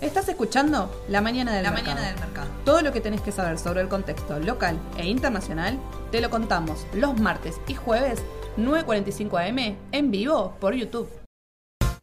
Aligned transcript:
Estás 0.00 0.28
escuchando 0.28 0.90
La 1.08 1.20
Mañana 1.20 1.52
del, 1.52 1.62
La 1.62 1.70
mercado. 1.70 1.94
Mañana 1.94 2.12
del 2.12 2.20
Mercado. 2.20 2.48
Todo 2.64 2.82
lo 2.82 2.92
que 2.92 3.00
tenés 3.00 3.20
que 3.20 3.32
saber 3.32 3.58
sobre 3.58 3.80
el 3.80 3.88
contexto 3.88 4.38
local 4.38 4.78
e 4.98 5.06
internacional 5.06 5.78
te 6.10 6.20
lo 6.20 6.28
contamos 6.28 6.86
los 6.92 7.18
martes 7.18 7.60
y 7.66 7.74
jueves 7.74 8.22
9.45 8.58 9.48
am 9.48 9.76
en 9.92 10.10
vivo 10.10 10.56
por 10.60 10.74
YouTube. 10.74 11.08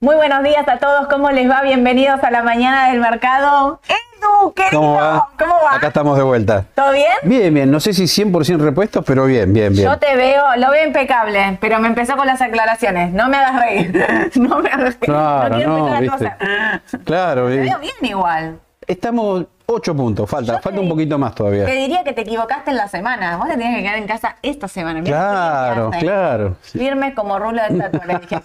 Muy 0.02 0.16
buenos 0.16 0.44
días 0.44 0.68
a 0.68 0.80
todos, 0.80 1.08
¿cómo 1.08 1.30
les 1.30 1.50
va? 1.50 1.62
Bienvenidos 1.62 2.24
a 2.24 2.32
la 2.32 2.42
mañana 2.42 2.90
del 2.90 3.02
mercado. 3.02 3.82
Edu, 3.88 4.09
querido, 4.54 4.82
¿Cómo 4.82 4.96
va? 4.96 5.30
¿Cómo 5.38 5.54
va? 5.64 5.76
Acá 5.78 5.88
estamos 5.88 6.18
de 6.18 6.24
vuelta. 6.24 6.66
¿Todo 6.76 6.92
bien? 6.92 7.06
Bien, 7.24 7.54
bien. 7.54 7.72
No 7.72 7.80
sé 7.80 7.94
si 7.94 8.04
100% 8.04 8.58
repuestos, 8.60 9.04
pero 9.06 9.26
bien, 9.26 9.52
bien, 9.54 9.74
bien. 9.74 9.86
Yo 9.90 9.98
te 9.98 10.16
veo, 10.16 10.44
lo 10.58 10.72
veo 10.72 10.86
impecable, 10.86 11.58
pero 11.62 11.80
me 11.80 11.88
empezó 11.88 12.16
con 12.18 12.28
las 12.28 12.42
aclaraciones. 12.42 13.12
No 13.14 13.30
me 13.30 13.38
hagas 13.38 13.62
reír. 13.62 14.06
No 14.36 14.60
me 14.60 14.70
hagas 14.70 14.80
reír. 14.96 15.00
Claro, 15.00 15.56
quiero 15.56 15.78
no, 15.78 15.96
empezar 15.96 15.98
a 15.98 16.00
viste. 16.38 16.82
toser. 16.86 17.02
Claro, 17.04 17.48
Te 17.48 17.54
eh, 17.56 17.60
veo 17.62 17.80
bien 17.80 17.94
igual. 18.02 18.60
estamos 18.88 19.46
8 19.72 19.96
puntos. 19.96 20.28
Falta, 20.30 20.54
Yo 20.54 20.58
te 20.58 20.64
falta 20.64 20.80
un 20.82 20.90
poquite 20.90 21.16
más 21.16 21.36
todavía. 21.36 21.66
Te 21.66 21.74
diría 21.74 22.04
que 22.04 22.14
te 22.14 22.22
equivocaste 22.22 22.72
en 22.72 22.78
la 22.78 22.88
semana. 22.88 23.38
Vos 23.38 23.48
te 23.48 23.54
tenías 23.56 23.76
que 23.76 23.84
quedar 23.84 23.98
en 23.98 24.08
casa 24.08 24.36
esta 24.42 24.68
semana. 24.68 25.00
Mirá 25.02 25.16
Claro, 25.18 25.90
bien 25.90 26.00
que 26.00 26.06
claro. 26.08 26.56
Sí. 26.62 26.80
Firme 26.80 27.14
como 27.14 27.38
rulo 27.38 27.62
de 27.70 28.18
dije. 28.20 28.42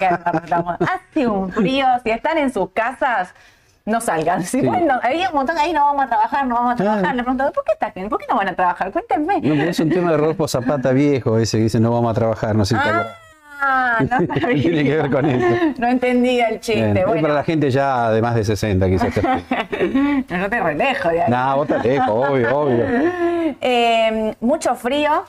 Hace 0.80 1.26
un 1.26 1.50
frío. 1.50 1.86
Si 2.02 2.10
están 2.10 2.36
en 2.38 2.52
sus 2.52 2.70
casas, 2.72 3.34
no 3.86 4.00
salgan. 4.00 4.42
Si 4.44 4.60
Sí. 4.60 4.66
pueden, 4.66 4.86
no- 4.86 5.00
había 5.02 5.28
un 5.30 5.34
montón 5.34 5.58
ahí, 5.58 5.72
no 5.72 5.84
vamos 5.84 6.04
a 6.04 6.08
trabajar, 6.08 6.46
no 6.46 6.54
vamos 6.54 6.72
a 6.72 6.76
trabajar. 6.76 7.14
Le 7.14 7.22
pregunto, 7.22 7.52
¿por 7.52 7.64
qué 7.64 7.72
están? 7.72 8.08
¿Por 8.08 8.18
qué 8.18 8.26
no 8.30 8.36
van 8.36 8.48
a 8.48 8.54
trabajar? 8.54 8.90
Cuéntenme. 8.92 9.34
No, 9.40 9.54
pero 9.54 9.70
es 9.70 9.80
un 9.80 9.90
tema 9.90 10.10
de 10.12 10.16
Rodolfo 10.16 10.48
Zapata 10.48 10.92
viejo, 10.92 11.38
ese 11.38 11.58
que 11.58 11.64
dice 11.64 11.80
no 11.80 11.90
vamos 11.92 12.10
a 12.10 12.14
trabajar, 12.14 12.54
no 12.54 12.64
sé 12.64 12.76
acuerdas. 12.76 13.06
Ah, 13.66 13.98
no. 14.00 14.18
Tiene 14.48 14.84
que 14.84 14.96
ver 14.96 15.10
con 15.10 15.24
eso. 15.24 15.46
No 15.78 15.86
entendía 15.86 16.48
el 16.48 16.60
chiste. 16.60 16.92
Bien, 16.92 17.06
Bueno, 17.06 17.22
para 17.22 17.34
la 17.34 17.44
gente 17.44 17.70
ya 17.70 18.10
de 18.10 18.20
más 18.20 18.34
de 18.34 18.44
60 18.44 18.86
quizás. 18.88 19.10
no, 19.22 20.38
yo 20.38 20.50
te 20.50 20.60
relejo 20.60 21.08
de 21.08 21.22
ahí. 21.22 21.30
nah, 21.30 21.54
vos 21.54 21.66
te 21.66 21.78
lejos, 21.78 22.08
obvio, 22.10 22.58
obvio. 22.58 22.84
Eh, 23.60 24.34
mucho 24.40 24.74
frío. 24.74 25.24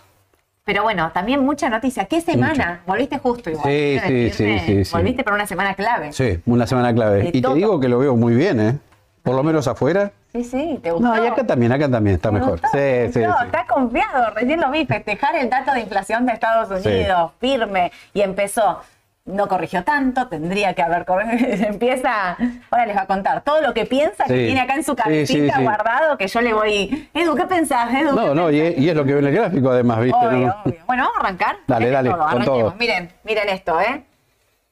Pero 0.66 0.82
bueno, 0.82 1.12
también 1.14 1.46
mucha 1.46 1.70
noticia. 1.70 2.06
¿Qué 2.06 2.22
semana? 2.22 2.82
Volviste 2.88 3.20
justo 3.20 3.52
igual. 3.52 3.66
Sí, 3.66 4.00
sí, 4.08 4.30
sí, 4.32 4.60
sí, 4.60 4.86
sí. 4.86 4.92
Volviste 4.92 5.24
para 5.24 5.36
una 5.36 5.46
semana 5.46 5.76
clave. 5.76 6.12
Sí, 6.12 6.40
una 6.48 6.66
semana 6.66 6.92
clave. 6.92 7.20
De 7.22 7.30
Y 7.34 7.42
te 7.42 7.54
digo 7.54 7.80
que 7.80 7.88
lo 7.88 8.00
veo 8.00 8.16
muy 8.16 8.34
bien, 8.34 8.60
¿eh? 8.60 8.78
Por 9.22 9.36
lo 9.36 9.44
menos 9.44 9.68
afuera. 9.68 10.12
Sí, 10.34 10.44
sí, 10.44 10.80
¿te 10.82 10.92
gustó? 10.92 11.08
No, 11.08 11.24
y 11.24 11.28
acá 11.28 11.46
también, 11.46 11.72
acá 11.72 11.90
también 11.90 12.16
está 12.16 12.30
¿Te 12.30 12.36
mejor. 12.36 12.60
gustó? 12.60 12.68
Sí, 12.70 12.78
¿Te 12.78 13.12
sí, 13.14 13.20
sí. 13.22 13.26
Está 13.46 13.66
confiado, 13.68 14.32
recién 14.34 14.60
lo 14.60 14.72
vi, 14.72 14.88
festejar 14.88 15.36
el 15.36 15.50
dato 15.52 15.72
de 15.72 15.82
inflación 15.82 16.26
de 16.26 16.34
Estados 16.34 16.84
Unidos, 16.84 17.32
firme, 17.40 17.92
y 18.14 18.22
empezó. 18.22 18.82
No 19.26 19.48
corrigió 19.48 19.84
tanto, 19.84 20.28
tendría 20.28 20.76
que 20.76 20.84
haber 20.84 21.04
corregido. 21.04 21.66
Empieza, 21.68 22.38
ahora 22.70 22.86
les 22.86 22.96
va 22.96 23.02
a 23.02 23.08
contar 23.08 23.44
todo 23.44 23.60
lo 23.60 23.74
que 23.74 23.88
piensa, 23.88 24.26
que 24.26 24.46
tiene 24.46 24.62
acá 24.62 24.76
en 24.76 24.84
su 24.84 24.96
cabecita 24.96 25.54
sí, 25.54 25.60
sí. 25.60 25.64
guardado, 25.64 26.16
que 26.16 26.28
yo 26.28 26.42
le 26.42 26.54
voy. 26.54 27.10
Edu, 27.12 27.36
¿qué 27.36 27.46
pensás? 27.48 27.92
Edu, 27.92 28.10
¿qué 28.10 28.16
No, 28.16 28.36
no, 28.36 28.52
y 28.52 28.60
es, 28.60 28.96
lo 28.96 29.04
que 29.04 29.14
ve 29.14 29.20
en 29.20 29.26
el 29.26 29.34
gráfico 29.34 29.72
además, 29.72 30.00
¿viste? 30.02 30.16
Obvio, 30.16 30.48
¿no? 30.48 30.56
obvio. 30.64 30.80
Bueno, 30.86 31.04
vamos 31.06 31.18
a 31.18 31.20
arrancar. 31.22 31.58
Dale, 31.66 31.90
dale, 31.90 32.12
todo, 32.12 32.30
con 32.30 32.46
todo. 32.46 32.76
Miren, 32.78 33.12
miren 33.24 33.50
esto, 33.50 33.82
¿eh? 33.82 34.04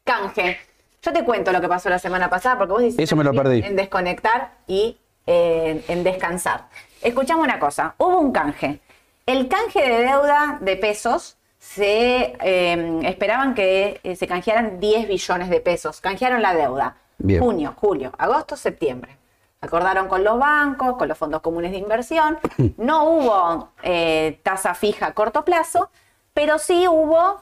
Canje. 0.04 0.60
Yo 1.02 1.12
te 1.12 1.24
cuento 1.24 1.52
lo 1.52 1.60
que 1.60 1.68
pasó 1.68 1.90
la 1.90 1.98
semana 2.00 2.30
pasada, 2.30 2.56
porque 2.60 2.74
vos 2.74 2.82
dices 2.84 3.00
Eso 3.00 3.16
me 3.16 3.24
lo 3.24 3.34
perdí. 3.34 3.64
en 3.66 3.76
desconectar 3.76 4.52
y 4.68 4.98
eh, 5.26 5.84
en 5.88 6.04
descansar. 6.04 6.66
Escuchamos 7.02 7.44
una 7.44 7.58
cosa, 7.58 7.96
hubo 7.98 8.20
un 8.20 8.32
canje. 8.32 8.82
El 9.26 9.48
canje 9.48 9.82
de 9.82 10.04
deuda 10.04 10.60
de 10.62 10.76
pesos 10.78 11.38
se 11.76 12.36
eh, 12.42 13.00
esperaban 13.04 13.54
que 13.56 14.00
eh, 14.04 14.16
se 14.16 14.28
canjearan 14.28 14.80
10 14.80 15.08
billones 15.08 15.50
de 15.50 15.60
pesos. 15.60 16.02
Canjearon 16.02 16.42
la 16.42 16.54
deuda. 16.54 16.98
Bien. 17.18 17.42
Junio, 17.42 17.74
julio, 17.76 18.12
agosto, 18.18 18.56
septiembre. 18.56 19.18
Acordaron 19.62 20.08
con 20.08 20.24
los 20.24 20.38
bancos, 20.38 20.98
con 20.98 21.08
los 21.08 21.18
fondos 21.18 21.42
comunes 21.42 21.72
de 21.72 21.78
inversión. 21.78 22.38
No 22.78 23.06
hubo 23.06 23.70
eh, 23.84 24.40
tasa 24.44 24.74
fija 24.74 25.08
a 25.08 25.14
corto 25.14 25.46
plazo, 25.46 25.90
pero 26.34 26.58
sí 26.60 26.88
hubo 26.88 27.42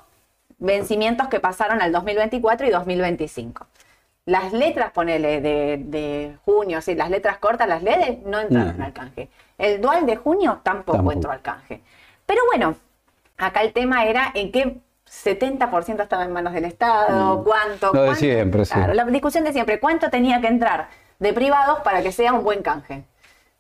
vencimientos 0.59 1.27
que 1.29 1.39
pasaron 1.39 1.81
al 1.81 1.91
2024 1.91 2.67
y 2.67 2.69
2025. 2.69 3.65
Las 4.25 4.53
letras, 4.53 4.91
ponele, 4.91 5.41
de, 5.41 5.77
de 5.83 6.37
junio, 6.45 6.79
sí, 6.81 6.93
las 6.93 7.09
letras 7.09 7.39
cortas, 7.39 7.67
las 7.67 7.81
LEDs, 7.81 8.21
no 8.23 8.39
entraron 8.39 8.77
No. 8.77 8.85
al 8.85 8.93
canje. 8.93 9.29
El 9.57 9.81
dual 9.81 10.05
de 10.05 10.15
junio 10.15 10.59
tampoco, 10.63 10.97
Tampoco. 10.97 11.11
entró 11.13 11.31
al 11.31 11.41
canje. 11.41 11.81
Pero 12.27 12.41
bueno, 12.51 12.75
acá 13.41 13.61
el 13.61 13.73
tema 13.73 14.05
era 14.05 14.31
en 14.33 14.51
qué 14.51 14.79
70% 15.25 16.01
estaba 16.03 16.23
en 16.23 16.31
manos 16.31 16.53
del 16.53 16.65
Estado, 16.65 17.43
cuánto. 17.43 17.91
Mm. 17.91 17.95
Lo 17.95 18.01
de 18.01 18.07
cuánto- 18.07 18.19
siempre, 18.19 18.65
sí. 18.65 18.73
Claro, 18.73 18.93
la 18.93 19.05
discusión 19.05 19.43
de 19.43 19.51
siempre, 19.53 19.79
¿cuánto 19.79 20.09
tenía 20.09 20.39
que 20.41 20.47
entrar 20.47 20.87
de 21.19 21.33
privados 21.33 21.79
para 21.81 22.01
que 22.01 22.11
sea 22.11 22.33
un 22.33 22.43
buen 22.43 22.61
canje? 22.61 23.03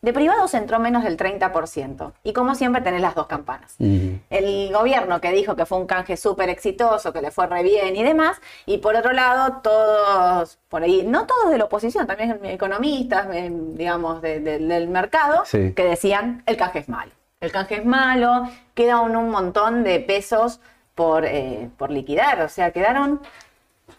De 0.01 0.13
privados 0.13 0.55
entró 0.55 0.79
menos 0.79 1.03
del 1.03 1.15
30%. 1.15 2.13
Y 2.23 2.33
como 2.33 2.55
siempre 2.55 2.81
tenés 2.81 3.01
las 3.01 3.13
dos 3.13 3.27
campanas. 3.27 3.75
El 3.77 4.73
gobierno 4.73 5.21
que 5.21 5.31
dijo 5.31 5.55
que 5.55 5.67
fue 5.67 5.77
un 5.77 5.85
canje 5.85 6.17
súper 6.17 6.49
exitoso, 6.49 7.13
que 7.13 7.21
le 7.21 7.29
fue 7.29 7.45
re 7.45 7.61
bien 7.61 7.95
y 7.95 8.01
demás. 8.01 8.41
Y 8.65 8.79
por 8.79 8.95
otro 8.95 9.11
lado, 9.11 9.57
todos 9.61 10.57
por 10.69 10.81
ahí, 10.81 11.03
no 11.05 11.27
todos 11.27 11.51
de 11.51 11.59
la 11.59 11.65
oposición, 11.65 12.07
también 12.07 12.39
economistas, 12.45 13.27
eh, 13.31 13.51
digamos, 13.51 14.23
de- 14.23 14.39
de- 14.39 14.57
del 14.57 14.87
mercado, 14.87 15.43
Sí. 15.45 15.73
que 15.73 15.83
decían 15.83 16.41
el 16.47 16.57
canje 16.57 16.79
es 16.79 16.89
malo. 16.89 17.11
El 17.41 17.51
canje 17.51 17.75
es 17.79 17.85
malo, 17.85 18.47
queda 18.75 19.01
un, 19.01 19.15
un 19.15 19.29
montón 19.29 19.83
de 19.83 19.99
pesos 19.99 20.59
por, 20.95 21.25
eh, 21.25 21.69
por 21.77 21.89
liquidar. 21.89 22.41
O 22.41 22.49
sea, 22.49 22.71
quedaron 22.71 23.19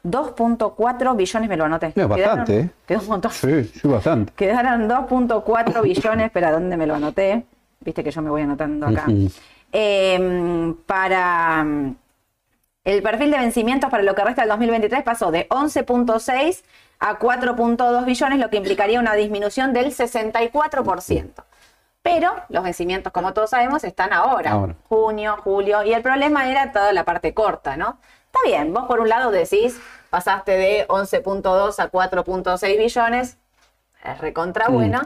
2.4 0.05 1.17
billones, 1.17 1.49
me 1.49 1.57
lo 1.57 1.65
anoté. 1.65 1.89
Es 1.95 2.09
bastante, 2.09 2.53
Quedaron- 2.53 2.67
¿eh? 2.67 2.71
Quedó 2.87 3.01
un 3.01 3.09
montón. 3.09 3.31
Sí, 3.33 3.65
sí, 3.65 3.89
bastante. 3.89 4.33
Quedaron 4.37 4.89
2.4 4.89 5.83
billones, 5.83 6.27
espera, 6.27 6.53
¿dónde 6.53 6.77
me 6.77 6.87
lo 6.87 6.95
anoté? 6.95 7.45
Viste 7.81 8.05
que 8.05 8.11
yo 8.11 8.23
me 8.23 8.31
voy 8.31 8.43
anotando 8.43 8.87
acá. 8.87 9.07
Eh, 9.73 10.75
para 10.87 11.67
el 12.85 13.03
perfil 13.03 13.31
de 13.31 13.39
vencimientos 13.39 13.91
para 13.91 14.03
lo 14.03 14.15
que 14.15 14.23
resta 14.25 14.43
del 14.43 14.51
2023 14.51 15.03
pasó 15.03 15.31
de 15.31 15.49
11.6 15.49 16.63
a 17.01 17.19
4.2 17.19 18.05
billones, 18.05 18.39
lo 18.39 18.51
que 18.51 18.57
implicaría 18.59 19.01
una 19.01 19.15
disminución 19.15 19.73
del 19.73 19.87
64%. 19.87 21.31
Pero 22.03 22.35
los 22.49 22.65
vencimientos, 22.65 23.13
como 23.13 23.33
todos 23.33 23.51
sabemos, 23.51 23.85
están 23.85 24.13
ahora, 24.13 24.53
Ahora. 24.53 24.75
junio, 24.89 25.37
julio, 25.45 25.83
y 25.85 25.93
el 25.93 26.03
problema 26.03 26.51
era 26.51 26.73
toda 26.73 26.93
la 26.93 27.05
parte 27.05 27.33
corta, 27.33 27.77
¿no? 27.77 27.99
Está 28.27 28.41
bien, 28.45 28.73
vos 28.75 28.85
por 28.87 28.99
un 29.01 29.09
lado 29.09 29.31
decís, 29.31 29.79
pasaste 30.11 30.53
de 30.53 30.87
11.2 30.89 31.79
a 31.79 31.91
4.6 31.91 32.77
billones, 32.79 33.39
es 34.05 34.19
recontra 34.19 34.69
Mm. 34.69 34.73
bueno, 34.73 35.01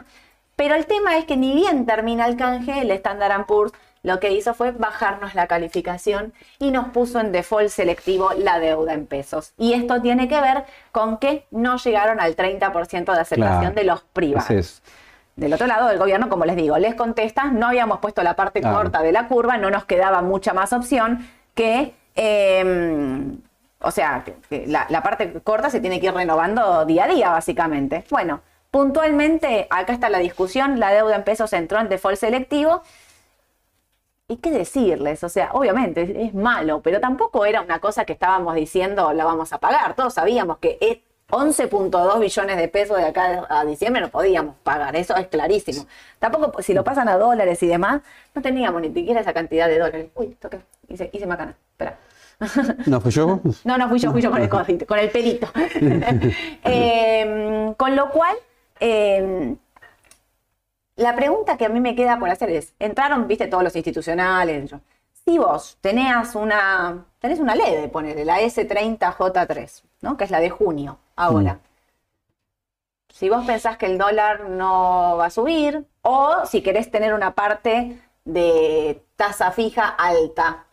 pero 0.55 0.73
el 0.73 0.87
tema 0.87 1.17
es 1.17 1.25
que 1.25 1.37
ni 1.37 1.53
bien 1.53 1.85
termina 1.85 2.25
el 2.25 2.35
canje, 2.35 2.81
el 2.81 2.89
Standard 2.91 3.45
Poor's 3.45 3.73
lo 4.01 4.19
que 4.19 4.31
hizo 4.31 4.53
fue 4.53 4.71
bajarnos 4.71 5.35
la 5.35 5.47
calificación 5.47 6.33
y 6.59 6.71
nos 6.71 6.87
puso 6.89 7.19
en 7.19 7.31
default 7.31 7.69
selectivo 7.69 8.31
la 8.37 8.57
deuda 8.59 8.93
en 8.93 9.05
pesos. 9.05 9.53
Y 9.57 9.73
esto 9.73 10.01
tiene 10.01 10.27
que 10.29 10.39
ver 10.39 10.63
con 10.91 11.17
que 11.17 11.45
no 11.51 11.77
llegaron 11.77 12.19
al 12.21 12.35
30% 12.35 13.13
de 13.13 13.19
aceptación 13.19 13.59
Claro. 13.59 13.75
de 13.75 13.83
los 13.83 14.01
privados. 14.13 14.81
Del 15.37 15.53
otro 15.53 15.67
lado, 15.67 15.89
el 15.91 15.99
gobierno, 15.99 16.29
como 16.29 16.45
les 16.45 16.55
digo, 16.55 16.77
les 16.79 16.95
contesta, 16.95 17.45
no 17.45 17.67
habíamos 17.67 17.99
puesto 17.99 18.23
la 18.23 18.35
parte 18.35 18.59
Claro. 18.59 18.75
corta 18.75 19.01
de 19.01 19.11
la 19.11 19.27
curva, 19.27 19.57
no 19.57 19.69
nos 19.69 19.85
quedaba 19.85 20.21
mucha 20.21 20.51
más 20.53 20.73
opción 20.73 21.25
que, 21.53 21.93
eh, 22.15 23.23
o 23.79 23.91
sea, 23.91 24.23
la, 24.65 24.87
la 24.89 25.03
parte 25.03 25.39
corta 25.43 25.69
se 25.69 25.79
tiene 25.79 25.99
que 25.99 26.07
ir 26.07 26.13
renovando 26.13 26.85
día 26.85 27.05
a 27.05 27.07
día, 27.07 27.29
básicamente. 27.29 28.03
Bueno, 28.09 28.41
puntualmente, 28.71 29.67
acá 29.69 29.93
está 29.93 30.09
la 30.09 30.17
discusión, 30.17 30.79
la 30.79 30.91
deuda 30.91 31.15
en 31.15 31.23
pesos 31.23 31.53
entró 31.53 31.79
en 31.79 31.87
default 31.89 32.17
selectivo. 32.17 32.81
¿Y 34.29 34.37
qué 34.37 34.49
decirles? 34.51 35.23
O 35.23 35.29
sea, 35.29 35.51
obviamente 35.53 36.01
es, 36.01 36.09
es 36.09 36.33
malo, 36.33 36.81
pero 36.81 36.99
tampoco 36.99 37.45
era 37.45 37.61
una 37.61 37.79
cosa 37.79 38.03
que 38.05 38.13
estábamos 38.13 38.55
diciendo 38.55 39.13
la 39.13 39.23
vamos 39.23 39.53
a 39.53 39.59
pagar. 39.59 39.93
Todos 39.95 40.15
sabíamos 40.15 40.57
que 40.57 40.77
11.2 41.29 42.19
billones 42.19 42.57
de 42.57 42.67
pesos 42.69 42.97
de 42.97 43.03
acá 43.03 43.45
a 43.49 43.65
diciembre 43.65 44.01
no 44.01 44.09
podíamos 44.09 44.55
pagar, 44.63 44.95
eso 44.95 45.15
es 45.15 45.27
clarísimo. 45.27 45.85
Tampoco, 46.19 46.61
si 46.61 46.73
lo 46.73 46.83
pasan 46.83 47.09
a 47.09 47.17
dólares 47.17 47.61
y 47.63 47.67
demás, 47.67 48.01
no 48.33 48.41
teníamos 48.41 48.81
ni 48.81 48.93
siquiera 48.93 49.19
esa 49.19 49.33
cantidad 49.33 49.67
de 49.67 49.77
dólares. 49.77 50.07
Uy, 50.15 50.37
toqué, 50.39 50.61
hice, 50.87 51.09
hice 51.11 51.25
macana, 51.27 51.55
espera. 51.71 51.97
¿No 52.85 53.01
fui 53.01 53.11
yo? 53.11 53.41
No, 53.65 53.77
no 53.77 53.89
fui 53.89 53.99
yo, 53.99 54.11
fui 54.11 54.21
yo 54.21 54.31
con 54.31 54.41
el 54.41 54.49
cosito, 54.49 54.85
con 54.85 54.99
el 54.99 55.09
pelito. 55.09 55.47
Eh, 56.63 57.73
con 57.77 57.95
lo 57.95 58.09
cual, 58.11 58.35
eh, 58.79 59.55
la 60.95 61.15
pregunta 61.15 61.57
que 61.57 61.65
a 61.65 61.69
mí 61.69 61.79
me 61.79 61.95
queda 61.95 62.19
por 62.19 62.29
hacer 62.29 62.49
es, 62.51 62.73
entraron, 62.79 63.27
viste, 63.27 63.47
todos 63.47 63.63
los 63.63 63.75
institucionales. 63.75 64.69
yo, 64.69 64.79
Si 65.27 65.37
vos 65.37 65.77
tenés 65.81 66.35
una, 66.35 67.05
tenés 67.19 67.39
una 67.39 67.53
LED, 67.53 67.89
ponele, 67.91 68.23
la 68.23 68.39
S30J3, 68.39 69.83
¿no? 69.99 70.15
Que 70.15 70.23
es 70.23 70.31
la 70.31 70.39
de 70.39 70.49
junio, 70.49 70.99
ahora. 71.17 71.59
Si 73.09 73.27
vos 73.27 73.45
pensás 73.45 73.77
que 73.77 73.87
el 73.87 73.97
dólar 73.97 74.49
no 74.49 75.17
va 75.17 75.25
a 75.25 75.29
subir, 75.29 75.85
o 76.01 76.45
si 76.45 76.61
querés 76.61 76.89
tener 76.89 77.13
una 77.13 77.35
parte 77.35 78.01
de 78.23 79.03
tasa 79.17 79.51
fija 79.51 79.89
alta, 79.89 80.66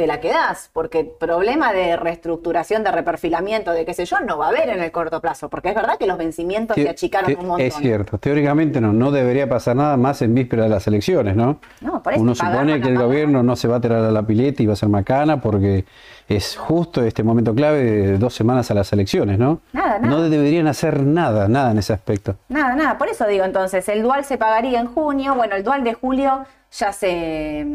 te 0.00 0.06
la 0.06 0.18
quedás, 0.18 0.70
porque 0.72 1.04
problema 1.04 1.74
de 1.74 1.94
reestructuración, 1.94 2.82
de 2.82 2.90
reperfilamiento, 2.90 3.70
de 3.72 3.84
qué 3.84 3.92
sé 3.92 4.06
yo, 4.06 4.18
no 4.20 4.38
va 4.38 4.46
a 4.46 4.48
haber 4.48 4.70
en 4.70 4.80
el 4.82 4.90
corto 4.90 5.20
plazo, 5.20 5.50
porque 5.50 5.68
es 5.68 5.74
verdad 5.74 5.98
que 5.98 6.06
los 6.06 6.16
vencimientos 6.16 6.74
se 6.74 6.88
achicaron 6.88 7.26
te- 7.26 7.36
un 7.38 7.46
montón. 7.48 7.66
Es 7.66 7.74
cierto, 7.74 8.16
teóricamente 8.16 8.80
no, 8.80 8.94
no 8.94 9.10
debería 9.10 9.46
pasar 9.46 9.76
nada 9.76 9.98
más 9.98 10.22
en 10.22 10.34
víspera 10.34 10.62
de 10.62 10.70
las 10.70 10.86
elecciones, 10.86 11.36
¿no? 11.36 11.58
No, 11.82 12.02
por 12.02 12.14
eso, 12.14 12.22
Uno 12.22 12.34
supone 12.34 12.80
que 12.80 12.88
el 12.88 12.96
gobierno 12.96 13.42
no 13.42 13.56
se 13.56 13.68
va 13.68 13.76
a 13.76 13.80
tirar 13.82 14.02
a 14.02 14.10
la 14.10 14.22
pileta 14.22 14.62
y 14.62 14.66
va 14.66 14.72
a 14.72 14.76
ser 14.76 14.88
macana 14.88 15.38
porque 15.38 15.84
es 16.28 16.56
justo 16.56 17.02
este 17.04 17.22
momento 17.22 17.54
clave 17.54 17.82
de 17.84 18.16
dos 18.16 18.32
semanas 18.32 18.70
a 18.70 18.74
las 18.74 18.90
elecciones, 18.94 19.38
¿no? 19.38 19.60
Nada, 19.74 19.98
nada. 19.98 20.06
No 20.16 20.22
deberían 20.30 20.66
hacer 20.66 21.02
nada, 21.02 21.46
nada 21.46 21.72
en 21.72 21.78
ese 21.78 21.92
aspecto. 21.92 22.36
Nada, 22.48 22.74
nada, 22.74 22.96
por 22.96 23.08
eso 23.08 23.26
digo 23.26 23.44
entonces, 23.44 23.86
el 23.90 24.02
dual 24.02 24.24
se 24.24 24.38
pagaría 24.38 24.80
en 24.80 24.86
junio, 24.86 25.34
bueno, 25.34 25.56
el 25.56 25.62
dual 25.62 25.84
de 25.84 25.92
julio 25.92 26.46
ya 26.72 26.90
se, 26.94 27.66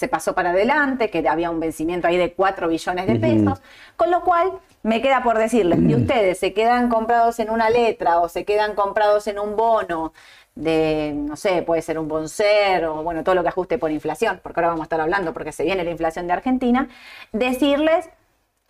se 0.00 0.08
pasó 0.08 0.34
para 0.34 0.50
adelante, 0.50 1.10
que 1.10 1.28
había 1.28 1.50
un 1.50 1.60
vencimiento 1.60 2.08
ahí 2.08 2.16
de 2.16 2.32
4 2.32 2.68
billones 2.68 3.06
de 3.06 3.16
pesos, 3.16 3.60
con 3.96 4.10
lo 4.10 4.22
cual 4.22 4.50
me 4.82 5.02
queda 5.02 5.22
por 5.22 5.36
decirles, 5.36 5.78
si 5.78 5.94
ustedes 6.02 6.38
se 6.38 6.54
quedan 6.54 6.88
comprados 6.88 7.38
en 7.38 7.50
una 7.50 7.68
letra 7.68 8.18
o 8.20 8.30
se 8.30 8.46
quedan 8.46 8.74
comprados 8.74 9.26
en 9.26 9.38
un 9.38 9.56
bono 9.56 10.14
de, 10.54 11.12
no 11.14 11.36
sé, 11.36 11.60
puede 11.60 11.82
ser 11.82 11.98
un 11.98 12.08
boncer 12.08 12.86
o 12.86 13.02
bueno, 13.02 13.22
todo 13.22 13.34
lo 13.34 13.42
que 13.42 13.50
ajuste 13.50 13.76
por 13.76 13.90
inflación, 13.90 14.40
porque 14.42 14.60
ahora 14.60 14.68
vamos 14.68 14.84
a 14.84 14.84
estar 14.84 15.02
hablando 15.02 15.34
porque 15.34 15.52
se 15.52 15.64
viene 15.64 15.84
la 15.84 15.90
inflación 15.90 16.26
de 16.26 16.32
Argentina, 16.32 16.88
decirles 17.32 18.08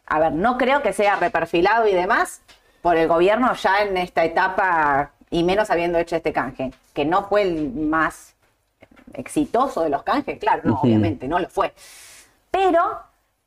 a 0.06 0.18
ver, 0.18 0.32
no 0.32 0.58
creo 0.58 0.82
que 0.82 0.92
sea 0.92 1.14
reperfilado 1.14 1.86
y 1.86 1.94
demás 1.94 2.42
por 2.82 2.96
el 2.96 3.06
gobierno 3.06 3.54
ya 3.54 3.82
en 3.82 3.96
esta 3.96 4.24
etapa 4.24 5.12
y 5.30 5.44
menos 5.44 5.70
habiendo 5.70 5.96
hecho 5.98 6.16
este 6.16 6.32
canje, 6.32 6.72
que 6.92 7.04
no 7.04 7.28
fue 7.28 7.42
el 7.42 7.70
más 7.70 8.29
exitoso 9.14 9.82
de 9.82 9.90
los 9.90 10.02
canjes, 10.02 10.38
claro, 10.38 10.62
no, 10.64 10.80
obviamente, 10.82 11.28
no 11.28 11.38
lo 11.38 11.48
fue. 11.48 11.72
Pero, 12.50 12.80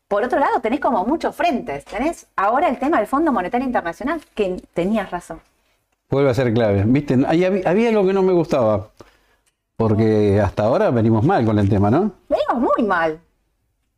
por 0.07 0.23
otro 0.23 0.39
lado, 0.39 0.59
tenés 0.61 0.79
como 0.79 1.05
muchos 1.05 1.35
frentes. 1.35 1.85
Tenés 1.85 2.27
ahora 2.35 2.69
el 2.69 2.77
tema 2.79 2.97
del 2.97 3.07
Fondo 3.07 3.31
Monetario 3.31 3.65
Internacional, 3.65 4.21
que 4.35 4.61
tenías 4.73 5.09
razón. 5.11 5.39
Vuelve 6.09 6.29
a 6.29 6.33
ser 6.33 6.53
clave. 6.53 6.83
¿Viste? 6.85 7.17
Ahí 7.27 7.43
había, 7.43 7.69
había 7.69 7.89
algo 7.89 8.05
que 8.05 8.13
no 8.13 8.21
me 8.21 8.33
gustaba. 8.33 8.89
Porque 9.75 10.39
hasta 10.39 10.63
ahora 10.63 10.91
venimos 10.91 11.23
mal 11.25 11.43
con 11.45 11.57
el 11.57 11.67
tema, 11.67 11.89
¿no? 11.89 12.11
Venimos 12.29 12.71
muy 12.77 12.87
mal. 12.87 13.19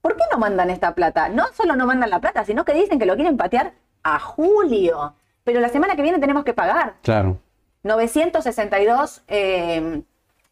¿Por 0.01 0.15
qué 0.15 0.23
no 0.31 0.38
mandan 0.38 0.69
esta 0.69 0.95
plata? 0.95 1.27
No 1.29 1.45
solo 1.53 1.75
no 1.75 1.85
mandan 1.85 2.09
la 2.09 2.19
plata, 2.19 2.45
sino 2.45 2.63
que 2.63 2.73
dicen 2.73 2.97
que 3.00 3.06
lo 3.06 3.15
quieren 3.15 3.35
patear 3.38 3.73
a 4.03 4.19
julio. 4.19 5.13
Pero 5.44 5.59
la 5.59 5.69
semana 5.69 5.95
que 5.95 6.01
viene 6.01 6.19
tenemos 6.19 6.44
que 6.45 6.53
pagar. 6.53 6.95
Claro. 7.01 7.38
962, 7.83 9.21
eh, 9.27 9.81
mill- 9.81 10.00
eh, 10.00 10.03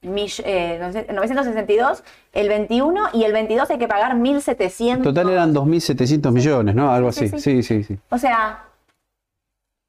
962 0.04 2.04
el 2.34 2.50
21 2.50 3.10
y 3.14 3.24
el 3.24 3.34
22 3.34 3.70
hay 3.70 3.78
que 3.78 3.88
pagar 3.88 4.12
En 4.12 4.24
1.700. 4.24 5.04
total 5.04 5.30
eran 5.30 5.54
2.700 5.54 6.32
millones, 6.32 6.76
¿no? 6.76 6.92
Algo 6.92 7.12
Sí, 7.12 7.26
así. 7.26 7.40
sí, 7.40 7.64
Sí, 7.64 7.64
sí, 7.64 7.84
sí. 7.84 8.00
O 8.10 8.18
sea, 8.18 8.66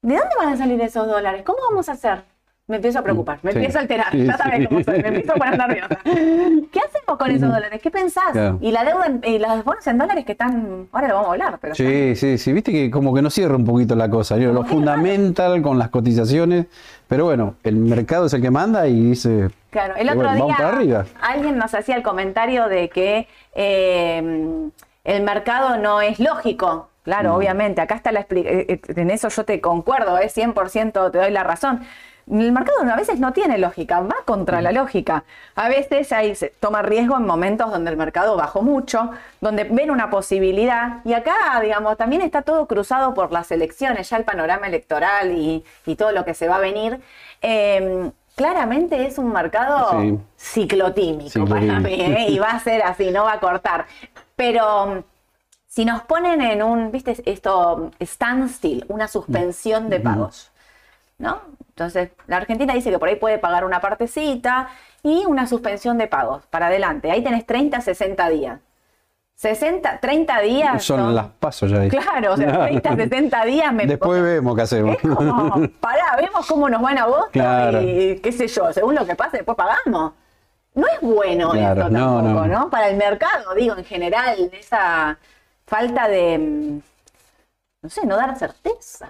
¿de 0.01 0.15
dónde 0.15 0.35
van 0.37 0.49
a 0.49 0.57
salir 0.57 0.79
esos 0.81 1.07
dólares? 1.07 1.43
¿Cómo 1.45 1.59
vamos 1.69 1.89
a 1.89 1.93
hacer? 1.93 2.23
Me 2.67 2.77
empiezo 2.77 2.97
a 2.97 3.03
preocupar, 3.03 3.37
me 3.43 3.51
Sí. 3.51 3.57
empiezo 3.59 3.77
a 3.77 3.81
alterar, 3.81 4.11
Sí, 4.11 4.25
ya 4.25 4.37
sabes 4.37 4.67
cómo 4.67 4.83
soy, 4.83 4.99
me 5.03 5.07
empiezo 5.09 5.33
a 5.33 5.35
poner 5.35 5.55
nerviosa. 5.59 5.99
¿Qué 6.71 6.79
hacemos 6.79 7.17
con 7.19 7.29
esos 7.29 7.47
dólares? 7.53 7.79
¿Qué 7.79 7.91
pensás? 7.91 8.31
Claro. 8.31 8.57
Y 8.59 8.71
la 8.71 8.83
deuda 8.83 9.05
en- 9.05 9.21
y 9.23 9.37
los 9.37 9.63
bonos 9.63 9.85
en 9.85 9.99
dólares 9.99 10.25
que 10.25 10.31
están, 10.31 10.87
ahora 10.91 11.07
lo 11.09 11.13
vamos 11.13 11.29
a 11.29 11.31
hablar, 11.33 11.57
pero 11.61 11.73
están- 11.73 11.85
Sí, 11.87 12.15
sí, 12.15 12.37
sí, 12.39 12.53
viste 12.53 12.71
que 12.71 12.89
como 12.89 13.13
que 13.13 13.21
no 13.21 13.29
cierra 13.29 13.55
un 13.55 13.65
poquito 13.65 13.95
la 13.95 14.09
cosa, 14.09 14.35
¿no? 14.37 14.51
lo 14.51 14.63
fundamental 14.63 15.61
con 15.61 15.77
las 15.77 15.89
cotizaciones, 15.89 16.65
pero 17.07 17.25
bueno, 17.25 17.53
el 17.63 17.75
mercado 17.75 18.25
es 18.25 18.33
el 18.33 18.41
que 18.41 18.49
manda 18.49 18.87
y 18.87 18.99
dice, 19.09 19.49
Claro, 19.69 19.93
el 19.97 20.09
otro 20.09 20.27
bueno, 20.31 20.47
día 20.81 21.05
alguien 21.21 21.57
nos 21.59 21.71
hacía 21.75 21.95
el 21.95 22.01
comentario 22.01 22.67
de 22.67 22.89
que 22.89 23.27
eh, 23.53 24.69
el 25.03 25.23
mercado 25.23 25.77
no 25.77 26.01
es 26.01 26.19
lógico. 26.19 26.89
Claro, 27.03 27.33
Mm. 27.33 27.35
obviamente, 27.35 27.81
acá 27.81 27.93
está 27.93 28.11
la 28.11 28.21
explicación, 28.21 28.65
en 28.97 29.11
eso 29.11 29.29
yo 29.29 29.45
te 29.45 29.61
concuerdo, 29.61 30.17
es 30.17 30.33
100% 30.33 31.11
te 31.11 31.19
doy 31.19 31.29
la 31.29 31.43
razón. 31.43 31.81
El 32.31 32.51
mercado 32.51 32.79
a 32.91 32.95
veces 32.95 33.19
no 33.19 33.33
tiene 33.33 33.57
lógica, 33.59 33.99
va 34.01 34.15
contra 34.25 34.59
Mm. 34.59 34.63
la 34.63 34.71
lógica. 34.71 35.23
A 35.55 35.69
veces 35.69 36.11
ahí 36.11 36.33
se 36.35 36.49
toma 36.59 36.81
riesgo 36.81 37.17
en 37.17 37.25
momentos 37.25 37.69
donde 37.71 37.91
el 37.91 37.97
mercado 37.97 38.35
bajó 38.35 38.63
mucho, 38.63 39.11
donde 39.41 39.65
ven 39.65 39.91
una 39.91 40.09
posibilidad. 40.09 41.01
Y 41.05 41.13
acá, 41.13 41.59
digamos, 41.61 41.97
también 41.97 42.21
está 42.23 42.41
todo 42.41 42.65
cruzado 42.65 43.13
por 43.13 43.31
las 43.31 43.51
elecciones, 43.51 44.09
ya 44.09 44.17
el 44.17 44.23
panorama 44.23 44.65
electoral 44.67 45.31
y, 45.33 45.63
y 45.85 45.95
todo 45.95 46.11
lo 46.11 46.25
que 46.25 46.33
se 46.33 46.47
va 46.47 46.55
a 46.55 46.59
venir. 46.59 46.99
Eh, 47.43 48.09
claramente 48.35 49.05
es 49.05 49.17
un 49.19 49.31
mercado 49.31 50.01
Sí. 50.01 50.19
ciclotímico 50.37 51.45
para 51.45 51.79
mí, 51.79 51.93
¿eh? 51.93 52.25
y 52.29 52.39
va 52.39 52.49
a 52.49 52.59
ser 52.59 52.81
así, 52.83 53.11
no 53.11 53.23
va 53.25 53.33
a 53.33 53.39
cortar. 53.39 53.85
Pero 54.35 54.87
mm, 54.87 55.03
si 55.67 55.85
nos 55.85 56.01
ponen 56.03 56.41
en 56.41 56.63
un, 56.63 56.91
viste, 56.91 57.15
esto, 57.25 57.91
standstill, 58.01 58.83
una 58.87 59.07
suspensión 59.07 59.89
de 59.89 59.99
pagos, 59.99 60.51
¿no? 61.19 61.39
Entonces, 61.75 62.11
la 62.27 62.37
Argentina 62.37 62.73
dice 62.73 62.89
que 62.89 62.97
por 62.97 63.09
ahí 63.09 63.17
puede 63.17 63.37
pagar 63.37 63.65
una 63.65 63.81
partecita 63.81 64.69
y 65.03 65.25
una 65.25 65.45
suspensión 65.45 65.97
de 65.97 66.07
pagos 66.07 66.45
para 66.49 66.67
adelante. 66.67 67.11
Ahí 67.11 67.21
tenés 67.21 67.45
30, 67.45 67.81
60 67.81 68.29
días. 68.29 68.59
60, 69.35 69.99
30 69.99 70.39
días. 70.39 70.81
son 70.85 71.13
las 71.13 71.27
pasos 71.27 71.69
ya 71.69 71.81
ahí. 71.81 71.89
Claro, 71.89 72.31
o 72.33 72.37
sea, 72.37 72.61
30, 72.67 72.95
60 72.95 73.43
días 73.45 73.73
me 73.73 73.85
Después 73.85 74.23
vemos 74.23 74.55
qué 74.55 74.61
hacemos. 74.61 74.95
es 74.95 75.01
como, 75.01 75.67
pará, 75.81 76.15
vemos 76.17 76.47
cómo 76.47 76.69
nos 76.69 76.81
va 76.81 76.91
en 76.93 76.97
agosto 76.99 77.29
Claro. 77.33 77.81
y 77.81 78.19
qué 78.23 78.31
sé 78.31 78.47
yo, 78.47 78.71
según 78.71 78.95
lo 78.95 79.05
que 79.05 79.15
pase, 79.17 79.37
después 79.37 79.57
pagamos. 79.57 80.13
No 80.75 80.87
es 80.87 81.01
bueno 81.01 81.49
Claro, 81.51 81.81
esto 81.81 81.91
no, 81.93 82.21
tampoco, 82.23 82.47
no. 82.47 82.59
no, 82.59 82.69
Para 82.69 82.87
el 82.87 82.95
mercado, 82.95 83.53
digo, 83.53 83.75
en 83.75 83.83
general, 83.83 84.49
esa 84.53 85.17
falta 85.67 86.07
de, 86.07 86.37
mm, 86.37 86.81
no 87.81 87.89
sé, 87.89 88.05
no 88.05 88.15
dar 88.15 88.33
certeza. 88.37 89.09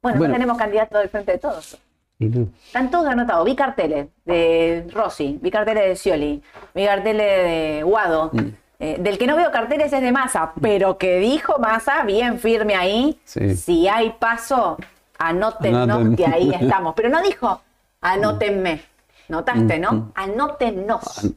Bueno, 0.00 0.16
Bueno. 0.18 0.32
no 0.32 0.34
tenemos 0.38 0.56
candidato 0.56 0.96
del 0.96 1.10
frente 1.10 1.32
de 1.32 1.38
todos. 1.38 1.78
Están 2.18 2.90
todos 2.90 3.06
anotados. 3.06 3.44
Vi 3.44 3.54
carteles 3.54 4.08
de 4.24 4.86
Rossi, 4.92 5.38
vi 5.40 5.50
carteles 5.50 5.84
de 5.84 5.96
Scioli, 5.96 6.42
vi 6.74 6.84
carteles 6.84 7.44
de 7.44 7.82
Guado. 7.84 8.30
Mm. 8.32 8.48
Eh, 8.80 8.96
del 9.00 9.18
que 9.18 9.26
no 9.26 9.34
veo 9.36 9.50
carteles 9.50 9.92
es 9.92 10.00
de 10.00 10.12
Massa, 10.12 10.52
pero 10.60 10.98
que 10.98 11.18
dijo 11.18 11.58
Massa, 11.58 12.02
bien 12.04 12.38
firme 12.38 12.74
ahí. 12.76 13.20
Sí. 13.24 13.56
Si 13.56 13.88
hay 13.88 14.10
paso, 14.10 14.76
anótennos 15.18 16.16
que 16.16 16.26
ahí 16.26 16.52
estamos. 16.60 16.94
Pero 16.94 17.08
no 17.08 17.22
dijo, 17.22 17.60
anótenme. 18.00 18.82
Notaste, 19.28 19.78
Mm, 19.78 19.82
¿no? 19.82 20.12
Anótennos. 20.14 21.34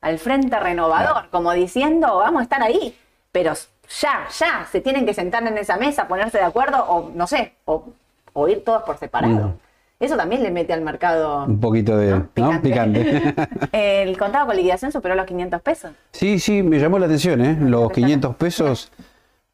Al 0.00 0.18
frente 0.18 0.58
renovador, 0.58 1.28
como 1.30 1.52
diciendo, 1.52 2.16
vamos 2.16 2.40
a 2.40 2.42
estar 2.42 2.62
ahí. 2.62 2.96
Pero 3.30 3.52
ya, 4.00 4.26
ya, 4.36 4.66
se 4.70 4.80
tienen 4.80 5.06
que 5.06 5.14
sentar 5.14 5.46
en 5.46 5.56
esa 5.56 5.76
mesa, 5.76 6.08
ponerse 6.08 6.38
de 6.38 6.44
acuerdo, 6.44 6.82
o 6.88 7.10
no 7.14 7.26
sé, 7.26 7.54
o, 7.66 7.84
o 8.32 8.48
ir 8.48 8.64
todos 8.64 8.82
por 8.82 8.96
separado. 8.98 9.54
Eso 10.00 10.16
también 10.16 10.42
le 10.42 10.50
mete 10.50 10.72
al 10.72 10.80
mercado. 10.80 11.44
un 11.44 11.60
poquito 11.60 11.96
de 11.96 12.10
¿no? 12.10 12.26
¿no? 12.36 12.62
picante. 12.62 13.34
El 13.72 14.16
contado 14.18 14.46
con 14.46 14.56
liquidación 14.56 14.90
superó 14.90 15.14
los 15.14 15.26
500 15.26 15.60
pesos. 15.62 15.92
sí, 16.12 16.38
sí, 16.40 16.62
me 16.62 16.78
llamó 16.78 16.98
la 16.98 17.06
atención, 17.06 17.40
¿eh? 17.44 17.56
Los 17.60 17.92
500 17.92 18.34
pesos 18.36 18.90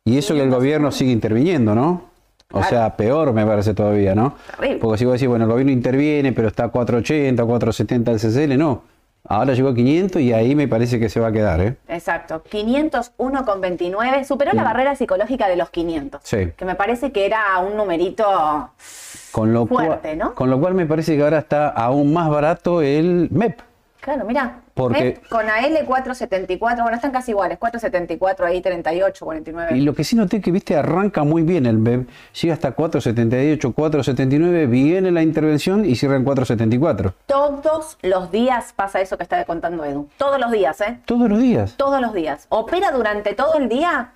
y 0.04 0.16
eso 0.18 0.34
que 0.34 0.42
el 0.42 0.50
gobierno 0.50 0.92
sigue 0.92 1.10
interviniendo, 1.10 1.74
¿no? 1.74 2.10
O 2.52 2.58
Claro. 2.60 2.68
sea, 2.68 2.96
peor 2.96 3.32
me 3.32 3.44
parece 3.44 3.74
todavía, 3.74 4.14
¿no? 4.14 4.36
Terrible. 4.56 4.78
Porque 4.78 4.98
si 4.98 5.04
vos 5.04 5.14
decís, 5.14 5.26
bueno, 5.28 5.46
el 5.46 5.50
gobierno 5.50 5.72
interviene, 5.72 6.32
pero 6.32 6.46
está 6.46 6.66
a 6.66 6.68
480, 6.68 7.44
470 7.44 8.12
el 8.12 8.20
CCL, 8.20 8.56
no. 8.56 8.82
Ahora 9.28 9.52
llegó 9.54 9.70
a 9.70 9.74
500 9.74 10.22
y 10.22 10.32
ahí 10.32 10.54
me 10.54 10.68
parece 10.68 11.00
que 11.00 11.08
se 11.08 11.18
va 11.18 11.26
a 11.28 11.32
quedar, 11.32 11.60
¿eh? 11.60 11.76
Exacto. 11.88 12.44
501,29. 12.48 14.24
Superó 14.24 14.52
la 14.52 14.62
barrera 14.62 14.94
psicológica 14.94 15.48
de 15.48 15.56
los 15.56 15.70
500. 15.70 16.20
Sí. 16.22 16.52
Que 16.56 16.64
me 16.64 16.76
parece 16.76 17.10
que 17.10 17.26
era 17.26 17.58
un 17.58 17.76
numerito. 17.76 18.70
Con 19.36 19.52
lo, 19.52 19.66
Fuerte, 19.66 20.16
cual, 20.16 20.18
¿no? 20.18 20.34
con 20.34 20.48
lo 20.48 20.58
cual 20.58 20.72
me 20.72 20.86
parece 20.86 21.14
que 21.14 21.22
ahora 21.22 21.40
está 21.40 21.68
aún 21.68 22.10
más 22.10 22.30
barato 22.30 22.80
el 22.80 23.28
MEP. 23.30 23.60
Claro, 24.00 24.24
mira. 24.24 24.60
Porque- 24.72 25.20
con 25.28 25.46
AL 25.50 25.84
474. 25.84 26.82
Bueno, 26.82 26.96
están 26.96 27.10
casi 27.10 27.32
iguales. 27.32 27.58
474 27.58 28.46
ahí, 28.46 28.62
38, 28.62 29.26
49. 29.26 29.76
Y 29.76 29.82
lo 29.82 29.92
que 29.92 30.04
sí 30.04 30.16
noté 30.16 30.40
que, 30.40 30.50
viste, 30.50 30.74
arranca 30.74 31.22
muy 31.24 31.42
bien 31.42 31.66
el 31.66 31.76
MEP. 31.76 32.08
Llega 32.40 32.54
hasta 32.54 32.72
478, 32.72 33.72
479, 33.74 34.64
viene 34.68 35.10
la 35.10 35.20
intervención 35.22 35.84
y 35.84 35.96
cierra 35.96 36.16
en 36.16 36.24
474. 36.24 37.12
Todos 37.26 37.98
los 38.00 38.30
días 38.30 38.72
pasa 38.74 39.02
eso 39.02 39.18
que 39.18 39.22
estaba 39.22 39.44
contando 39.44 39.84
Edu. 39.84 40.08
Todos 40.16 40.40
los 40.40 40.50
días, 40.50 40.80
¿eh? 40.80 40.98
Todos 41.04 41.28
los 41.28 41.38
días. 41.38 41.74
Todos 41.76 42.00
los 42.00 42.14
días. 42.14 42.46
Opera 42.48 42.90
durante 42.90 43.34
todo 43.34 43.58
el 43.58 43.68
día 43.68 44.12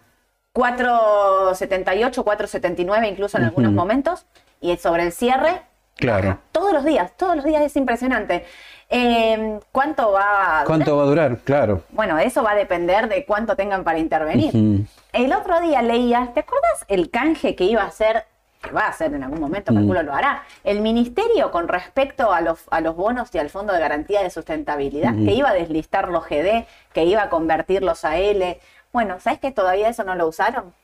478, 0.54 2.24
479 2.24 3.06
incluso 3.06 3.36
en 3.36 3.44
algunos 3.44 3.72
momentos. 3.72 4.24
Y 4.60 4.76
sobre 4.76 5.04
el 5.04 5.12
cierre, 5.12 5.62
Claro. 5.96 6.28
baja. 6.28 6.40
todos 6.52 6.72
los 6.72 6.84
días, 6.84 7.12
todos 7.16 7.36
los 7.36 7.44
días 7.44 7.62
es 7.62 7.76
impresionante. 7.76 8.44
Eh, 8.88 9.60
¿Cuánto 9.70 10.12
va 10.12 10.60
a 10.60 10.64
¿Cuánto 10.64 10.96
va 10.96 11.04
a 11.04 11.06
durar? 11.06 11.38
Claro. 11.38 11.82
Bueno, 11.90 12.18
eso 12.18 12.42
va 12.42 12.52
a 12.52 12.54
depender 12.56 13.08
de 13.08 13.24
cuánto 13.24 13.54
tengan 13.54 13.84
para 13.84 13.98
intervenir. 13.98 14.86
El 15.12 15.32
otro 15.32 15.60
día 15.60 15.80
leía, 15.82 16.30
¿te 16.34 16.40
acuerdas 16.40 16.84
el 16.88 17.10
canje 17.10 17.54
que 17.54 17.64
iba 17.64 17.82
a 17.82 17.86
hacer, 17.86 18.24
que 18.60 18.72
va 18.72 18.82
a 18.82 18.88
hacer 18.88 19.14
en 19.14 19.22
algún 19.22 19.40
momento, 19.40 19.72
calculo 19.72 20.02
lo 20.02 20.12
hará, 20.12 20.42
el 20.64 20.80
ministerio 20.80 21.50
con 21.52 21.68
respecto 21.68 22.32
a 22.32 22.40
los, 22.40 22.64
a 22.70 22.80
los 22.80 22.96
bonos 22.96 23.32
y 23.34 23.38
al 23.38 23.48
Fondo 23.48 23.72
de 23.72 23.78
Garantía 23.78 24.22
de 24.22 24.30
Sustentabilidad, 24.30 25.14
que 25.14 25.32
iba 25.34 25.50
a 25.50 25.54
deslistar 25.54 26.08
los 26.08 26.24
GD, 26.26 26.66
que 26.92 27.04
iba 27.04 27.22
a 27.22 27.28
convertirlos 27.30 28.04
a 28.04 28.16
L? 28.16 28.58
Bueno, 28.92 29.20
¿sabes 29.20 29.38
que 29.38 29.52
todavía 29.52 29.88
eso 29.88 30.02
no 30.02 30.16
lo 30.16 30.26
usaron? 30.26 30.74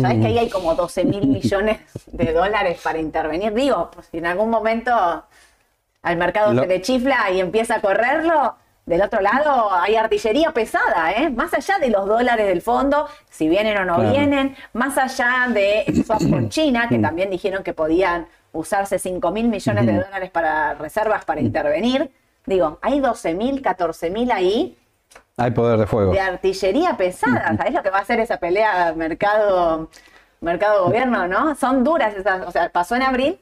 ¿Sabes 0.00 0.20
que 0.20 0.26
ahí 0.26 0.38
hay 0.38 0.50
como 0.50 0.74
12 0.74 1.04
mil 1.04 1.26
millones 1.26 1.78
de 2.06 2.32
dólares 2.32 2.80
para 2.84 2.98
intervenir? 2.98 3.54
Digo, 3.54 3.90
pues 3.94 4.08
si 4.10 4.18
en 4.18 4.26
algún 4.26 4.50
momento 4.50 5.24
al 6.02 6.16
mercado 6.16 6.52
Lo- 6.52 6.62
se 6.62 6.68
le 6.68 6.82
chifla 6.82 7.30
y 7.30 7.40
empieza 7.40 7.76
a 7.76 7.80
correrlo, 7.80 8.56
del 8.86 9.02
otro 9.02 9.20
lado 9.20 9.72
hay 9.72 9.94
artillería 9.96 10.50
pesada, 10.52 11.12
¿eh? 11.12 11.30
Más 11.30 11.54
allá 11.54 11.78
de 11.78 11.90
los 11.90 12.06
dólares 12.06 12.46
del 12.46 12.60
fondo, 12.60 13.06
si 13.30 13.48
vienen 13.48 13.78
o 13.78 13.84
no 13.84 13.96
Claro. 13.96 14.10
vienen, 14.10 14.56
más 14.72 14.98
allá 14.98 15.46
de 15.52 15.84
swap 16.04 16.28
con 16.28 16.48
China, 16.50 16.86
Mm. 16.86 16.88
que 16.88 16.98
también 16.98 17.30
dijeron 17.30 17.62
que 17.62 17.72
podían 17.72 18.26
usarse 18.52 18.98
5 18.98 19.30
mil 19.30 19.48
millones 19.48 19.86
de 19.86 19.94
dólares 19.94 20.30
para 20.30 20.74
reservas 20.74 21.22
Mm. 21.22 21.26
para 21.26 21.40
intervenir. 21.40 22.10
Digo, 22.46 22.78
hay 22.82 23.00
12 23.00 23.34
mil, 23.34 23.62
14 23.62 24.10
mil 24.10 24.30
ahí 24.32 24.76
Hay 25.40 25.50
poder 25.52 25.78
de 25.78 25.86
fuego. 25.86 26.12
de 26.12 26.20
artillería 26.20 26.96
pesada. 26.96 27.56
¿Sabés 27.56 27.74
lo 27.74 27.82
que 27.82 27.90
va 27.90 27.98
a 27.98 28.02
hacer 28.02 28.20
esa 28.20 28.38
pelea 28.38 28.92
mercado 28.94 29.88
mercado 30.40 30.84
gobierno, 30.84 31.26
no? 31.28 31.54
Son 31.54 31.84
duras 31.84 32.14
esas, 32.14 32.46
o 32.46 32.50
sea, 32.50 32.70
pasó 32.70 32.96
en 32.96 33.02
abril, 33.02 33.38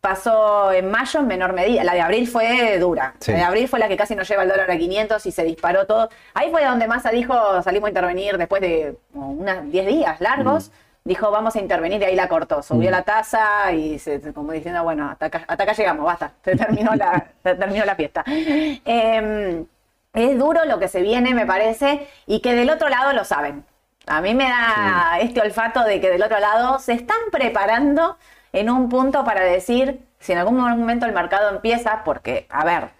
pasó 0.00 0.72
en 0.72 0.90
mayo 0.90 1.20
en 1.20 1.26
menor 1.26 1.52
medida. 1.52 1.84
La 1.84 1.94
de 1.94 2.00
abril 2.00 2.28
fue 2.28 2.78
dura. 2.78 3.14
Sí. 3.20 3.32
La 3.32 3.38
de 3.38 3.44
abril 3.44 3.68
fue 3.68 3.78
la 3.78 3.88
que 3.88 3.96
casi 3.96 4.14
nos 4.14 4.28
lleva 4.28 4.42
el 4.42 4.48
dólar 4.48 4.70
a 4.70 4.76
500 4.76 5.24
y 5.26 5.32
se 5.32 5.44
disparó 5.44 5.86
todo. 5.86 6.10
Ahí 6.34 6.50
fue 6.50 6.64
donde 6.64 6.86
Massa 6.86 7.10
dijo, 7.10 7.62
salimos 7.62 7.86
a 7.86 7.90
intervenir 7.90 8.38
después 8.38 8.60
de 8.60 8.96
unas 9.14 9.70
10 9.70 9.86
días 9.86 10.20
largos. 10.20 10.70
Dijo, 11.04 11.32
vamos 11.32 11.56
a 11.56 11.58
intervenir 11.58 12.00
y 12.00 12.04
ahí 12.04 12.14
la 12.14 12.28
cortó. 12.28 12.62
Subió 12.62 12.88
la 12.90 13.02
tasa 13.02 13.72
y 13.72 13.98
se, 13.98 14.20
como 14.32 14.52
diciendo, 14.52 14.84
bueno, 14.84 15.10
hasta 15.10 15.26
acá, 15.26 15.44
hasta 15.48 15.64
acá 15.64 15.72
llegamos, 15.72 16.04
basta. 16.04 16.32
Se 16.44 16.54
terminó 16.54 16.94
la, 16.94 17.26
se 17.42 17.54
terminó 17.56 17.84
la 17.84 17.96
fiesta. 17.96 18.22
Em, 18.26 19.66
es 20.14 20.38
duro 20.38 20.64
lo 20.66 20.78
que 20.78 20.88
se 20.88 21.00
viene, 21.02 21.34
me 21.34 21.46
parece, 21.46 22.06
y 22.26 22.40
que 22.40 22.54
del 22.54 22.70
otro 22.70 22.88
lado 22.88 23.12
lo 23.12 23.24
saben. 23.24 23.64
A 24.06 24.20
mí 24.20 24.34
me 24.34 24.44
da 24.48 25.18
este 25.20 25.40
olfato 25.40 25.84
de 25.84 26.00
que 26.00 26.10
del 26.10 26.22
otro 26.22 26.38
lado 26.40 26.78
se 26.80 26.92
están 26.92 27.18
preparando 27.30 28.16
en 28.52 28.68
un 28.68 28.88
punto 28.88 29.24
para 29.24 29.42
decir 29.42 30.00
si 30.18 30.32
en 30.32 30.38
algún 30.38 30.56
momento 30.58 31.06
el 31.06 31.12
mercado 31.12 31.50
empieza, 31.50 32.02
porque, 32.04 32.46
a 32.50 32.64
ver, 32.64 32.90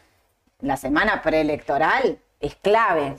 la 0.61 0.77
semana 0.77 1.21
preelectoral 1.23 2.19
es 2.41 2.55
clave, 2.57 3.17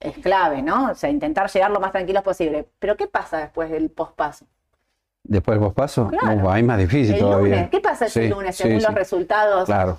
es 0.00 0.18
clave, 0.18 0.62
¿no? 0.62 0.90
O 0.90 0.94
sea, 0.94 1.10
intentar 1.10 1.50
llegar 1.50 1.70
lo 1.70 1.80
más 1.80 1.92
tranquilos 1.92 2.22
posible. 2.22 2.68
Pero 2.78 2.96
¿qué 2.96 3.06
pasa 3.06 3.38
después 3.38 3.70
del 3.70 3.90
pospaso? 3.90 4.44
Después 5.24 5.56
del 5.58 5.64
pospaso, 5.66 6.08
Claro. 6.08 6.42
uh, 6.44 6.50
ahí 6.50 6.62
más 6.62 6.78
difícil 6.78 7.14
El 7.14 7.20
todavía. 7.20 7.54
lunes, 7.56 7.70
¿qué 7.70 7.80
pasa 7.80 8.08
Sí, 8.08 8.28
lunes 8.28 8.56
según 8.56 8.80
sí. 8.80 8.86
los 8.86 8.94
resultados? 8.94 9.66
Claro. 9.66 9.98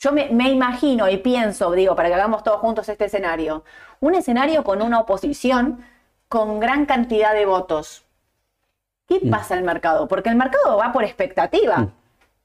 Yo 0.00 0.12
me, 0.12 0.28
me 0.30 0.48
imagino 0.50 1.08
y 1.08 1.16
pienso, 1.16 1.72
digo, 1.72 1.96
para 1.96 2.08
que 2.08 2.14
hagamos 2.14 2.42
todos 2.44 2.60
juntos 2.60 2.88
este 2.88 3.06
escenario, 3.06 3.64
un 4.00 4.14
escenario 4.14 4.62
con 4.62 4.80
una 4.80 5.00
oposición 5.00 5.84
con 6.28 6.60
gran 6.60 6.86
cantidad 6.86 7.32
de 7.34 7.46
votos. 7.46 8.04
¿Qué 9.08 9.18
Mm. 9.22 9.30
pasa 9.30 9.54
el 9.56 9.64
mercado? 9.64 10.06
Porque 10.06 10.28
el 10.28 10.36
mercado 10.36 10.76
va 10.76 10.92
por 10.92 11.02
expectativa. 11.04 11.88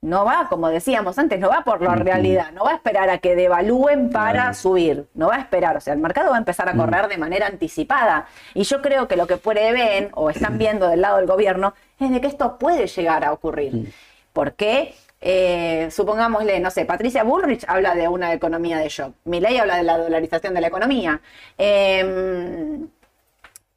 No 0.02 0.26
va, 0.26 0.48
como 0.50 0.68
decíamos 0.68 1.18
antes, 1.18 1.40
no 1.40 1.48
va 1.48 1.62
por 1.64 1.82
la 1.82 1.96
realidad, 1.96 2.52
no 2.52 2.66
va 2.66 2.72
a 2.72 2.76
esperar 2.76 3.10
a 3.10 3.20
que 3.20 3.36
devalúen 3.38 4.10
para 4.10 4.54
subir, 4.54 5.08
no 5.14 5.28
va 5.28 5.36
a 5.36 5.40
esperar, 5.40 5.78
o 5.78 5.80
sea, 5.80 5.94
el 5.94 6.00
mercado 6.00 6.32
va 6.32 6.36
a 6.36 6.40
empezar 6.40 6.68
a 6.68 6.74
correr 6.76 7.08
de 7.08 7.18
manera 7.18 7.48
anticipada. 7.48 8.26
Y 8.54 8.64
yo 8.64 8.82
creo 8.82 9.08
que 9.08 9.16
lo 9.16 9.28
que 9.28 9.38
prevén 9.38 10.10
o 10.16 10.30
están 10.30 10.58
viendo 10.58 10.90
del 10.90 11.00
lado 11.02 11.18
del 11.18 11.28
gobierno 11.28 11.74
es 12.00 12.12
de 12.12 12.20
que 12.20 12.28
esto 12.28 12.58
puede 12.58 12.88
llegar 12.88 13.24
a 13.24 13.32
ocurrir. 13.32 13.94
¿Por 14.34 14.54
qué? 14.56 14.94
Eh, 15.26 15.88
supongámosle, 15.90 16.60
no 16.60 16.70
sé, 16.70 16.84
Patricia 16.84 17.24
Bullrich 17.24 17.64
habla 17.70 17.96
de 17.96 18.10
una 18.10 18.34
economía 18.34 18.78
de 18.78 18.90
shock, 18.90 19.14
Milei 19.24 19.58
habla 19.58 19.78
de 19.78 19.84
la 19.84 19.98
dolarización 19.98 20.54
de 20.54 20.60
la 20.60 20.68
economía. 20.68 21.22
Em, 21.58 22.90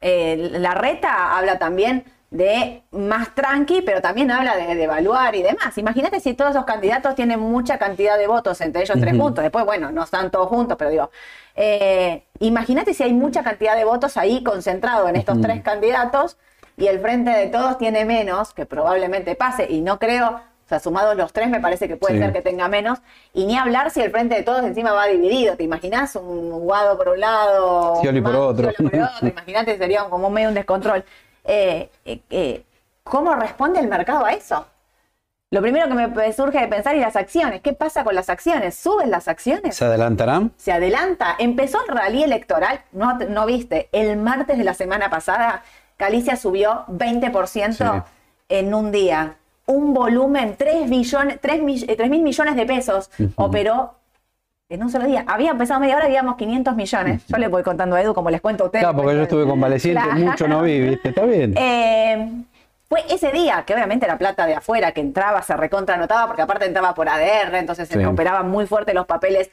eh, 0.01 0.49
la 0.51 0.73
reta 0.73 1.37
habla 1.37 1.57
también 1.57 2.03
de 2.31 2.83
más 2.91 3.33
tranqui, 3.33 3.81
pero 3.81 4.01
también 4.01 4.29
habla 4.29 4.57
de, 4.57 4.75
de 4.75 4.83
evaluar 4.83 5.35
y 5.35 5.41
demás. 5.41 5.77
Imagínate 5.77 6.19
si 6.19 6.33
todos 6.33 6.51
esos 6.51 6.65
candidatos 6.65 7.15
tienen 7.15 7.39
mucha 7.39 7.77
cantidad 7.77 8.17
de 8.17 8.27
votos, 8.27 8.59
entre 8.59 8.81
ellos 8.81 8.99
tres 8.99 9.17
juntos. 9.17 9.41
Después, 9.41 9.63
bueno, 9.63 9.89
no 9.89 10.03
están 10.03 10.29
todos 10.29 10.49
juntos, 10.49 10.75
pero 10.77 10.89
digo, 10.89 11.11
eh, 11.55 12.25
imagínate 12.39 12.93
si 12.93 13.03
hay 13.03 13.13
mucha 13.13 13.41
cantidad 13.41 13.77
de 13.77 13.85
votos 13.85 14.17
ahí 14.17 14.43
concentrado 14.43 15.07
en 15.07 15.15
estos 15.15 15.39
tres 15.39 15.63
candidatos 15.63 16.35
y 16.75 16.87
el 16.87 16.99
frente 16.99 17.31
de 17.31 17.47
todos 17.47 17.77
tiene 17.77 18.03
menos, 18.03 18.53
que 18.53 18.65
probablemente 18.65 19.35
pase, 19.35 19.65
y 19.69 19.79
no 19.79 19.97
creo, 19.97 20.41
o 20.67 20.69
sea, 20.69 20.79
sumados 20.81 21.15
los 21.15 21.31
tres, 21.31 21.47
me 21.49 21.61
parece 21.61 21.87
que 21.87 21.95
puede 21.95 22.15
Sí. 22.15 22.19
ser 22.19 22.33
que 22.33 22.41
tenga 22.41 22.67
menos, 22.67 22.99
y 23.33 23.45
ni 23.45 23.57
hablar 23.57 23.89
si 23.89 24.01
el 24.01 24.11
frente 24.11 24.35
de 24.35 24.43
todos 24.43 24.63
encima 24.65 24.91
va 24.91 25.05
dividido. 25.07 25.55
¿Te 25.55 25.63
imaginas 25.63 26.13
un 26.17 26.49
Guado 26.59 26.97
por 26.97 27.07
un 27.07 27.21
lado? 27.21 27.95
Scioli 28.01 28.17
un 28.19 28.23
por 28.25 28.35
otro. 28.35 28.71
Por 28.77 28.85
otro? 28.87 29.07
Imagínate, 29.29 29.77
sería 29.77 30.03
como 30.09 30.29
medio 30.29 30.49
un 30.49 30.55
descontrol. 30.55 31.05
Eh, 31.45 31.89
eh, 32.03 32.19
eh, 32.29 32.63
¿Cómo 33.03 33.33
responde 33.33 33.79
el 33.79 33.87
mercado 33.87 34.25
a 34.25 34.33
eso? 34.33 34.67
Lo 35.51 35.61
primero 35.61 35.87
que 35.87 35.93
me 35.93 36.33
surge 36.33 36.59
de 36.59 36.67
pensar 36.67 36.97
y 36.97 36.99
las 36.99 37.15
acciones. 37.15 37.61
¿Qué 37.61 37.71
pasa 37.71 38.03
con 38.03 38.13
las 38.13 38.29
acciones? 38.29 38.75
¿Suben 38.75 39.09
las 39.09 39.29
acciones? 39.29 39.77
¿Se 39.77 39.85
adelantarán? 39.85 40.51
se 40.57 40.73
adelanta. 40.73 41.37
Empezó 41.39 41.77
el 41.87 41.95
rally 41.95 42.23
electoral, 42.23 42.81
no, 42.91 43.13
no 43.17 43.45
viste, 43.45 43.87
el 43.93 44.17
martes 44.17 44.57
de 44.57 44.65
la 44.65 44.73
semana 44.73 45.09
pasada, 45.09 45.63
Galicia 45.97 46.35
subió 46.35 46.83
20% 46.89 47.93
Sí. 48.05 48.11
en 48.49 48.73
un 48.73 48.91
día. 48.91 49.37
Un 49.67 49.93
volumen, 49.93 50.55
3, 50.57 50.89
billones, 50.89 51.39
3, 51.41 51.61
mil 51.61 52.21
millones 52.23 52.55
de 52.55 52.65
pesos 52.65 53.11
operó 53.35 53.93
en 54.69 54.81
un 54.83 54.89
solo 54.89 55.05
día. 55.05 55.23
Había 55.27 55.51
empezado 55.51 55.79
media 55.79 55.97
hora, 55.97 56.05
habíamos 56.05 56.35
500 56.37 56.75
millones. 56.75 57.21
Yo 57.27 57.37
le 57.37 57.47
voy 57.49 57.63
contando 57.63 57.95
a 57.95 58.01
Edu 58.01 58.13
como 58.13 58.29
les 58.29 58.41
cuento 58.41 58.63
a 58.63 58.67
ustedes. 58.67 58.83
Claro, 58.83 58.97
porque 58.97 59.15
yo 59.15 59.23
estuve 59.23 59.45
convaleciente, 59.45 60.01
Claro. 60.01 60.19
mucho 60.19 60.47
no 60.47 60.61
vi, 60.61 60.79
¿viste? 60.81 61.09
Está 61.09 61.25
bien. 61.25 61.53
Eh, 61.67 62.31
fue 62.89 63.03
ese 63.09 63.33
día 63.33 63.63
que 63.65 63.73
obviamente 63.73 64.07
la 64.07 64.17
plata 64.17 64.45
de 64.45 64.55
afuera 64.55 64.93
que 64.93 65.01
entraba 65.01 65.41
se 65.41 65.57
recontra 65.57 65.95
anotaba, 65.95 66.25
porque 66.27 66.41
aparte 66.41 66.65
entraba 66.65 66.93
por 66.93 67.09
ADR, 67.09 67.55
entonces 67.55 67.89
se 67.89 68.05
operaban 68.05 68.49
muy 68.49 68.65
fuerte 68.65 68.93
los 68.93 69.05
papeles. 69.05 69.51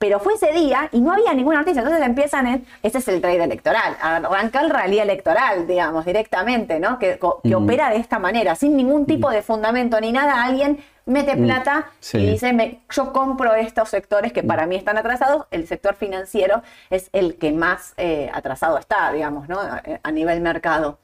Pero 0.00 0.18
fue 0.18 0.32
ese 0.32 0.50
día 0.52 0.88
y 0.92 1.00
no 1.02 1.12
había 1.12 1.34
ninguna 1.34 1.58
noticia. 1.58 1.82
Entonces 1.82 2.02
empiezan 2.06 2.46
en. 2.46 2.66
Ese 2.82 2.98
es 2.98 3.08
el 3.08 3.20
trade 3.20 3.44
electoral. 3.44 3.96
Arranca 4.00 4.62
el 4.62 4.70
rally 4.70 4.98
electoral, 4.98 5.66
digamos, 5.66 6.06
directamente, 6.06 6.80
¿no? 6.80 6.98
Que, 6.98 7.18
que 7.44 7.54
opera 7.54 7.90
de 7.90 7.96
esta 7.96 8.18
manera, 8.18 8.54
sin 8.54 8.78
ningún 8.78 9.04
tipo 9.04 9.28
de 9.30 9.42
fundamento 9.42 10.00
ni 10.00 10.10
nada. 10.10 10.42
Alguien 10.42 10.78
mete 11.04 11.36
plata. 11.36 11.90
Sí. 12.00 12.16
y 12.16 12.30
dice: 12.30 12.54
me- 12.54 12.80
Yo 12.90 13.12
compro 13.12 13.54
estos 13.54 13.90
sectores 13.90 14.32
que 14.32 14.42
para 14.42 14.64
mí 14.64 14.74
están 14.74 14.96
atrasados. 14.96 15.44
El 15.50 15.66
sector 15.66 15.94
financiero 15.96 16.62
es 16.88 17.10
el 17.12 17.34
que 17.36 17.52
más 17.52 17.92
eh, 17.98 18.30
atrasado 18.32 18.78
está, 18.78 19.12
digamos, 19.12 19.50
¿no? 19.50 19.60
A, 19.60 19.82
a 20.02 20.10
nivel 20.12 20.40
mercado. 20.40 20.98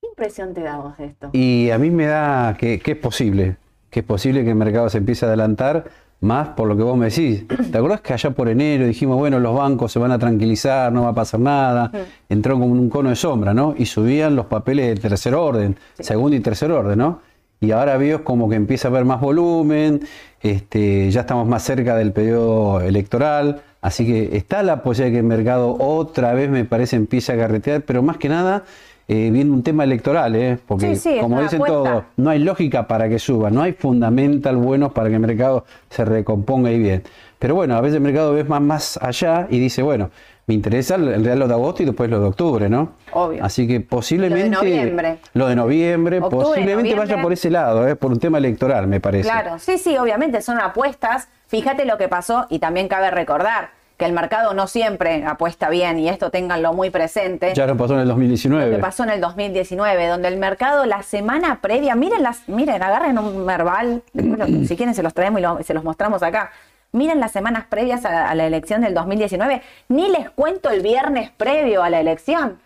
¿Qué 0.00 0.08
impresión 0.08 0.52
te 0.52 0.62
da 0.62 0.78
vos 0.78 0.98
de 0.98 1.04
esto? 1.04 1.30
Y 1.32 1.70
a 1.70 1.78
mí 1.78 1.90
me 1.90 2.06
da 2.06 2.56
que, 2.58 2.80
que 2.80 2.90
es 2.90 2.98
posible, 2.98 3.54
que 3.88 4.00
es 4.00 4.04
posible 4.06 4.42
que 4.42 4.50
el 4.50 4.56
mercado 4.56 4.90
se 4.90 4.98
empiece 4.98 5.24
a 5.24 5.28
adelantar 5.28 5.84
más 6.22 6.50
por 6.50 6.68
lo 6.68 6.76
que 6.76 6.82
vos 6.82 6.96
me 6.96 7.06
decís. 7.06 7.44
¿Te 7.70 7.78
acordás 7.78 8.00
que 8.00 8.12
allá 8.12 8.30
por 8.30 8.48
enero 8.48 8.86
dijimos, 8.86 9.18
bueno, 9.18 9.38
los 9.40 9.54
bancos 9.54 9.92
se 9.92 9.98
van 9.98 10.12
a 10.12 10.18
tranquilizar, 10.18 10.92
no 10.92 11.02
va 11.02 11.10
a 11.10 11.14
pasar 11.14 11.40
nada? 11.40 11.90
Entró 12.28 12.54
como 12.54 12.66
un 12.66 12.88
cono 12.88 13.10
de 13.10 13.16
sombra, 13.16 13.52
¿no? 13.52 13.74
Y 13.76 13.86
subían 13.86 14.36
los 14.36 14.46
papeles 14.46 14.86
de 14.94 15.08
tercer 15.08 15.34
orden, 15.34 15.76
segundo 15.98 16.36
y 16.36 16.40
tercer 16.40 16.70
orden, 16.70 16.98
¿no? 16.98 17.20
Y 17.60 17.72
ahora 17.72 17.96
veo 17.96 18.24
como 18.24 18.48
que 18.48 18.56
empieza 18.56 18.88
a 18.88 18.90
haber 18.90 19.04
más 19.04 19.20
volumen, 19.20 20.00
este, 20.40 21.10
ya 21.10 21.20
estamos 21.20 21.46
más 21.46 21.62
cerca 21.62 21.96
del 21.96 22.12
periodo 22.12 22.80
electoral, 22.80 23.62
así 23.80 24.04
que 24.04 24.36
está 24.36 24.64
la 24.64 24.82
posibilidad 24.82 25.10
de 25.10 25.12
que 25.12 25.18
el 25.18 25.26
mercado 25.26 25.76
otra 25.78 26.34
vez, 26.34 26.50
me 26.50 26.64
parece, 26.64 26.96
empiece 26.96 27.32
a 27.32 27.36
carretear, 27.36 27.82
pero 27.82 28.02
más 28.02 28.16
que 28.16 28.28
nada 28.28 28.64
eh, 29.08 29.30
viene 29.30 29.50
un 29.50 29.62
tema 29.62 29.84
electoral, 29.84 30.34
¿eh? 30.36 30.58
porque 30.66 30.94
Sí, 30.94 30.96
sí, 30.96 31.14
es 31.16 31.22
como 31.22 31.40
dicen 31.40 31.60
apuesta. 31.60 31.90
todos, 31.90 32.04
no 32.16 32.30
hay 32.30 32.38
lógica 32.38 32.86
para 32.86 33.08
que 33.08 33.18
suba, 33.18 33.50
no 33.50 33.62
hay 33.62 33.72
fundamental 33.72 34.56
buenos 34.56 34.92
para 34.92 35.08
que 35.08 35.14
el 35.16 35.20
mercado 35.20 35.64
se 35.90 36.04
recomponga 36.04 36.70
y 36.70 36.78
bien. 36.78 37.02
Pero 37.38 37.54
bueno, 37.56 37.76
a 37.76 37.80
veces 37.80 37.96
el 37.96 38.02
mercado 38.02 38.32
ve 38.32 38.44
más, 38.44 38.62
más 38.62 38.98
allá 39.02 39.48
y 39.50 39.58
dice, 39.58 39.82
bueno, 39.82 40.10
me 40.46 40.54
interesa 40.54 40.94
el 40.96 41.24
real 41.24 41.38
lo 41.38 41.48
de 41.48 41.54
agosto 41.54 41.82
y 41.82 41.86
después 41.86 42.08
lo 42.10 42.20
de 42.20 42.26
octubre, 42.26 42.68
¿no? 42.68 42.92
Obvio. 43.12 43.44
Así 43.44 43.66
que 43.66 43.80
posiblemente... 43.80 44.50
noviembre. 44.50 45.18
Lo 45.34 45.46
de 45.48 45.56
noviembre, 45.56 46.20
Octubre, 46.20 46.44
posiblemente 46.44 46.90
noviembre. 46.90 47.08
vaya 47.14 47.22
por 47.22 47.32
ese 47.32 47.50
lado, 47.50 47.88
¿eh? 47.88 47.96
por 47.96 48.12
un 48.12 48.18
tema 48.18 48.38
electoral, 48.38 48.86
me 48.86 49.00
parece. 49.00 49.28
Claro, 49.28 49.58
sí, 49.58 49.78
sí, 49.78 49.96
obviamente 49.96 50.42
son 50.42 50.60
apuestas. 50.60 51.28
Fíjate 51.48 51.84
lo 51.84 51.98
que 51.98 52.08
pasó 52.08 52.46
y 52.48 52.58
también 52.60 52.88
cabe 52.88 53.10
recordar 53.10 53.70
que 53.96 54.04
el 54.04 54.12
mercado 54.12 54.54
no 54.54 54.66
siempre 54.66 55.24
apuesta 55.24 55.68
bien 55.68 55.98
y 55.98 56.08
esto 56.08 56.30
ténganlo 56.30 56.72
muy 56.72 56.90
presente. 56.90 57.52
Ya 57.54 57.66
lo 57.66 57.76
pasó 57.76 57.94
en 57.94 58.00
el 58.00 58.08
Lo 58.08 58.14
2019. 58.14 58.76
que 58.76 58.78
pasó 58.80 59.04
en 59.04 59.10
el 59.10 59.20
2019, 59.20 60.06
donde 60.08 60.28
el 60.28 60.36
mercado 60.38 60.86
la 60.86 61.02
semana 61.02 61.60
previa, 61.60 61.94
miren 61.94 62.22
las, 62.22 62.48
miren, 62.48 62.82
agarren 62.82 63.18
un 63.18 63.46
verbal, 63.46 64.02
lo- 64.14 64.46
si 64.66 64.76
quieren 64.76 64.94
se 64.94 65.02
los 65.02 65.14
traemos 65.14 65.40
y 65.40 65.42
lo- 65.42 65.62
se 65.62 65.74
los 65.74 65.84
mostramos 65.84 66.22
acá. 66.22 66.50
Miren 66.94 67.20
las 67.20 67.32
semanas 67.32 67.64
previas 67.68 68.04
a, 68.04 68.28
a 68.28 68.34
la 68.34 68.46
elección 68.46 68.82
del 68.82 68.92
2019. 68.94 69.62
Ni 69.88 70.08
les 70.10 70.28
cuento 70.30 70.68
el 70.70 70.82
viernes 70.82 71.30
previo 71.30 71.82
a 71.82 71.88
la 71.88 72.00
elección. 72.00 72.58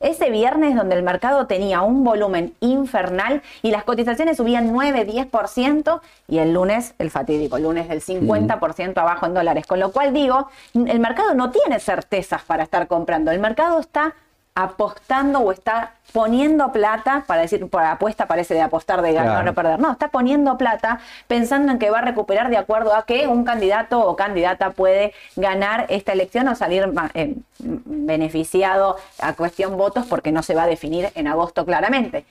Ese 0.00 0.30
viernes 0.30 0.74
donde 0.74 0.96
el 0.96 1.02
mercado 1.02 1.46
tenía 1.46 1.82
un 1.82 2.04
volumen 2.04 2.54
infernal 2.60 3.42
y 3.62 3.70
las 3.70 3.84
cotizaciones 3.84 4.36
subían 4.36 4.72
9, 4.72 5.06
10% 5.06 6.00
y 6.28 6.38
el 6.38 6.52
lunes, 6.52 6.94
el 6.98 7.10
fatídico, 7.10 7.56
el 7.56 7.62
lunes 7.62 7.88
del 7.88 8.02
50% 8.02 8.98
abajo 8.98 9.26
en 9.26 9.34
dólares. 9.34 9.66
Con 9.66 9.80
lo 9.80 9.92
cual 9.92 10.12
digo, 10.12 10.48
el 10.74 10.98
mercado 11.00 11.34
no 11.34 11.50
tiene 11.50 11.80
certezas 11.80 12.42
para 12.42 12.62
estar 12.64 12.86
comprando. 12.86 13.30
El 13.30 13.40
mercado 13.40 13.80
está 13.80 14.14
apostando 14.54 15.40
o 15.40 15.50
está 15.52 15.94
poniendo 16.12 16.70
plata, 16.70 17.24
para 17.26 17.40
decir, 17.42 17.68
por 17.68 17.82
apuesta 17.82 18.26
parece 18.26 18.54
de 18.54 18.60
apostar, 18.62 19.02
de 19.02 19.12
ganar 19.12 19.32
Claro. 19.42 19.50
o 19.50 19.54
perder, 19.54 19.80
no, 19.80 19.90
está 19.90 20.08
poniendo 20.08 20.56
plata 20.56 21.00
pensando 21.26 21.72
en 21.72 21.78
que 21.80 21.90
va 21.90 21.98
a 21.98 22.02
recuperar 22.02 22.48
de 22.50 22.56
acuerdo 22.56 22.94
a 22.94 23.04
que 23.04 23.26
un 23.26 23.44
candidato 23.44 23.98
o 24.00 24.14
candidata 24.14 24.70
puede 24.70 25.12
ganar 25.34 25.86
esta 25.88 26.12
elección 26.12 26.46
o 26.46 26.54
salir 26.54 26.88
eh, 27.14 27.34
beneficiado 27.58 28.96
a 29.20 29.32
cuestión 29.32 29.76
votos 29.76 30.06
porque 30.06 30.30
no 30.30 30.42
se 30.44 30.54
va 30.54 30.64
a 30.64 30.66
definir 30.66 31.10
en 31.16 31.26
agosto 31.26 31.64
claramente. 31.64 32.24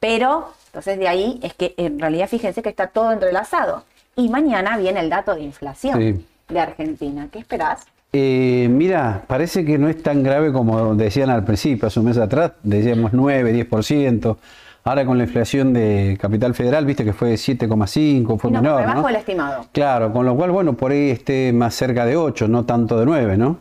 Pero, 0.00 0.52
entonces 0.66 0.98
de 0.98 1.06
ahí 1.08 1.38
es 1.42 1.54
que 1.54 1.74
en 1.76 2.00
realidad 2.00 2.26
fíjense 2.28 2.62
que 2.62 2.68
está 2.68 2.88
todo 2.88 3.12
entrelazado. 3.12 3.84
Y 4.16 4.28
mañana 4.28 4.76
viene 4.76 4.98
el 5.00 5.10
dato 5.10 5.34
de 5.34 5.42
inflación 5.42 5.98
Sí. 6.00 6.26
de 6.48 6.60
Argentina. 6.60 7.28
¿Qué 7.30 7.38
esperás? 7.38 7.86
Eh, 8.12 8.66
mira, 8.70 9.22
parece 9.26 9.64
que 9.64 9.78
no 9.78 9.88
es 9.88 10.02
tan 10.02 10.22
grave 10.22 10.52
como 10.52 10.94
decían 10.94 11.30
al 11.30 11.44
principio, 11.44 11.86
hace 11.86 12.00
un 12.00 12.06
mes 12.06 12.18
atrás, 12.18 12.52
decíamos 12.62 13.12
9, 13.12 13.68
10%. 13.70 14.36
Ahora 14.82 15.04
con 15.04 15.18
la 15.18 15.24
inflación 15.24 15.72
de 15.72 16.16
Capital 16.20 16.54
Federal, 16.54 16.86
viste 16.86 17.04
que 17.04 17.12
fue 17.12 17.34
7,5, 17.34 18.38
fue 18.38 18.50
Y 18.50 18.54
no, 18.54 18.62
menor, 18.62 18.80
rebajo 18.80 19.02
¿no? 19.02 19.08
el 19.10 19.16
estimado. 19.16 19.66
Claro, 19.72 20.12
con 20.12 20.24
lo 20.24 20.34
cual, 20.34 20.50
bueno, 20.50 20.72
por 20.72 20.90
ahí 20.90 21.10
esté 21.10 21.52
más 21.52 21.74
cerca 21.74 22.06
de 22.06 22.16
8, 22.16 22.48
no 22.48 22.64
tanto 22.64 22.98
de 22.98 23.04
9, 23.06 23.36
¿no? 23.36 23.58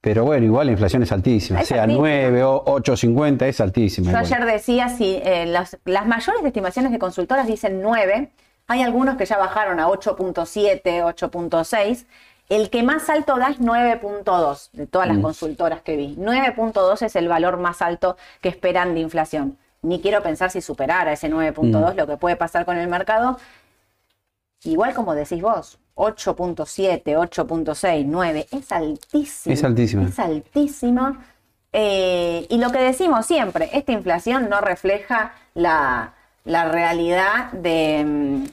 Pero 0.00 0.24
bueno, 0.24 0.44
igual 0.44 0.66
la 0.66 0.72
inflación 0.72 1.02
es 1.02 1.12
altísima, 1.12 1.60
Es 1.60 1.68
sea 1.68 1.82
altísima. 1.84 2.06
9 2.06 2.44
o 2.44 2.64
8,50 2.64 3.42
es 3.46 3.60
altísima. 3.60 4.06
Yo 4.06 4.18
igual. 4.18 4.24
ayer 4.24 4.44
decía, 4.44 4.88
si 4.88 5.20
eh, 5.24 5.46
las, 5.46 5.76
las 5.84 6.06
mayores 6.06 6.44
estimaciones 6.44 6.92
de 6.92 6.98
consultoras 6.98 7.46
dicen 7.46 7.80
9, 7.82 8.30
hay 8.68 8.82
algunos 8.82 9.16
que 9.16 9.24
ya 9.24 9.38
bajaron 9.38 9.80
a 9.80 9.88
8.7, 9.88 10.82
8.6. 10.82 12.06
El 12.48 12.70
que 12.70 12.82
más 12.82 13.10
alto 13.10 13.36
da 13.36 13.50
es 13.50 13.60
9.2 13.60 14.70
de 14.72 14.86
todas 14.86 15.06
las 15.06 15.18
consultoras 15.18 15.82
que 15.82 15.96
vi. 15.96 16.16
9.2 16.16 17.02
es 17.02 17.16
el 17.16 17.28
valor 17.28 17.58
más 17.58 17.82
alto 17.82 18.16
que 18.40 18.48
esperan 18.48 18.94
de 18.94 19.00
inflación. 19.00 19.58
Ni 19.82 20.00
quiero 20.00 20.22
pensar 20.22 20.50
si 20.50 20.60
superara 20.60 21.12
ese 21.12 21.30
9.2 21.30 21.94
lo 21.94 22.06
que 22.06 22.16
puede 22.16 22.36
pasar 22.36 22.64
con 22.64 22.78
el 22.78 22.88
mercado. 22.88 23.38
Igual 24.64 24.94
como 24.94 25.14
decís 25.14 25.42
vos, 25.42 25.78
8.7, 25.94 27.02
8.6, 27.04 28.04
9, 28.06 28.46
es 28.50 28.72
altísimo. 28.72 29.52
Es 29.52 29.64
altísima. 29.64 30.08
Es 30.08 30.18
altísimo. 30.18 31.16
Eh, 31.72 32.46
y 32.48 32.58
lo 32.58 32.72
que 32.72 32.78
decimos 32.78 33.26
siempre, 33.26 33.68
esta 33.74 33.92
inflación 33.92 34.48
no 34.48 34.60
refleja 34.62 35.32
la, 35.54 36.14
la 36.44 36.64
realidad 36.64 37.52
de, 37.52 38.04
mm, 38.04 38.44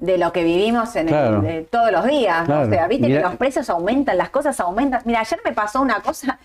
de 0.00 0.18
lo 0.18 0.32
que 0.32 0.42
vivimos 0.44 0.96
en 0.96 1.08
el- 1.08 1.14
de 1.42 1.62
todos 1.62 1.92
los 1.92 2.04
días. 2.06 2.44
Claro. 2.46 2.66
O 2.66 2.70
sea, 2.70 2.88
viste 2.88 3.06
que 3.06 3.12
los 3.28 3.36
precios 3.36 3.68
aumentan, 3.70 4.16
las 4.18 4.30
cosas 4.30 4.58
aumentan. 4.60 5.02
Mira, 5.04 5.20
ayer 5.20 5.38
me 5.44 5.52
pasó 5.52 5.80
una 5.80 6.00
cosa. 6.02 6.38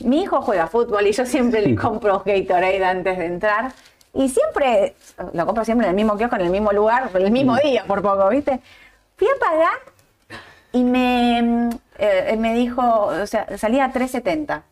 Mi 0.00 0.22
hijo 0.22 0.42
juega 0.42 0.66
fútbol 0.66 1.06
y 1.06 1.12
yo 1.12 1.24
siempre 1.24 1.62
le 1.62 1.74
compro 1.74 2.22
Gatorade 2.26 2.84
antes 2.84 3.16
de 3.16 3.26
entrar. 3.26 3.72
Y 4.12 4.28
siempre, 4.28 4.94
lo 5.32 5.46
compro 5.46 5.64
siempre 5.64 5.86
en 5.86 5.90
el 5.90 5.96
mismo 5.96 6.16
kiosco, 6.16 6.36
en 6.36 6.42
el 6.42 6.50
mismo 6.50 6.72
lugar, 6.72 7.10
el 7.14 7.30
mismo 7.30 7.56
día, 7.56 7.84
por 7.86 8.02
poco, 8.02 8.28
¿viste? 8.28 8.60
Fui 9.16 9.26
a 9.28 9.38
pagar 9.38 9.78
y 10.72 10.82
me, 10.84 11.70
eh, 11.98 12.36
me 12.38 12.54
dijo, 12.54 12.82
o 13.06 13.26
sea, 13.26 13.46
salía 13.56 13.84
a 13.86 13.92
3.70 13.92 14.62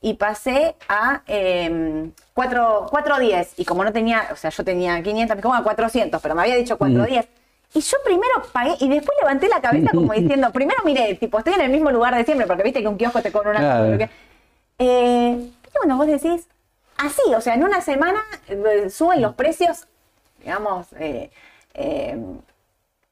y 0.00 0.14
pasé 0.14 0.74
a 0.88 1.22
eh, 1.26 2.10
4, 2.34 2.86
4.10 2.90 3.48
y 3.58 3.64
como 3.64 3.84
no 3.84 3.92
tenía, 3.92 4.22
o 4.32 4.36
sea, 4.36 4.50
yo 4.50 4.64
tenía 4.64 5.00
500, 5.02 5.36
me 5.36 5.40
dijo, 5.42 5.48
bueno, 5.48 5.62
400, 5.64 6.20
pero 6.22 6.34
me 6.34 6.42
había 6.42 6.56
dicho 6.56 6.78
4.10. 6.78 7.26
Y 7.74 7.80
yo 7.80 7.96
primero 8.04 8.42
pagué 8.52 8.74
y 8.80 8.88
después 8.88 9.16
levanté 9.20 9.48
la 9.48 9.60
cabeza 9.60 9.90
como 9.92 10.12
diciendo, 10.14 10.50
primero 10.52 10.82
miré, 10.84 11.14
tipo, 11.14 11.38
estoy 11.38 11.54
en 11.54 11.62
el 11.62 11.70
mismo 11.70 11.90
lugar 11.90 12.14
de 12.14 12.24
siempre, 12.24 12.46
porque 12.46 12.62
viste 12.62 12.80
que 12.82 12.88
un 12.88 12.96
kiosco 12.98 13.22
te 13.22 13.32
cobra 13.32 13.50
una 13.50 13.60
Claro. 13.60 13.84
cosa, 13.84 13.90
porque- 13.98 14.10
eh, 14.78 15.36
¿viste 15.62 15.78
cuando 15.78 15.96
vos 15.96 16.06
decís, 16.06 16.46
así, 16.96 17.22
o 17.34 17.40
sea, 17.40 17.54
en 17.54 17.64
una 17.64 17.80
semana 17.80 18.20
eh, 18.48 18.90
suben 18.90 19.22
los 19.22 19.34
precios, 19.34 19.86
digamos, 20.40 20.88
eh, 20.98 21.30
eh, 21.74 22.18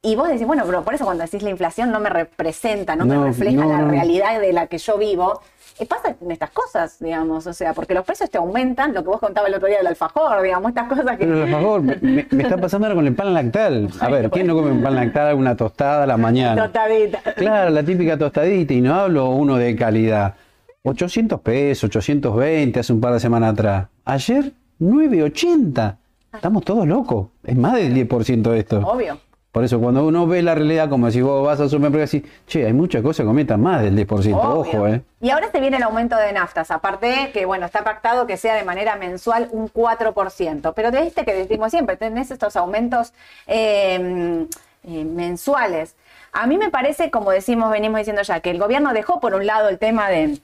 y 0.02 0.16
vos 0.16 0.28
decís, 0.28 0.46
bueno, 0.46 0.64
pero 0.66 0.82
por 0.82 0.94
eso 0.94 1.04
cuando 1.04 1.24
decís 1.24 1.42
la 1.42 1.50
inflación 1.50 1.90
no 1.90 2.00
me 2.00 2.08
representa, 2.10 2.96
no, 2.96 3.04
No, 3.04 3.20
me 3.20 3.26
refleja 3.28 3.56
no, 3.64 3.68
la 3.70 3.78
no. 3.78 3.90
realidad 3.90 4.40
de 4.40 4.52
la 4.52 4.66
que 4.66 4.78
yo 4.78 4.96
vivo. 4.98 5.42
Y 5.80 5.86
pasa 5.86 6.14
en 6.20 6.30
estas 6.30 6.50
cosas, 6.50 6.98
digamos, 7.00 7.46
o 7.46 7.52
sea, 7.54 7.72
porque 7.72 7.94
los 7.94 8.04
precios 8.04 8.28
te 8.28 8.36
aumentan, 8.36 8.92
lo 8.92 9.02
que 9.02 9.08
vos 9.08 9.18
contabas 9.18 9.48
el 9.48 9.54
otro 9.54 9.66
día 9.66 9.78
del 9.78 9.86
alfajor, 9.86 10.42
digamos, 10.42 10.68
estas 10.68 10.88
cosas 10.88 11.16
que... 11.16 11.24
Pero 11.24 11.40
por 11.40 11.50
favor, 11.50 11.82
me, 11.82 12.20
está 12.20 12.58
pasando 12.58 12.86
ahora 12.86 12.96
con 12.96 13.06
el 13.06 13.14
pan 13.14 13.32
lactal. 13.32 13.88
A 13.98 14.08
ver, 14.10 14.28
¿quién 14.30 14.46
no 14.46 14.54
come 14.54 14.72
un 14.72 14.82
pan 14.82 14.94
lactal, 14.94 15.34
una 15.36 15.56
tostada 15.56 16.02
a 16.02 16.06
la 16.06 16.18
mañana? 16.18 16.64
Tostadita. 16.64 17.22
Claro, 17.34 17.70
la 17.70 17.82
típica 17.82 18.18
tostadita, 18.18 18.74
y 18.74 18.82
no 18.82 18.94
hablo 18.94 19.30
uno 19.30 19.56
de 19.56 19.74
calidad. 19.74 20.34
800 20.82 21.40
pesos, 21.40 21.84
820 21.84 22.78
hace 22.78 22.92
un 22.92 23.00
par 23.00 23.14
de 23.14 23.20
semanas 23.20 23.54
atrás. 23.54 23.86
Ayer, 24.04 24.52
980. 24.80 25.98
Estamos 26.34 26.62
todos 26.62 26.86
locos. 26.86 27.28
Es 27.42 27.56
más 27.56 27.74
del 27.74 27.94
10% 27.94 28.54
esto. 28.54 28.80
Obvio. 28.80 29.18
Por 29.52 29.64
eso, 29.64 29.80
cuando 29.80 30.06
uno 30.06 30.28
ve 30.28 30.42
la 30.42 30.54
realidad, 30.54 30.88
como 30.88 31.10
si 31.10 31.20
vos 31.22 31.44
vas 31.44 31.58
al 31.58 31.68
supermercado 31.68 32.04
y 32.04 32.20
decís, 32.20 32.32
che, 32.46 32.66
hay 32.66 32.72
muchas 32.72 33.02
cosas 33.02 33.24
que 33.24 33.28
aumentan 33.28 33.60
más 33.60 33.82
del 33.82 33.96
10%. 33.96 34.08
Obvio. 34.36 34.60
Ojo, 34.60 34.86
¿eh? 34.86 35.02
Y 35.20 35.30
ahora 35.30 35.50
se 35.50 35.58
viene 35.58 35.78
el 35.78 35.82
aumento 35.82 36.16
de 36.16 36.32
naftas, 36.32 36.70
aparte 36.70 37.30
que, 37.32 37.46
bueno, 37.46 37.66
está 37.66 37.82
pactado 37.82 38.28
que 38.28 38.36
sea 38.36 38.54
de 38.54 38.62
manera 38.62 38.94
mensual 38.94 39.48
un 39.50 39.68
4%, 39.68 40.72
pero 40.74 40.92
de 40.92 41.02
este 41.02 41.24
que 41.24 41.34
decimos 41.34 41.72
siempre, 41.72 41.96
tenés 41.96 42.30
estos 42.30 42.54
aumentos 42.54 43.12
eh, 43.48 44.46
eh, 44.84 45.04
mensuales. 45.04 45.96
A 46.32 46.46
mí 46.46 46.56
me 46.56 46.70
parece, 46.70 47.10
como 47.10 47.32
decimos, 47.32 47.72
venimos 47.72 47.98
diciendo 47.98 48.22
ya, 48.22 48.38
que 48.38 48.50
el 48.50 48.58
gobierno 48.60 48.92
dejó 48.92 49.18
por 49.18 49.34
un 49.34 49.46
lado 49.46 49.68
el 49.68 49.78
tema 49.80 50.08
de, 50.08 50.38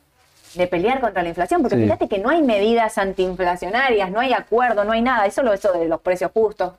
de 0.55 0.67
pelear 0.67 1.01
contra 1.01 1.23
la 1.23 1.29
inflación, 1.29 1.63
porque 1.63 1.77
Sí. 1.77 1.85
fíjate 1.85 2.09
que 2.09 2.19
no 2.19 2.31
hay 2.31 2.43
medidas 2.43 2.99
antiinflacionarias, 2.99 4.11
no 4.11 4.19
hay 4.19 4.33
acuerdo, 4.33 4.83
no 4.85 4.91
hay 4.91 5.03
nada, 5.03 5.27
es 5.27 5.35
solo 5.35 5.53
eso 5.53 5.73
de 5.73 5.87
los 5.87 6.01
precios 6.01 6.33
justos. 6.35 6.73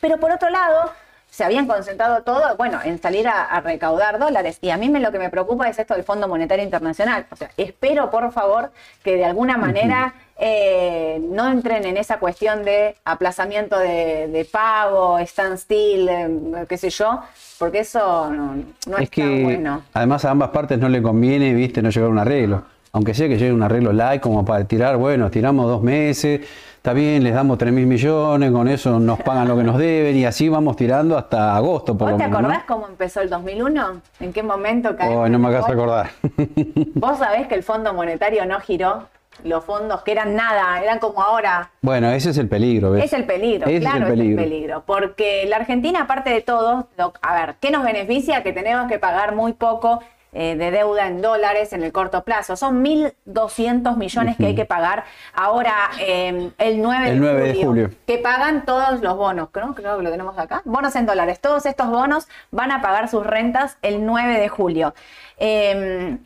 Pero 0.00 0.16
por 0.18 0.32
otro 0.32 0.50
lado, 0.50 0.90
se 1.32 1.44
habían 1.44 1.66
concentrado 1.66 2.22
todo, 2.24 2.42
bueno, 2.58 2.78
en 2.84 3.00
salir 3.00 3.26
a, 3.26 3.44
a 3.44 3.62
recaudar 3.62 4.18
dólares. 4.18 4.58
Y 4.60 4.68
a 4.68 4.76
mí 4.76 4.90
me, 4.90 5.00
lo 5.00 5.10
que 5.10 5.18
me 5.18 5.30
preocupa 5.30 5.66
es 5.66 5.78
esto 5.78 5.94
del 5.94 6.04
Fondo 6.04 6.28
Monetario 6.28 6.62
Internacional. 6.62 7.24
O 7.30 7.36
sea, 7.36 7.50
espero, 7.56 8.10
por 8.10 8.30
favor, 8.32 8.70
que 9.02 9.16
de 9.16 9.24
alguna 9.24 9.56
manera 9.56 10.12
eh, 10.38 11.22
no 11.30 11.50
entren 11.50 11.86
en 11.86 11.96
esa 11.96 12.18
cuestión 12.18 12.64
de 12.64 12.96
aplazamiento 13.06 13.78
de, 13.78 14.28
de 14.28 14.44
pago, 14.44 15.18
standstill, 15.24 16.08
eh, 16.10 16.66
qué 16.68 16.76
sé 16.76 16.90
yo, 16.90 17.22
porque 17.58 17.78
eso 17.78 18.28
no, 18.30 18.56
no 18.86 18.96
es 18.98 19.04
está 19.04 19.14
que 19.14 19.42
bueno. 19.42 19.84
además 19.94 20.26
a 20.26 20.32
ambas 20.32 20.50
partes 20.50 20.78
no 20.78 20.90
le 20.90 21.00
conviene, 21.00 21.54
viste, 21.54 21.80
no 21.80 21.88
llegar 21.88 22.08
a 22.08 22.12
un 22.12 22.18
arreglo. 22.18 22.62
Aunque 22.92 23.14
sea 23.14 23.26
que 23.26 23.38
llegue 23.38 23.54
un 23.54 23.62
arreglo 23.62 23.90
light 23.90 24.20
como 24.20 24.44
para 24.44 24.64
tirar, 24.64 24.98
bueno, 24.98 25.30
tiramos 25.30 25.66
dos 25.66 25.82
meses, 25.82 26.42
está 26.82 26.92
bien, 26.94 27.22
les 27.22 27.32
damos 27.32 27.58
3 27.58 27.72
mil 27.72 27.86
millones, 27.86 28.50
con 28.50 28.66
eso 28.66 28.98
nos 28.98 29.20
pagan 29.20 29.46
lo 29.46 29.56
que 29.56 29.62
nos 29.62 29.78
deben 29.78 30.16
y 30.16 30.24
así 30.24 30.48
vamos 30.48 30.74
tirando 30.74 31.16
hasta 31.16 31.54
agosto 31.56 31.96
por 31.96 32.10
¿Vos 32.10 32.12
lo 32.12 32.18
te 32.18 32.24
menos. 32.24 32.42
¿no? 32.42 32.48
acordás 32.48 32.64
cómo 32.66 32.88
empezó 32.88 33.20
el 33.20 33.30
2001? 33.30 34.00
¿En 34.18 34.32
qué 34.32 34.42
momento 34.42 34.96
cayó? 34.96 35.22
Ay, 35.22 35.30
no 35.30 35.38
me 35.38 35.46
hagas 35.48 35.68
acordar. 35.68 36.10
Vos 36.94 37.18
sabés 37.18 37.46
que 37.46 37.54
el 37.54 37.62
Fondo 37.62 37.94
Monetario 37.94 38.44
no 38.46 38.58
giró. 38.60 39.04
Los 39.44 39.64
fondos 39.64 40.02
que 40.02 40.12
eran 40.12 40.34
nada, 40.36 40.82
eran 40.82 40.98
como 40.98 41.22
ahora. 41.22 41.70
bueno, 41.80 42.10
ese 42.10 42.30
es 42.30 42.36
el 42.38 42.48
peligro, 42.48 42.90
¿ves? 42.90 43.04
Es 43.06 43.12
el 43.14 43.24
peligro, 43.24 43.66
Ese 43.66 43.80
claro, 43.80 44.04
es 44.04 44.10
el 44.12 44.18
peligro. 44.18 44.40
es 44.40 44.44
el 44.46 44.50
peligro. 44.52 44.82
Porque 44.84 45.46
la 45.48 45.56
Argentina, 45.56 46.02
aparte 46.02 46.28
de 46.30 46.42
todo, 46.42 46.88
lo- 46.98 47.14
a 47.22 47.34
ver, 47.34 47.54
¿qué 47.58 47.70
nos 47.70 47.82
beneficia? 47.82 48.42
Que 48.42 48.52
tenemos 48.52 48.88
que 48.88 48.98
pagar 48.98 49.34
muy 49.34 49.54
poco 49.54 50.00
eh, 50.32 50.56
de 50.56 50.70
deuda 50.70 51.06
en 51.06 51.20
dólares 51.20 51.72
en 51.72 51.82
el 51.82 51.92
corto 51.92 52.24
plazo. 52.24 52.56
Son 52.56 52.84
1.200 52.84 53.96
millones 53.96 54.36
que 54.36 54.46
hay 54.46 54.54
que 54.54 54.64
pagar 54.64 55.04
ahora 55.34 55.90
eh, 56.00 56.50
el 56.58 56.80
9, 56.80 57.10
El 57.10 57.20
9 57.20 57.52
de 57.52 57.64
julio. 57.64 57.90
Que 58.06 58.18
pagan 58.18 58.64
todos 58.64 59.00
los 59.00 59.16
bonos, 59.16 59.48
creo, 59.52 59.74
creo 59.74 59.98
que 59.98 60.02
lo 60.02 60.10
tenemos 60.10 60.38
acá. 60.38 60.62
Bonos 60.64 60.96
en 60.96 61.06
dólares. 61.06 61.40
Todos 61.40 61.66
estos 61.66 61.88
bonos 61.88 62.28
van 62.50 62.70
a 62.70 62.80
pagar 62.80 63.08
sus 63.08 63.26
rentas 63.26 63.76
el 63.82 64.06
9 64.06 64.40
de 64.40 64.48
julio. 64.48 64.94
Eh, 65.38 66.18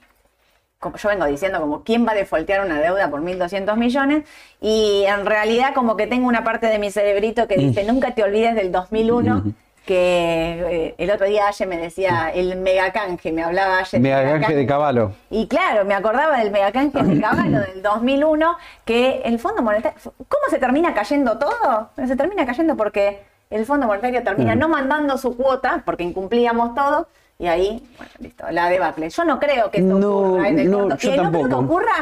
como 0.78 0.96
yo 0.98 1.08
vengo 1.08 1.24
diciendo, 1.24 1.60
como 1.60 1.82
quién 1.82 2.06
va 2.06 2.12
a 2.12 2.14
defoltear 2.14 2.64
una 2.64 2.80
deuda 2.80 3.10
por 3.10 3.20
1.200 3.22 3.76
millones, 3.76 4.24
y 4.60 5.04
en 5.06 5.26
realidad 5.26 5.74
como 5.74 5.96
que 5.96 6.06
tengo 6.06 6.28
una 6.28 6.44
parte 6.44 6.66
de 6.66 6.78
mi 6.78 6.90
cerebrito 6.90 7.48
que 7.48 7.56
dice, 7.56 7.84
nunca 7.84 8.14
te 8.14 8.22
olvides 8.22 8.54
del 8.54 8.70
2001, 8.70 9.54
que 9.86 10.86
eh, 10.86 10.94
el 10.98 11.10
otro 11.10 11.26
día 11.26 11.46
Aye 11.46 11.64
me 11.66 11.78
decía, 11.78 12.30
el 12.34 12.56
megacanje, 12.56 13.32
me 13.32 13.42
hablaba 13.44 13.78
Aye. 13.78 13.98
Megacanje 14.00 14.54
de 14.56 14.66
caballo. 14.66 15.12
Y 15.30 15.46
claro, 15.46 15.84
me 15.84 15.94
acordaba 15.94 16.38
del 16.38 16.50
megacanje 16.50 17.02
de 17.02 17.20
caballo 17.20 17.60
del 17.60 17.82
2001, 17.82 18.56
que 18.84 19.22
el 19.24 19.38
Fondo 19.38 19.62
Monetario, 19.62 19.98
¿cómo 20.02 20.42
se 20.50 20.58
termina 20.58 20.92
cayendo 20.92 21.38
todo? 21.38 21.90
Se 22.06 22.16
termina 22.16 22.44
cayendo 22.44 22.76
porque 22.76 23.22
el 23.48 23.64
Fondo 23.64 23.86
Monetario 23.86 24.22
termina 24.24 24.54
Mm. 24.54 24.58
no 24.58 24.68
mandando 24.68 25.16
su 25.16 25.36
cuota, 25.36 25.82
porque 25.84 26.02
incumplíamos 26.02 26.74
todo, 26.74 27.06
y 27.38 27.46
ahí, 27.46 27.86
bueno, 27.96 28.12
listo, 28.18 28.44
la 28.50 28.68
debacle. 28.68 29.08
Yo 29.08 29.24
no 29.24 29.38
creo 29.38 29.70
que 29.70 29.78
esto 29.78 29.98
No, 29.98 30.08
ocurra 30.08 30.48
en 30.48 30.58
el 30.58 30.70
no, 30.70 30.78
yo 30.96 31.14
y 31.14 31.16
no 31.16 31.30
creo 31.30 31.48
que 31.48 31.54
ocurra 31.54 31.94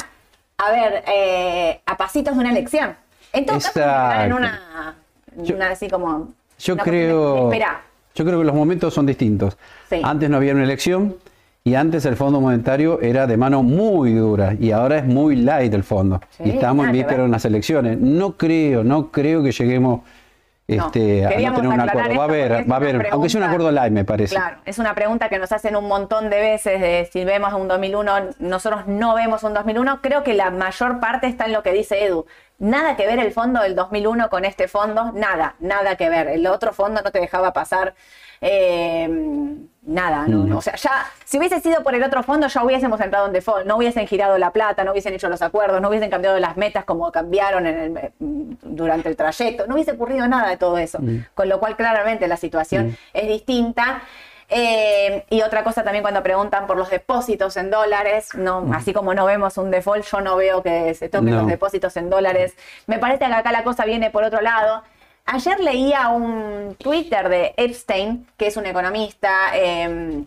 a 0.56 0.70
ver, 0.70 1.04
eh, 1.06 1.80
a 1.84 1.96
pasitos 1.96 2.34
de 2.34 2.40
una 2.40 2.50
elección. 2.50 2.96
En 3.32 3.44
todo 3.44 3.56
caso, 3.56 3.68
entrar 3.78 4.26
en 4.26 4.32
una, 4.32 4.94
en 5.36 5.54
una 5.54 5.70
así 5.70 5.88
como... 5.90 6.32
Yo 6.64 6.78
creo, 6.78 7.52
yo 7.52 8.24
creo 8.24 8.38
que 8.38 8.44
los 8.44 8.54
momentos 8.54 8.94
son 8.94 9.04
distintos. 9.04 9.58
Sí. 9.90 10.00
Antes 10.02 10.30
no 10.30 10.38
había 10.38 10.54
una 10.54 10.64
elección 10.64 11.14
y 11.62 11.74
antes 11.74 12.06
el 12.06 12.16
Fondo 12.16 12.40
Monetario 12.40 13.00
era 13.02 13.26
de 13.26 13.36
mano 13.36 13.62
muy 13.62 14.14
dura 14.14 14.56
y 14.58 14.70
ahora 14.70 14.98
es 14.98 15.04
muy 15.04 15.36
light 15.36 15.74
el 15.74 15.84
fondo. 15.84 16.20
Sí, 16.30 16.44
y 16.46 16.50
estamos 16.50 16.86
en 16.86 16.92
que 16.92 16.98
víspera 16.98 17.16
ver. 17.18 17.24
de 17.24 17.28
unas 17.28 17.44
elecciones. 17.44 17.98
No 17.98 18.38
creo, 18.38 18.82
no 18.82 19.10
creo 19.10 19.42
que 19.42 19.52
lleguemos 19.52 20.00
este, 20.66 21.22
no 21.22 21.28
queríamos 21.28 21.60
tener 21.60 21.74
un 21.74 21.80
acuerdo. 21.80 22.16
Va 22.16 22.22
a 22.22 22.26
haber, 22.26 22.70
va 22.70 22.74
a 22.74 22.76
haber, 22.78 23.08
aunque 23.10 23.28
sea 23.28 23.40
un 23.40 23.46
acuerdo 23.46 23.70
light 23.70 23.92
me 23.92 24.04
parece. 24.04 24.34
Claro, 24.34 24.58
es 24.64 24.78
una 24.78 24.94
pregunta 24.94 25.28
que 25.28 25.38
nos 25.38 25.52
hacen 25.52 25.76
un 25.76 25.86
montón 25.86 26.30
de 26.30 26.40
veces 26.40 26.80
de 26.80 27.08
si 27.12 27.24
vemos 27.24 27.52
un 27.52 27.68
2001, 27.68 28.12
nosotros 28.38 28.86
no 28.86 29.14
vemos 29.14 29.42
un 29.42 29.52
2001, 29.52 30.00
creo 30.00 30.22
que 30.22 30.34
la 30.34 30.50
mayor 30.50 31.00
parte 31.00 31.26
está 31.26 31.44
en 31.46 31.52
lo 31.52 31.62
que 31.62 31.72
dice 31.72 32.04
Edu. 32.04 32.26
Nada 32.58 32.96
que 32.96 33.06
ver 33.06 33.18
el 33.18 33.32
fondo 33.32 33.60
del 33.60 33.74
2001 33.74 34.30
con 34.30 34.44
este 34.44 34.68
fondo, 34.68 35.12
nada, 35.12 35.56
nada 35.58 35.96
que 35.96 36.08
ver. 36.08 36.28
El 36.28 36.46
otro 36.46 36.72
fondo 36.72 37.02
no 37.02 37.10
te 37.10 37.20
dejaba 37.20 37.52
pasar 37.52 37.94
eh, 38.40 39.08
nada, 39.86 40.26
no, 40.26 40.44
no. 40.44 40.58
o 40.58 40.62
sea, 40.62 40.76
ya, 40.76 41.06
si 41.24 41.38
hubiese 41.38 41.60
sido 41.60 41.82
por 41.82 41.94
el 41.94 42.02
otro 42.02 42.22
fondo, 42.22 42.46
ya 42.46 42.64
hubiésemos 42.64 43.00
entrado 43.00 43.26
en 43.26 43.32
default, 43.32 43.66
no 43.66 43.76
hubiesen 43.76 44.06
girado 44.06 44.38
la 44.38 44.50
plata, 44.50 44.82
no 44.84 44.92
hubiesen 44.92 45.12
hecho 45.14 45.28
los 45.28 45.42
acuerdos, 45.42 45.80
no 45.80 45.88
hubiesen 45.88 46.10
cambiado 46.10 46.38
las 46.40 46.56
metas 46.56 46.84
como 46.84 47.12
cambiaron 47.12 47.66
en 47.66 47.96
el- 47.96 48.12
durante 48.62 49.08
el 49.08 49.16
trayecto, 49.16 49.66
no 49.66 49.74
hubiese 49.74 49.92
ocurrido 49.92 50.26
nada 50.26 50.48
de 50.48 50.56
todo 50.56 50.78
eso. 50.78 50.98
Con 51.34 51.48
lo 51.48 51.58
cual, 51.60 51.76
claramente, 51.76 52.26
la 52.28 52.36
situación 52.36 52.96
es 53.12 53.28
distinta. 53.28 54.02
Eh, 54.50 55.24
y 55.30 55.40
otra 55.40 55.64
cosa 55.64 55.82
también 55.82 56.02
cuando 56.02 56.22
preguntan 56.22 56.66
por 56.66 56.76
los 56.76 56.90
depósitos 56.90 57.56
en 57.56 57.70
dólares, 57.70 58.28
no, 58.34 58.66
así 58.74 58.92
como 58.92 59.14
no 59.14 59.24
vemos 59.24 59.56
un 59.56 59.70
default, 59.70 60.04
yo 60.04 60.20
no 60.20 60.36
veo 60.36 60.62
que 60.62 60.92
se 60.94 61.08
toquen 61.08 61.30
No. 61.30 61.36
los 61.38 61.46
depósitos 61.46 61.96
en 61.96 62.10
dólares. 62.10 62.54
Me 62.86 62.98
parece 62.98 63.20
que 63.26 63.32
acá 63.32 63.52
la 63.52 63.64
cosa 63.64 63.86
viene 63.86 64.10
por 64.10 64.22
otro 64.22 64.42
lado. 64.42 64.82
Ayer 65.26 65.58
leía 65.60 66.08
un 66.08 66.76
Twitter 66.78 67.28
de 67.28 67.54
Epstein, 67.56 68.26
que 68.36 68.48
es 68.48 68.56
un 68.56 68.66
economista 68.66 69.52
eh, 69.54 70.22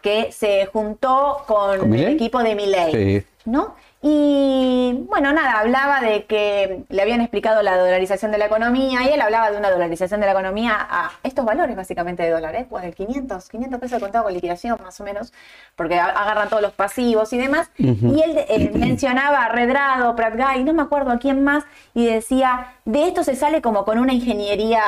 que 0.00 0.32
se 0.32 0.66
juntó 0.66 1.44
con, 1.46 1.78
¿Con 1.78 1.94
el 1.94 2.08
equipo 2.14 2.42
de 2.42 2.54
Milley, 2.56 2.92
Sí. 3.20 3.26
¿no? 3.44 3.76
Y 4.04 5.04
bueno, 5.08 5.32
nada, 5.32 5.60
hablaba 5.60 6.00
de 6.00 6.24
que 6.24 6.82
le 6.88 7.02
habían 7.02 7.20
explicado 7.20 7.62
la 7.62 7.78
dolarización 7.78 8.32
de 8.32 8.38
la 8.38 8.46
economía 8.46 9.04
y 9.04 9.12
él 9.12 9.20
hablaba 9.20 9.52
de 9.52 9.56
una 9.56 9.70
dolarización 9.70 10.18
de 10.18 10.26
la 10.26 10.32
economía 10.32 10.76
a 10.76 11.12
estos 11.22 11.44
valores 11.44 11.76
básicamente 11.76 12.24
de 12.24 12.30
dólares, 12.30 12.66
pues 12.68 12.84
el 12.84 12.96
500, 12.96 13.48
500 13.48 13.78
pesos 13.78 13.98
de 13.98 14.00
contado 14.00 14.24
con 14.24 14.34
liquidación 14.34 14.76
más 14.82 15.00
o 15.00 15.04
menos, 15.04 15.32
porque 15.76 16.00
agarran 16.00 16.48
todos 16.48 16.62
los 16.62 16.72
pasivos 16.72 17.32
y 17.32 17.38
demás. 17.38 17.70
Y 17.78 17.84
él 18.22 18.38
eh, 18.48 18.72
mencionaba 18.74 19.44
a 19.44 19.48
Redrado, 19.50 20.16
Prat 20.16 20.34
Guy, 20.34 20.64
no 20.64 20.72
me 20.72 20.82
acuerdo 20.82 21.12
a 21.12 21.18
quién 21.20 21.44
más, 21.44 21.62
y 21.94 22.06
decía, 22.06 22.74
de 22.84 23.06
esto 23.06 23.22
se 23.22 23.36
sale 23.36 23.62
como 23.62 23.84
con 23.84 24.00
una 24.00 24.12
ingeniería 24.12 24.82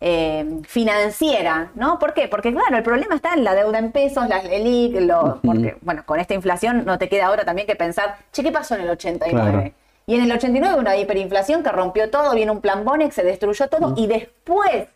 eh, 0.00 0.60
financiera, 0.66 1.70
¿no? 1.74 1.98
¿Por 1.98 2.14
qué? 2.14 2.28
Porque 2.28 2.52
claro, 2.52 2.76
el 2.76 2.82
problema 2.82 3.14
está 3.16 3.34
en 3.34 3.44
la 3.44 3.54
deuda 3.54 3.78
en 3.78 3.90
pesos, 3.92 4.28
las 4.28 4.44
LELIC, 4.44 5.00
lo- 5.00 5.40
porque 5.42 5.76
bueno, 5.80 6.04
con 6.06 6.20
esta 6.20 6.34
inflación 6.34 6.84
no 6.84 6.98
te 6.98 7.08
queda 7.08 7.26
ahora 7.26 7.44
también 7.44 7.66
que 7.66 7.76
pensar, 7.76 8.16
che, 8.32 8.42
¿qué 8.42 8.52
pasó 8.52 8.74
en 8.76 8.82
el 8.82 8.90
89? 8.90 9.50
Claro. 9.50 9.72
Y 10.06 10.14
en 10.14 10.22
el 10.22 10.32
89 10.32 10.76
una 10.78 10.96
hiperinflación 10.96 11.62
que 11.62 11.70
rompió 11.70 12.08
todo, 12.10 12.34
viene 12.34 12.50
un 12.50 12.60
plan 12.60 12.84
Bonex, 12.84 13.14
se 13.14 13.24
destruyó 13.24 13.68
todo 13.68 13.94
y 13.96 14.06
después 14.06 14.86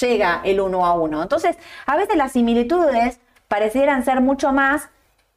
llega 0.00 0.40
el 0.44 0.60
uno 0.60 0.86
a 0.86 0.94
uno. 0.94 1.22
Entonces, 1.22 1.56
a 1.86 1.96
veces 1.96 2.16
las 2.16 2.32
similitudes 2.32 3.20
parecieran 3.48 4.04
ser 4.04 4.20
mucho 4.22 4.52
más, 4.52 4.88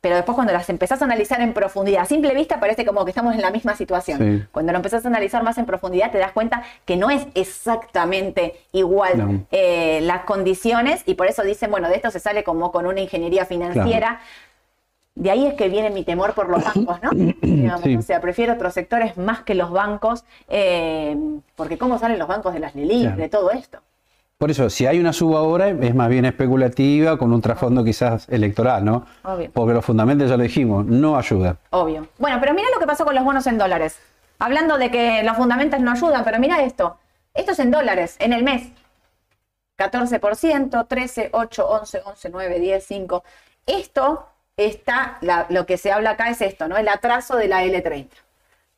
pero 0.08 0.16
después 0.16 0.36
cuando 0.36 0.54
las 0.54 0.70
empezás 0.70 1.02
a 1.02 1.06
analizar 1.06 1.42
en 1.42 1.52
profundidad, 1.52 2.04
a 2.04 2.06
simple 2.06 2.34
vista 2.34 2.62
parece 2.62 2.86
como 2.86 3.04
que 3.04 3.12
estamos 3.12 3.36
en 3.36 3.42
la 3.42 3.52
misma 3.52 3.76
situación. 3.76 4.20
Sí. 4.20 4.46
Cuando 4.54 4.72
lo 4.72 4.78
empezás 4.78 5.04
a 5.04 5.10
analizar 5.10 5.44
más 5.44 5.58
en 5.58 5.66
profundidad 5.66 6.12
te 6.12 6.18
das 6.18 6.32
cuenta 6.32 6.64
que 6.86 6.96
no 6.96 7.10
es 7.10 7.28
exactamente 7.36 8.56
igual 8.72 9.18
No. 9.18 9.46
eh, 9.52 10.00
las 10.04 10.24
condiciones 10.24 11.04
y 11.06 11.16
por 11.16 11.28
eso 11.28 11.44
dicen, 11.44 11.70
bueno, 11.72 11.90
de 11.90 11.96
esto 11.96 12.10
se 12.10 12.20
sale 12.22 12.46
como 12.46 12.72
con 12.72 12.86
una 12.86 13.02
ingeniería 13.02 13.46
financiera. 13.46 14.22
De 15.16 15.30
ahí 15.30 15.46
es 15.48 15.56
que 15.56 15.68
viene 15.68 15.90
mi 15.90 16.04
temor 16.06 16.34
por 16.34 16.48
los 16.48 16.64
bancos, 16.64 17.02
¿no? 17.04 17.10
Digamos, 17.42 17.82
Sí. 17.82 17.98
O 17.98 18.02
sea, 18.02 18.22
prefiero 18.22 18.54
otros 18.54 18.74
sectores 18.74 19.18
más 19.18 19.42
que 19.42 19.56
los 19.56 19.72
bancos, 19.72 20.24
eh, 20.48 21.18
porque 21.56 21.78
¿cómo 21.78 21.98
salen 22.00 22.18
los 22.20 22.28
bancos 22.30 22.54
de 22.54 22.60
las 22.60 22.76
LELIC, 22.76 23.02
Claro. 23.02 23.18
de 23.18 23.28
todo 23.30 23.52
esto? 23.52 23.80
Por 24.38 24.52
eso, 24.52 24.70
si 24.70 24.86
hay 24.86 25.00
una 25.00 25.14
suba 25.14 25.40
ahora, 25.40 25.70
es 25.70 25.96
más 25.96 26.10
bien 26.10 26.24
especulativa, 26.26 27.18
con 27.18 27.34
un 27.34 27.42
trasfondo 27.42 27.84
quizás 27.84 28.30
electoral, 28.30 28.86
¿no? 28.86 29.04
Obvio. 29.24 29.50
Porque 29.52 29.74
los 29.74 29.84
fundamentos, 29.84 30.30
ya 30.30 30.38
lo 30.38 30.44
dijimos, 30.44 30.86
no 30.86 31.18
ayudan. 31.18 31.58
Obvio. 31.72 32.08
Bueno, 32.20 32.38
pero 32.40 32.54
mira 32.54 32.68
lo 32.72 32.80
que 32.80 32.86
pasó 32.86 33.04
con 33.04 33.16
los 33.16 33.24
bonos 33.24 33.48
en 33.48 33.58
dólares. 33.58 33.98
Hablando 34.38 34.78
de 34.78 34.92
que 34.92 35.24
los 35.24 35.36
fundamentos 35.38 35.80
no 35.80 35.92
ayudan, 35.92 36.24
pero 36.24 36.38
mira 36.38 36.62
esto. 36.62 36.98
Esto 37.34 37.54
es 37.54 37.60
en 37.60 37.72
dólares, 37.72 38.16
en 38.20 38.32
el 38.32 38.44
mes. 38.44 38.68
14%, 39.80 40.86
13, 40.88 41.30
8, 41.34 41.68
11, 41.68 42.02
11, 42.06 42.30
9, 42.30 42.60
10, 42.60 42.84
5. 42.86 43.24
Esto 43.66 44.28
está, 44.56 45.18
la- 45.22 45.48
lo 45.50 45.66
que 45.66 45.78
se 45.78 45.92
habla 45.92 46.12
acá 46.12 46.30
es 46.30 46.42
esto, 46.42 46.68
¿no? 46.68 46.78
El 46.78 46.88
atraso 46.90 47.38
de 47.38 47.48
la 47.48 47.64
L30 47.64 48.10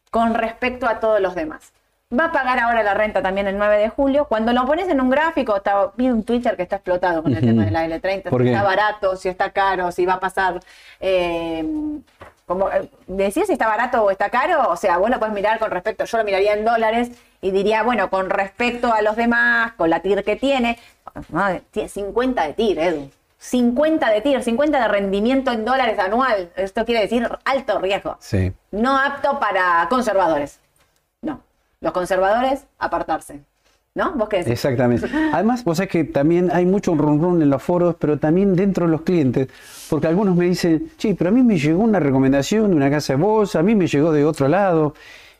con 0.09 0.33
respecto 0.33 0.87
a 0.87 0.99
todos 1.01 1.19
los 1.21 1.35
demás. 1.35 1.73
Va 2.17 2.25
a 2.25 2.31
pagar 2.31 2.57
ahora 2.57 2.81
la 2.81 2.95
renta 2.95 3.21
también 3.21 3.45
el 3.45 3.55
9 3.55 3.77
de 3.77 3.89
julio. 3.89 4.25
Cuando 4.25 4.51
lo 4.51 4.65
pones 4.65 4.89
en 4.89 4.99
un 4.99 5.11
gráfico, 5.11 5.55
está, 5.55 5.91
vi 5.95 6.09
un 6.09 6.23
Twitter 6.23 6.55
que 6.55 6.63
está 6.63 6.77
explotado 6.77 7.21
con 7.21 7.35
el 7.35 7.39
tema 7.39 7.65
de 7.65 7.69
la 7.69 7.85
L30, 7.85 8.29
¿Por 8.31 8.41
si 8.41 8.47
está 8.49 8.63
barato, 8.63 9.15
si 9.15 9.29
está 9.29 9.51
caro, 9.51 9.91
si 9.91 10.07
va 10.07 10.13
a 10.13 10.19
pasar... 10.19 10.59
eh, 10.99 11.63
como 12.47 12.67
eh, 12.71 12.89
decir 13.05 13.45
si 13.45 13.53
está 13.53 13.67
barato 13.67 14.03
o 14.03 14.09
está 14.09 14.31
caro, 14.31 14.69
o 14.69 14.75
sea, 14.75 14.97
vos 14.97 15.11
lo 15.11 15.19
puedes 15.19 15.35
mirar 15.35 15.59
con 15.59 15.69
respecto, 15.69 16.05
yo 16.05 16.17
lo 16.17 16.23
miraría 16.23 16.53
en 16.53 16.65
dólares 16.65 17.11
y 17.41 17.51
diría, 17.51 17.83
bueno, 17.83 18.09
con 18.09 18.31
respecto 18.31 18.91
a 18.91 19.03
los 19.03 19.15
demás, 19.15 19.73
con 19.73 19.91
la 19.91 19.99
TIR 19.99 20.23
que 20.23 20.35
tiene, 20.35 20.79
madre, 21.29 21.61
tiene 21.69 21.89
50 21.89 22.41
de 22.47 22.53
TIR, 22.53 22.79
Edu. 22.79 23.11
50 23.37 24.09
de 24.09 24.21
TIR, 24.21 24.41
50 24.41 24.79
de 24.81 24.87
rendimiento 24.87 25.51
en 25.51 25.63
dólares 25.63 25.99
anual. 25.99 26.49
Esto 26.55 26.85
quiere 26.85 27.01
decir 27.01 27.29
alto 27.45 27.77
riesgo. 27.77 28.17
Sí. 28.19 28.51
No 28.71 28.97
apto 28.97 29.39
para 29.39 29.85
conservadores. 29.91 30.59
Los 31.81 31.93
conservadores, 31.93 32.65
apartarse. 32.77 33.41
¿No? 33.95 34.13
¿Vos 34.13 34.29
qué 34.29 34.37
decís? 34.37 34.53
Exactamente. 34.53 35.07
Además, 35.33 35.63
vos 35.63 35.77
sabés 35.77 35.89
que 35.91 36.03
también 36.03 36.49
hay 36.53 36.65
mucho 36.65 36.93
run 36.95 37.21
run 37.21 37.41
en 37.41 37.49
los 37.49 37.61
foros, 37.63 37.95
pero 37.97 38.17
también 38.19 38.55
dentro 38.55 38.85
de 38.85 38.91
los 38.91 39.01
clientes, 39.01 39.47
porque 39.89 40.07
algunos 40.07 40.35
me 40.35 40.45
dicen, 40.45 40.91
sí, 40.97 41.15
pero 41.15 41.29
a 41.29 41.33
mí 41.33 41.41
me 41.41 41.57
llegó 41.57 41.81
una 41.81 41.99
recomendación 41.99 42.69
de 42.69 42.75
una 42.75 42.89
casa 42.89 43.13
de 43.13 43.21
bolsa, 43.21 43.59
a 43.59 43.63
mí 43.63 43.75
me 43.75 43.87
llegó 43.87 44.11
de 44.11 44.25
otro 44.25 44.47
lado. 44.47 44.93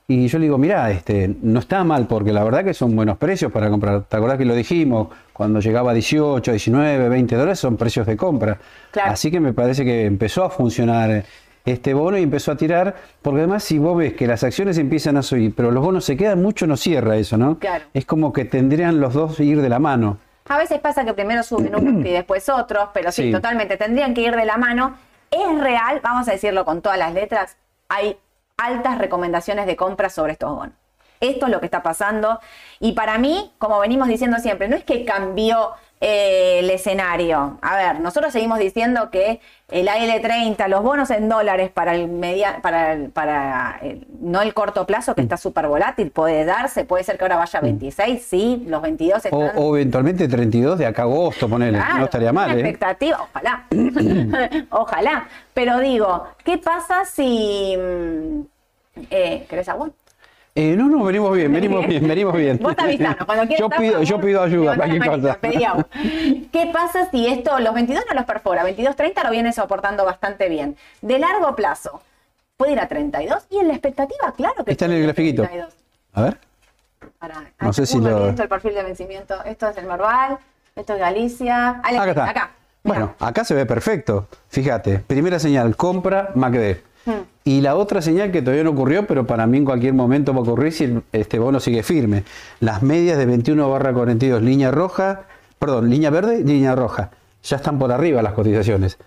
Y 0.08 0.28
yo 0.28 0.40
le 0.40 0.46
digo, 0.46 0.58
mirá, 0.58 0.90
este, 0.90 1.36
no 1.44 1.60
está 1.60 1.84
mal, 1.84 2.08
porque 2.08 2.34
la 2.34 2.44
verdad 2.44 2.64
que 2.64 2.74
son 2.74 2.96
buenos 2.96 3.18
precios 3.18 3.52
para 3.52 3.70
comprar. 3.70 4.06
¿Te 4.06 4.18
acordás 4.18 4.40
que 4.40 4.46
lo 4.46 4.56
dijimos? 4.56 5.10
Cuando 5.32 5.60
llegaba 5.60 5.92
a 5.92 5.94
18, 5.94 6.52
19, 6.52 7.10
20 7.10 7.36
dólares 7.36 7.60
son 7.60 7.78
precios 7.78 8.08
de 8.08 8.18
compra. 8.18 8.58
Claro. 8.90 9.12
Así 9.12 9.30
que 9.30 9.40
me 9.40 9.54
parece 9.54 9.86
que 9.86 10.06
empezó 10.06 10.44
a 10.44 10.50
funcionar 10.50 11.24
este 11.66 11.94
bono 11.94 12.18
y 12.18 12.24
empezó 12.24 12.52
a 12.52 12.56
tirar, 12.58 12.96
porque 13.22 13.40
además 13.42 13.64
si 13.64 13.78
vos 13.78 13.98
ves 13.98 14.14
que 14.14 14.26
las 14.28 14.44
acciones 14.44 14.78
empiezan 14.78 15.18
a 15.18 15.24
subir, 15.24 15.54
pero 15.56 15.72
los 15.72 15.84
bonos 15.84 16.06
se 16.06 16.18
quedan 16.18 16.42
mucho, 16.42 16.66
no 16.68 16.78
cierra 16.78 17.16
eso, 17.18 17.38
¿no? 17.38 17.60
Claro. 17.60 17.86
Es 17.94 18.06
como 18.06 18.34
que 18.34 18.46
tendrían 18.46 19.00
los 19.00 19.14
dos 19.14 19.40
ir 19.40 19.62
de 19.62 19.70
la 19.70 19.80
mano. 19.80 20.18
A 20.48 20.58
veces 20.58 20.80
pasa 20.80 21.06
que 21.06 21.14
primero 21.14 21.44
suben 21.44 21.76
unos 21.76 22.06
y 22.06 22.10
después 22.12 22.48
otros, 22.50 22.90
pero 22.94 23.12
sí, 23.12 23.24
Sí. 23.24 23.32
totalmente, 23.32 23.78
tendrían 23.78 24.14
que 24.14 24.22
ir 24.22 24.36
de 24.36 24.46
la 24.46 24.58
mano. 24.58 24.96
Es 25.30 25.60
real, 25.62 26.00
vamos 26.04 26.28
a 26.28 26.32
decirlo 26.32 26.66
con 26.66 26.82
todas 26.82 26.98
las 26.98 27.14
letras, 27.14 27.56
hay 27.88 28.18
altas 28.58 28.98
recomendaciones 28.98 29.68
de 29.68 29.76
compra 29.76 30.10
sobre 30.10 30.34
estos 30.34 30.50
bonos. 30.56 30.74
Esto 31.22 31.46
es 31.48 31.52
lo 31.52 31.60
que 31.60 31.66
está 31.66 31.84
pasando. 31.84 32.40
Y 32.80 32.94
para 32.94 33.18
mí, 33.18 33.52
como 33.58 33.78
venimos 33.80 34.08
diciendo 34.08 34.38
siempre, 34.40 34.70
no 34.70 34.76
es 34.78 34.84
que 34.86 35.04
cambió 35.06 35.72
eh, 36.02 36.60
el 36.60 36.70
escenario. 36.70 37.58
A 37.62 37.76
ver, 37.76 38.00
nosotros 38.00 38.32
seguimos 38.32 38.58
diciendo 38.60 39.10
que 39.10 39.42
el 39.70 39.88
AL30, 39.88 40.68
los 40.70 40.82
bonos 40.82 41.12
en 41.12 41.28
dólares 41.30 41.70
para 41.72 41.94
el 41.94 42.08
media, 42.08 42.60
para 42.62 42.94
el- 42.94 43.10
para 43.10 43.80
el- 43.82 44.08
no 44.22 44.42
el 44.42 44.54
corto 44.54 44.86
plazo, 44.88 45.12
Mm. 45.12 45.16
que 45.16 45.22
está 45.22 45.38
súper 45.38 45.68
volátil, 45.68 46.10
puede 46.12 46.46
darse, 46.46 46.86
puede 46.86 47.04
ser 47.04 47.18
que 47.18 47.26
ahora 47.26 47.36
vaya 47.36 47.60
a 47.60 47.62
26, 47.62 48.24
sí, 48.26 48.64
los 48.68 48.82
22 48.82 49.26
O, 49.32 49.44
están... 49.44 49.52
o 49.62 49.76
eventualmente 49.76 50.28
32 50.28 50.80
de 50.80 50.86
acá 50.86 51.02
a 51.02 51.06
agosto, 51.06 51.50
ponele. 51.50 51.78
Claro, 51.78 51.98
no 51.98 52.04
estaría 52.06 52.32
mal, 52.34 52.46
una 52.52 52.56
¿eh? 52.56 52.60
expectativa, 52.62 53.22
ojalá. 53.32 53.66
ojalá. 54.70 55.28
Pero 55.54 55.80
digo, 55.80 56.28
¿qué 56.44 56.58
pasa 56.58 57.04
si. 57.06 57.76
mm, 57.78 58.42
Eh, 59.12 59.46
¿Querés 59.50 59.70
agua? 59.70 59.90
Eh, 60.62 60.76
no, 60.76 60.90
no, 60.90 61.06
venimos 61.06 61.34
bien, 61.34 61.54
venimos 61.54 61.88
bien, 61.88 62.06
venimos 62.06 62.36
bien. 62.36 62.60
Vos 62.62 62.76
te 62.76 62.82
avisanos, 62.82 63.26
cuando 63.26 63.48
quieras. 63.48 63.60
yo 63.62 63.70
pido, 63.70 64.04
yo 64.04 64.20
pido 64.20 64.44
ayuda, 64.44 64.76
cualquier 64.76 65.06
cosa. 65.06 65.38
¿Qué 65.40 66.70
pasa 66.74 67.10
si 67.12 67.28
esto, 67.28 67.58
los 67.60 67.74
22 67.74 68.04
no 68.10 68.14
los 68.14 68.26
perfora? 68.26 68.64
22, 68.66 68.94
30 68.94 69.24
lo 69.24 69.32
viene 69.32 69.54
soportando 69.54 70.04
bastante 70.04 70.50
bien. 70.50 70.76
De 71.02 71.18
largo 71.18 71.56
plazo, 71.56 72.02
puede 72.58 72.74
ir 72.74 72.80
a 72.82 72.90
32 72.90 73.46
y 73.52 73.60
en 73.60 73.70
la 73.70 73.74
expectativa, 73.76 74.34
claro 74.36 74.66
que 74.66 74.72
Está 74.72 74.84
en 74.86 74.92
el 74.92 75.04
grafiquito. 75.04 75.44
32. 75.44 75.74
A 76.14 76.22
ver. 76.24 76.38
Pará, 77.20 77.46
No 77.62 77.72
sé 77.72 77.86
si 77.86 77.98
lo- 77.98 78.28
Esto 78.28 78.44
el 78.44 78.50
perfil 78.50 78.74
de 78.74 78.84
vencimiento. 78.84 79.42
Esto 79.46 79.70
es 79.70 79.78
el 79.78 79.86
Merval, 79.86 80.40
esto 80.76 80.94
es 80.94 81.00
Galicia. 81.00 81.82
Ah, 81.82 81.90
Acá 82.02 82.10
está. 82.10 82.30
Acá. 82.30 82.52
Bueno, 82.84 83.14
acá 83.20 83.46
se 83.46 83.54
ve 83.54 83.66
perfecto. 83.66 84.28
Fíjate, 84.50 85.00
primera 85.00 85.40
señal, 85.40 85.78
compra 85.78 86.32
MACD. 86.36 86.89
Y 87.44 87.62
la 87.62 87.76
otra 87.76 88.02
señal 88.02 88.32
que 88.32 88.42
todavía 88.42 88.64
no 88.64 88.72
ocurrió, 88.72 89.08
pero 89.08 89.26
para 89.26 89.48
mí 89.48 89.58
en 89.58 89.66
cualquier 89.66 89.94
momento 89.94 90.34
va 90.34 90.40
a 90.40 90.44
ocurrir 90.44 90.74
si 90.74 91.02
este 91.12 91.40
bono 91.40 91.60
sigue 91.60 91.84
firme. 91.84 92.24
Las 92.60 92.84
medias 92.84 93.18
de 93.18 93.26
21 93.26 93.70
barra 93.70 93.94
42, 93.94 94.42
línea 94.42 94.72
roja, 94.72 95.24
perdón, 95.58 95.90
línea 95.90 96.10
verde, 96.10 96.44
línea 96.44 96.76
roja. 96.76 97.12
Ya 97.44 97.56
están 97.56 97.80
por 97.80 97.92
arriba 97.92 98.22
las 98.22 98.34
cotizaciones. 98.34 98.98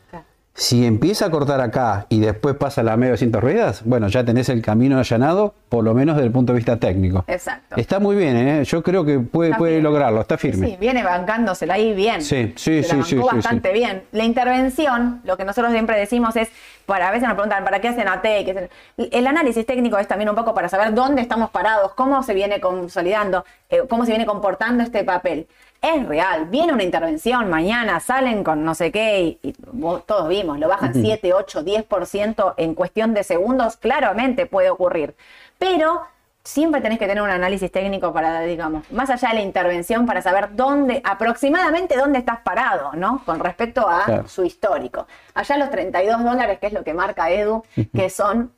Si 0.54 0.84
empieza 0.84 1.26
a 1.26 1.30
cortar 1.30 1.62
acá 1.62 2.06
y 2.10 2.20
después 2.20 2.54
pasa 2.56 2.82
la 2.82 2.94
media 2.98 3.12
200 3.12 3.40
ruedas, 3.40 3.82
bueno, 3.86 4.08
ya 4.08 4.22
tenés 4.22 4.50
el 4.50 4.60
camino 4.60 4.98
allanado, 4.98 5.54
por 5.70 5.82
lo 5.82 5.94
menos 5.94 6.16
desde 6.16 6.26
el 6.26 6.32
punto 6.32 6.52
de 6.52 6.58
vista 6.58 6.76
técnico. 6.76 7.24
Exacto. 7.26 7.76
Está 7.76 7.98
muy 8.00 8.16
bien, 8.16 8.36
¿eh? 8.36 8.64
yo 8.64 8.82
creo 8.82 9.02
que 9.02 9.18
puede, 9.18 9.54
puede 9.54 9.80
lograrlo, 9.80 10.20
está 10.20 10.36
firme. 10.36 10.66
Sí, 10.66 10.76
viene 10.78 11.02
bancándosela 11.02 11.74
ahí 11.74 11.94
bien. 11.94 12.20
Sí, 12.20 12.52
sí, 12.56 12.82
Se 12.82 12.90
sí, 12.90 12.96
la 12.96 13.04
sí, 13.04 13.16
bastante 13.16 13.72
bien. 13.72 14.02
La 14.12 14.24
intervención, 14.24 15.22
lo 15.24 15.38
que 15.38 15.46
nosotros 15.46 15.72
siempre 15.72 15.98
decimos 15.98 16.36
es, 16.36 16.50
para 16.84 17.08
a 17.08 17.10
veces 17.12 17.28
nos 17.28 17.34
preguntan, 17.34 17.64
¿para 17.64 17.80
qué 17.80 17.88
hacen 17.88 18.06
AT? 18.06 18.22
¿Qué 18.22 18.50
hacen? 18.50 18.68
El 19.10 19.26
análisis 19.26 19.64
técnico 19.64 19.96
es 19.96 20.06
también 20.06 20.28
un 20.28 20.36
poco 20.36 20.52
para 20.52 20.68
saber 20.68 20.92
dónde 20.92 21.22
estamos 21.22 21.48
parados, 21.48 21.94
cómo 21.94 22.22
se 22.22 22.34
viene 22.34 22.60
consolidando, 22.60 23.46
eh, 23.70 23.84
cómo 23.88 24.04
se 24.04 24.10
viene 24.10 24.26
comportando 24.26 24.82
este 24.82 25.02
papel. 25.02 25.46
Es 25.82 26.06
real, 26.06 26.46
viene 26.46 26.72
una 26.72 26.84
intervención, 26.84 27.50
mañana 27.50 27.98
salen 27.98 28.44
con 28.44 28.64
no 28.64 28.72
sé 28.72 28.92
qué, 28.92 29.20
y, 29.42 29.48
y 29.48 29.54
vos- 29.72 30.06
todos 30.06 30.28
vimos, 30.28 30.60
lo 30.60 30.68
bajan 30.68 30.94
7, 30.94 31.34
8, 31.34 31.64
10% 31.64 32.54
en 32.56 32.74
cuestión 32.76 33.14
de 33.14 33.24
segundos, 33.24 33.76
claramente 33.78 34.46
puede 34.46 34.70
ocurrir. 34.70 35.16
Pero 35.58 36.02
siempre 36.44 36.80
tenés 36.80 37.00
que 37.00 37.08
tener 37.08 37.20
un 37.22 37.30
análisis 37.30 37.70
técnico 37.72 38.12
para, 38.12 38.42
digamos, 38.42 38.88
más 38.92 39.10
allá 39.10 39.30
de 39.30 39.34
la 39.34 39.40
intervención, 39.42 40.06
para 40.06 40.22
saber 40.22 40.50
dónde, 40.54 41.00
aproximadamente 41.04 41.96
dónde 41.96 42.20
estás 42.20 42.38
parado, 42.44 42.92
¿no? 42.94 43.20
Con 43.26 43.40
respecto 43.40 43.88
a 43.88 44.04
Claro. 44.04 44.28
su 44.28 44.44
histórico. 44.44 45.08
Allá 45.34 45.56
los 45.56 45.70
32 45.70 46.22
dólares, 46.22 46.60
que 46.60 46.68
es 46.68 46.72
lo 46.72 46.84
que 46.84 46.94
marca 46.94 47.28
Edu, 47.30 47.64
que 47.92 48.08
son... 48.08 48.52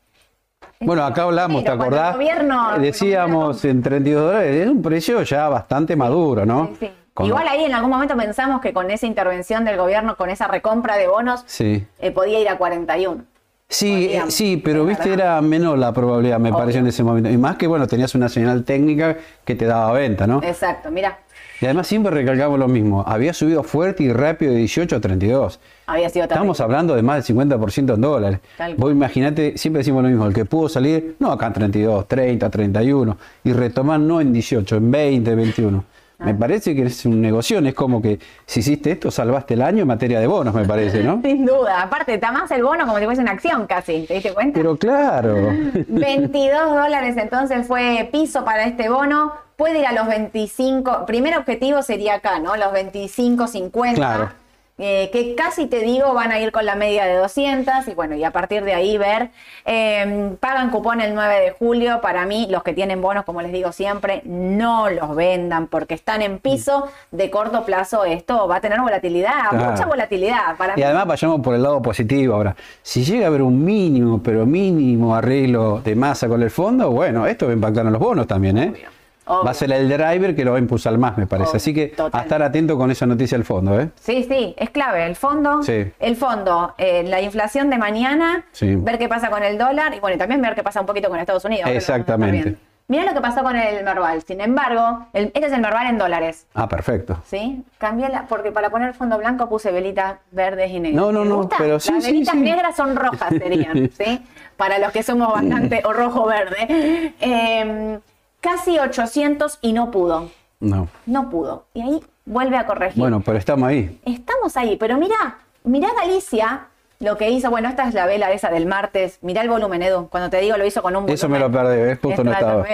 Bueno, 0.80 1.04
acá 1.04 1.22
hablamos, 1.22 1.64
¿te 1.64 1.70
acordás? 1.70 2.14
gobierno- 2.16 2.78
Decíamos 2.78 3.64
en 3.64 3.82
32 3.82 4.26
dólares, 4.26 4.56
es 4.62 4.68
un 4.68 4.82
precio 4.82 5.22
ya 5.22 5.48
bastante 5.48 5.96
maduro, 5.96 6.44
¿no? 6.44 6.66
Sí, 6.68 6.76
sí. 6.80 6.90
Con- 7.14 7.26
Igual 7.26 7.46
ahí 7.46 7.64
en 7.64 7.72
algún 7.72 7.90
momento 7.90 8.16
pensamos 8.16 8.60
que 8.60 8.72
con 8.72 8.90
esa 8.90 9.06
intervención 9.06 9.64
del 9.64 9.76
gobierno, 9.76 10.16
con 10.16 10.30
esa 10.30 10.48
recompra 10.48 10.96
de 10.96 11.06
bonos, 11.06 11.44
Sí. 11.46 11.86
eh, 12.00 12.10
podía 12.10 12.40
ir 12.40 12.48
a 12.48 12.58
41. 12.58 13.22
Sí, 13.68 14.08
eh, 14.12 14.22
sí, 14.28 14.60
pero 14.62 14.84
viste, 14.84 15.12
era 15.12 15.40
menor 15.40 15.78
la 15.78 15.92
probabilidad, 15.92 16.38
me 16.38 16.50
Obvio. 16.50 16.58
pareció 16.58 16.80
en 16.80 16.88
ese 16.88 17.02
momento. 17.04 17.30
Y 17.30 17.38
más 17.38 17.56
que, 17.56 17.66
bueno, 17.68 17.86
tenías 17.86 18.14
una 18.16 18.28
señal 18.28 18.64
técnica 18.64 19.16
que 19.44 19.54
te 19.54 19.64
daba 19.64 19.92
venta, 19.92 20.26
¿no? 20.26 20.42
Exacto, 20.42 20.90
mira, 20.90 21.18
Y 21.60 21.66
además 21.66 21.86
siempre 21.86 22.10
recalcamos 22.12 22.58
lo 22.58 22.66
mismo, 22.68 23.04
había 23.06 23.32
subido 23.32 23.62
fuerte 23.62 24.02
y 24.02 24.12
rápido 24.12 24.52
de 24.52 24.58
18 24.58 24.96
a 24.96 25.00
32. 25.00 25.60
había 25.86 26.08
sido 26.10 26.26
terrible. 26.26 26.34
Estamos 26.34 26.60
hablando 26.60 26.94
de 26.96 27.02
más 27.02 27.16
del 27.16 27.36
50% 27.36 27.94
en 27.94 28.00
dólares. 28.00 28.40
Tal 28.58 28.74
Vos 28.74 28.90
imaginate, 28.90 29.56
siempre 29.56 29.78
decimos 29.78 30.02
lo 30.02 30.08
mismo, 30.08 30.26
el 30.26 30.34
que 30.34 30.44
pudo 30.44 30.68
salir, 30.68 31.14
no 31.20 31.30
acá 31.32 31.46
en 31.46 31.52
32, 31.54 32.06
30, 32.08 32.50
31, 32.50 33.16
y 33.44 33.52
retomar 33.52 34.00
no 34.00 34.20
en 34.20 34.32
18, 34.32 34.76
en 34.76 34.90
20, 34.90 35.34
21. 35.34 35.84
Ah. 36.18 36.26
Me 36.26 36.34
parece 36.34 36.74
que 36.74 36.84
es 36.84 37.04
un 37.06 37.20
negocio, 37.20 37.58
es 37.58 37.74
como 37.74 38.00
que 38.00 38.18
si 38.46 38.60
hiciste 38.60 38.92
esto, 38.92 39.10
salvaste 39.10 39.54
el 39.54 39.62
año 39.62 39.82
en 39.82 39.88
materia 39.88 40.20
de 40.20 40.26
bonos, 40.26 40.54
me 40.54 40.64
parece, 40.64 41.02
¿no? 41.02 41.20
Sin 41.24 41.44
duda. 41.44 41.82
Aparte, 41.82 42.14
está 42.14 42.30
más 42.30 42.50
el 42.50 42.62
bono 42.62 42.86
como 42.86 42.98
si 42.98 43.04
fuese 43.04 43.20
una 43.20 43.32
acción 43.32 43.66
casi. 43.66 44.04
¿Te 44.06 44.14
diste 44.14 44.32
cuenta? 44.32 44.58
Pero 44.58 44.76
claro. 44.76 45.34
22 45.88 46.70
dólares 46.70 47.16
entonces 47.16 47.66
fue 47.66 48.08
piso 48.12 48.44
para 48.44 48.64
este 48.64 48.88
bono. 48.88 49.32
Puede 49.56 49.80
ir 49.80 49.86
a 49.86 49.92
los 49.92 50.06
25. 50.06 51.06
Primer 51.06 51.36
objetivo 51.36 51.82
sería 51.82 52.14
acá, 52.14 52.38
¿no? 52.38 52.56
Los 52.56 52.72
25, 52.72 53.46
50. 53.46 53.94
Claro. 53.94 54.43
Eh, 54.78 55.08
que 55.12 55.34
casi 55.36 55.66
te 55.66 55.80
digo 55.80 56.12
van 56.14 56.32
a 56.32 56.40
ir 56.40 56.50
con 56.50 56.66
la 56.66 56.74
media 56.74 57.04
de 57.04 57.14
200 57.16 57.86
y 57.88 57.94
bueno, 57.94 58.16
y 58.16 58.24
a 58.24 58.32
partir 58.32 58.64
de 58.64 58.74
ahí 58.74 58.98
ver, 58.98 59.30
eh, 59.66 60.34
pagan 60.40 60.70
cupón 60.70 61.00
el 61.00 61.14
9 61.14 61.40
de 61.40 61.50
julio, 61.52 62.00
para 62.00 62.26
mí 62.26 62.48
los 62.50 62.62
que 62.62 62.72
tienen 62.72 63.00
bonos, 63.00 63.24
como 63.24 63.40
les 63.40 63.52
digo 63.52 63.72
siempre, 63.72 64.22
no 64.24 64.90
los 64.90 65.14
vendan 65.14 65.68
porque 65.68 65.94
están 65.94 66.22
en 66.22 66.38
piso 66.38 66.88
de 67.12 67.30
corto 67.30 67.64
plazo, 67.64 68.04
esto 68.04 68.48
va 68.48 68.56
a 68.56 68.60
tener 68.60 68.80
volatilidad, 68.80 69.50
Claro. 69.50 69.70
mucha 69.72 69.86
volatilidad. 69.86 70.56
Para 70.58 70.74
Y 70.74 70.76
mí. 70.78 70.82
además 70.82 71.06
vayamos 71.06 71.40
por 71.40 71.54
el 71.54 71.62
lado 71.62 71.80
positivo 71.80 72.34
ahora. 72.34 72.56
Si 72.82 73.04
llega 73.04 73.26
a 73.26 73.28
haber 73.28 73.42
un 73.42 73.64
mínimo, 73.64 74.20
pero 74.22 74.44
mínimo 74.44 75.14
arreglo 75.14 75.80
de 75.84 75.94
masa 75.94 76.28
con 76.28 76.42
el 76.42 76.50
fondo, 76.50 76.90
bueno, 76.90 77.26
esto 77.26 77.46
va 77.46 77.52
a 77.52 77.54
impactar 77.54 77.86
en 77.86 77.92
los 77.92 78.00
bonos 78.00 78.26
también, 78.26 78.58
¿eh? 78.58 78.70
Obvio, 78.72 78.88
obvio. 79.26 79.44
Va 79.44 79.50
a 79.50 79.54
ser 79.54 79.72
el 79.72 79.88
driver 79.88 80.34
que 80.36 80.44
lo 80.44 80.52
va 80.52 80.56
a 80.58 80.60
impulsar 80.60 80.96
más, 80.98 81.16
me 81.18 81.26
parece. 81.26 81.50
Obvio, 81.50 81.56
Así 81.56 81.74
que 81.74 81.94
a 82.12 82.20
estar 82.20 82.42
atento 82.42 82.76
con 82.76 82.90
esa 82.90 83.06
noticia 83.06 83.36
del 83.38 83.44
fondo, 83.44 83.78
¿eh? 83.80 83.90
Sí, 84.00 84.24
sí, 84.28 84.54
es 84.56 84.70
clave. 84.70 85.06
El 85.06 85.16
fondo, 85.16 85.62
Sí. 85.62 85.92
el 85.98 86.16
fondo, 86.16 86.74
eh, 86.78 87.02
la 87.04 87.20
inflación 87.20 87.70
de 87.70 87.78
mañana, 87.78 88.44
Sí. 88.52 88.74
ver 88.76 88.98
qué 88.98 89.08
pasa 89.08 89.30
con 89.30 89.42
el 89.42 89.58
dólar 89.58 89.94
y 89.94 90.00
bueno, 90.00 90.18
también 90.18 90.40
ver 90.42 90.54
qué 90.54 90.62
pasa 90.62 90.80
un 90.80 90.86
poquito 90.86 91.08
con 91.08 91.18
Estados 91.18 91.44
Unidos. 91.44 91.68
Exactamente. 91.70 92.56
Mirá 92.86 93.04
lo 93.06 93.14
que 93.14 93.22
pasó 93.22 93.42
con 93.42 93.56
el 93.56 93.82
Merval. 93.82 94.20
Sin 94.24 94.42
embargo, 94.42 95.06
el- 95.14 95.32
este 95.34 95.46
es 95.46 95.52
el 95.54 95.62
Merval 95.62 95.86
en 95.86 95.96
dólares. 95.96 96.46
Ah, 96.52 96.68
perfecto. 96.68 97.18
¿Sí? 97.24 97.64
Cambié 97.78 98.10
la, 98.10 98.26
porque 98.26 98.52
para 98.52 98.68
poner 98.68 98.92
fondo 98.92 99.16
blanco 99.16 99.48
puse 99.48 99.72
velitas 99.72 100.16
verdes 100.32 100.70
y 100.70 100.80
negras. 100.80 101.00
No, 101.02 101.10
no, 101.10 101.22
¿Te 101.22 101.28
no, 101.30 101.48
pero 101.56 101.80
sí, 101.80 101.90
Las 101.92 102.04
sí, 102.04 102.12
velitas 102.12 102.34
sí. 102.34 102.40
negras 102.42 102.76
son 102.76 102.94
rojas, 102.94 103.30
serían, 103.30 103.90
¿sí? 103.98 104.20
Para 104.58 104.78
los 104.78 104.92
que 104.92 105.02
somos 105.02 105.32
bastante, 105.32 105.80
o 105.82 105.94
rojo-verde. 105.94 107.14
Eh, 107.22 107.98
casi 108.44 108.78
800 108.78 109.58
y 109.62 109.72
no 109.72 109.90
pudo. 109.90 110.28
No. 110.60 110.88
No 111.06 111.30
pudo. 111.30 111.64
Y 111.72 111.80
ahí 111.80 112.00
vuelve 112.26 112.58
a 112.58 112.66
corregir. 112.66 113.00
Bueno, 113.00 113.22
pero 113.24 113.38
estamos 113.38 113.66
ahí. 113.66 113.98
Estamos 114.04 114.54
ahí, 114.58 114.76
pero 114.76 114.98
mira, 114.98 115.38
mira 115.64 115.88
Galicia 115.98 116.66
lo 117.00 117.16
que 117.16 117.30
hizo. 117.30 117.50
Bueno, 117.50 117.70
esta 117.70 117.88
es 117.88 117.94
la 117.94 118.04
vela 118.04 118.30
esa 118.32 118.50
del 118.50 118.66
martes. 118.66 119.18
Mira 119.22 119.40
el 119.40 119.48
volumen, 119.48 119.82
Edu. 119.82 120.08
Cuando 120.10 120.28
te 120.28 120.40
digo 120.40 120.58
lo 120.58 120.66
hizo 120.66 120.82
con 120.82 120.92
un 120.94 121.04
volumen. 121.04 121.14
Eso 121.14 121.28
me 121.30 121.38
lo 121.38 121.50
perdí, 121.50 121.82
¿ves? 121.82 121.98
Justo 122.02 122.22
no 122.22 122.32
estaba. 122.32 122.64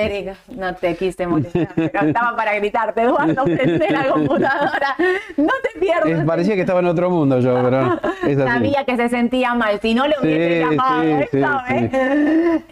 No 0.48 0.74
te 0.74 0.96
quise 0.96 1.26
molestar, 1.28 1.68
pero 1.76 2.00
estaba 2.08 2.34
para 2.34 2.54
gritarte, 2.56 3.02
Eduardo, 3.02 3.44
prende 3.44 3.90
la 3.90 4.08
computadora. 4.08 4.96
No 5.36 5.52
te 5.62 5.78
pierdas. 5.78 6.22
Eh, 6.22 6.24
parecía 6.26 6.56
que 6.56 6.62
estaba 6.62 6.80
en 6.80 6.86
otro 6.86 7.10
mundo 7.10 7.38
yo, 7.38 7.54
pero 7.62 8.00
es 8.26 8.38
así. 8.38 8.52
Sabía 8.52 8.84
que 8.84 8.96
se 8.96 9.08
sentía 9.08 9.54
mal, 9.54 9.80
si 9.80 9.94
no 9.94 10.08
le 10.08 10.16
hubiese 10.20 10.64
Sí, 10.64 10.70
llamado, 10.70 11.02
sí, 11.02 11.28
sí, 11.30 11.40
¿sabes? 11.40 11.90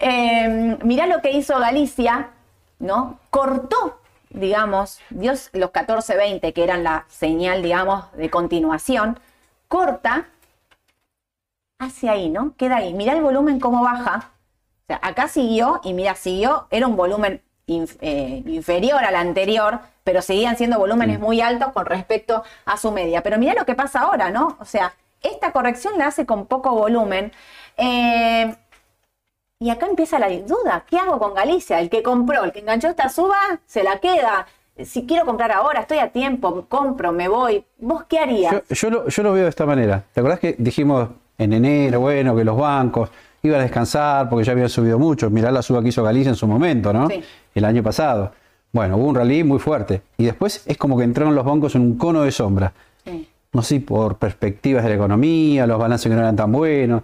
Eh, 0.00 0.78
mirá 0.82 1.06
lo 1.06 1.20
que 1.20 1.30
hizo 1.30 1.58
Galicia, 1.58 2.30
¿no? 2.78 3.18
Cortó, 3.30 4.00
digamos, 4.30 5.00
Dios 5.10 5.50
los 5.52 5.70
14-20, 5.70 6.52
que 6.52 6.64
eran 6.64 6.84
la 6.84 7.04
señal, 7.08 7.62
digamos, 7.62 8.10
de 8.12 8.30
continuación, 8.30 9.18
corta 9.68 10.28
hacia 11.78 12.12
ahí, 12.12 12.28
¿no? 12.28 12.54
Queda 12.56 12.76
ahí. 12.76 12.94
Mirá 12.94 13.12
el 13.12 13.22
volumen 13.22 13.60
cómo 13.60 13.82
baja. 13.82 14.30
O 14.84 14.86
sea, 14.88 15.00
acá 15.02 15.28
siguió 15.28 15.80
y 15.84 15.92
mira, 15.94 16.14
siguió, 16.14 16.66
era 16.70 16.86
un 16.86 16.96
volumen 16.96 17.42
inf- 17.66 17.98
eh, 18.00 18.42
inferior 18.46 19.04
al 19.04 19.14
anterior, 19.16 19.80
pero 20.04 20.22
seguían 20.22 20.56
siendo 20.56 20.78
volúmenes 20.78 21.20
muy 21.20 21.40
altos 21.40 21.72
con 21.72 21.86
respecto 21.86 22.42
a 22.64 22.76
su 22.76 22.90
media. 22.92 23.22
Pero 23.22 23.38
mira 23.38 23.54
lo 23.54 23.66
que 23.66 23.74
pasa 23.74 24.00
ahora, 24.02 24.30
¿no? 24.30 24.56
O 24.60 24.64
sea, 24.64 24.94
esta 25.22 25.52
corrección 25.52 25.98
la 25.98 26.06
hace 26.08 26.26
con 26.26 26.46
poco 26.46 26.72
volumen. 26.72 27.32
Eh, 27.76 28.56
y 29.60 29.70
acá 29.70 29.86
empieza 29.86 30.18
la 30.18 30.28
duda. 30.28 30.84
¿Qué 30.88 30.96
hago 30.98 31.18
con 31.18 31.34
Galicia? 31.34 31.80
El 31.80 31.90
que 31.90 32.02
compró, 32.02 32.44
el 32.44 32.52
que 32.52 32.60
enganchó 32.60 32.88
esta 32.88 33.08
suba, 33.08 33.36
se 33.66 33.82
la 33.82 33.98
queda. 33.98 34.46
Si 34.84 35.04
quiero 35.04 35.26
comprar 35.26 35.50
ahora, 35.50 35.80
estoy 35.80 35.98
a 35.98 36.12
tiempo, 36.12 36.66
compro, 36.68 37.10
me 37.10 37.26
voy. 37.26 37.64
¿Vos 37.78 38.04
qué 38.08 38.20
harías? 38.20 38.52
Yo, 38.52 38.74
yo 38.74 38.90
lo, 38.90 39.08
yo 39.08 39.22
lo 39.24 39.32
veo 39.32 39.44
de 39.44 39.48
esta 39.48 39.66
manera. 39.66 40.04
¿Te 40.12 40.20
acordás 40.20 40.38
que 40.38 40.54
dijimos 40.58 41.08
en 41.36 41.52
enero, 41.52 41.98
bueno, 41.98 42.36
que 42.36 42.44
los 42.44 42.56
bancos 42.56 43.10
iban 43.42 43.58
a 43.58 43.62
descansar 43.64 44.28
porque 44.28 44.44
ya 44.44 44.52
habían 44.52 44.68
subido 44.68 44.96
mucho? 45.00 45.28
Mirá 45.28 45.50
la 45.50 45.62
suba 45.62 45.82
que 45.82 45.88
hizo 45.88 46.04
Galicia 46.04 46.30
en 46.30 46.36
su 46.36 46.46
momento, 46.46 46.92
¿no? 46.92 47.08
Sí. 47.08 47.20
El 47.52 47.64
año 47.64 47.82
pasado. 47.82 48.30
Bueno, 48.70 48.96
hubo 48.96 49.06
un 49.08 49.16
rally 49.16 49.42
muy 49.42 49.58
fuerte. 49.58 50.02
Y 50.18 50.26
después 50.26 50.62
es 50.66 50.76
como 50.76 50.96
que 50.96 51.02
entraron 51.02 51.34
los 51.34 51.44
bancos 51.44 51.74
en 51.74 51.80
un 51.80 51.98
cono 51.98 52.22
de 52.22 52.30
sombra. 52.30 52.72
Sí. 53.04 53.28
No 53.52 53.62
sé, 53.62 53.80
por 53.80 54.18
perspectivas 54.18 54.84
de 54.84 54.90
la 54.90 54.94
economía, 54.94 55.66
los 55.66 55.80
balances 55.80 56.08
que 56.08 56.14
no 56.14 56.20
eran 56.20 56.36
tan 56.36 56.52
buenos. 56.52 57.02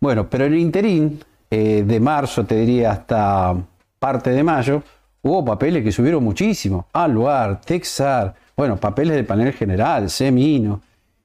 Bueno, 0.00 0.26
pero 0.28 0.46
en 0.46 0.54
el 0.54 0.58
interín, 0.58 1.20
eh, 1.54 1.84
de 1.86 2.00
marzo, 2.00 2.46
te 2.46 2.54
diría, 2.54 2.92
hasta 2.92 3.54
parte 3.98 4.30
de 4.30 4.42
mayo, 4.42 4.82
hubo 5.20 5.44
papeles 5.44 5.84
que 5.84 5.92
subieron 5.92 6.24
muchísimo. 6.24 6.86
Aluar, 6.94 7.60
Texar, 7.60 8.34
bueno, 8.56 8.78
papeles 8.78 9.16
del 9.16 9.26
panel 9.26 9.52
general, 9.52 10.08
Semino. 10.08 10.80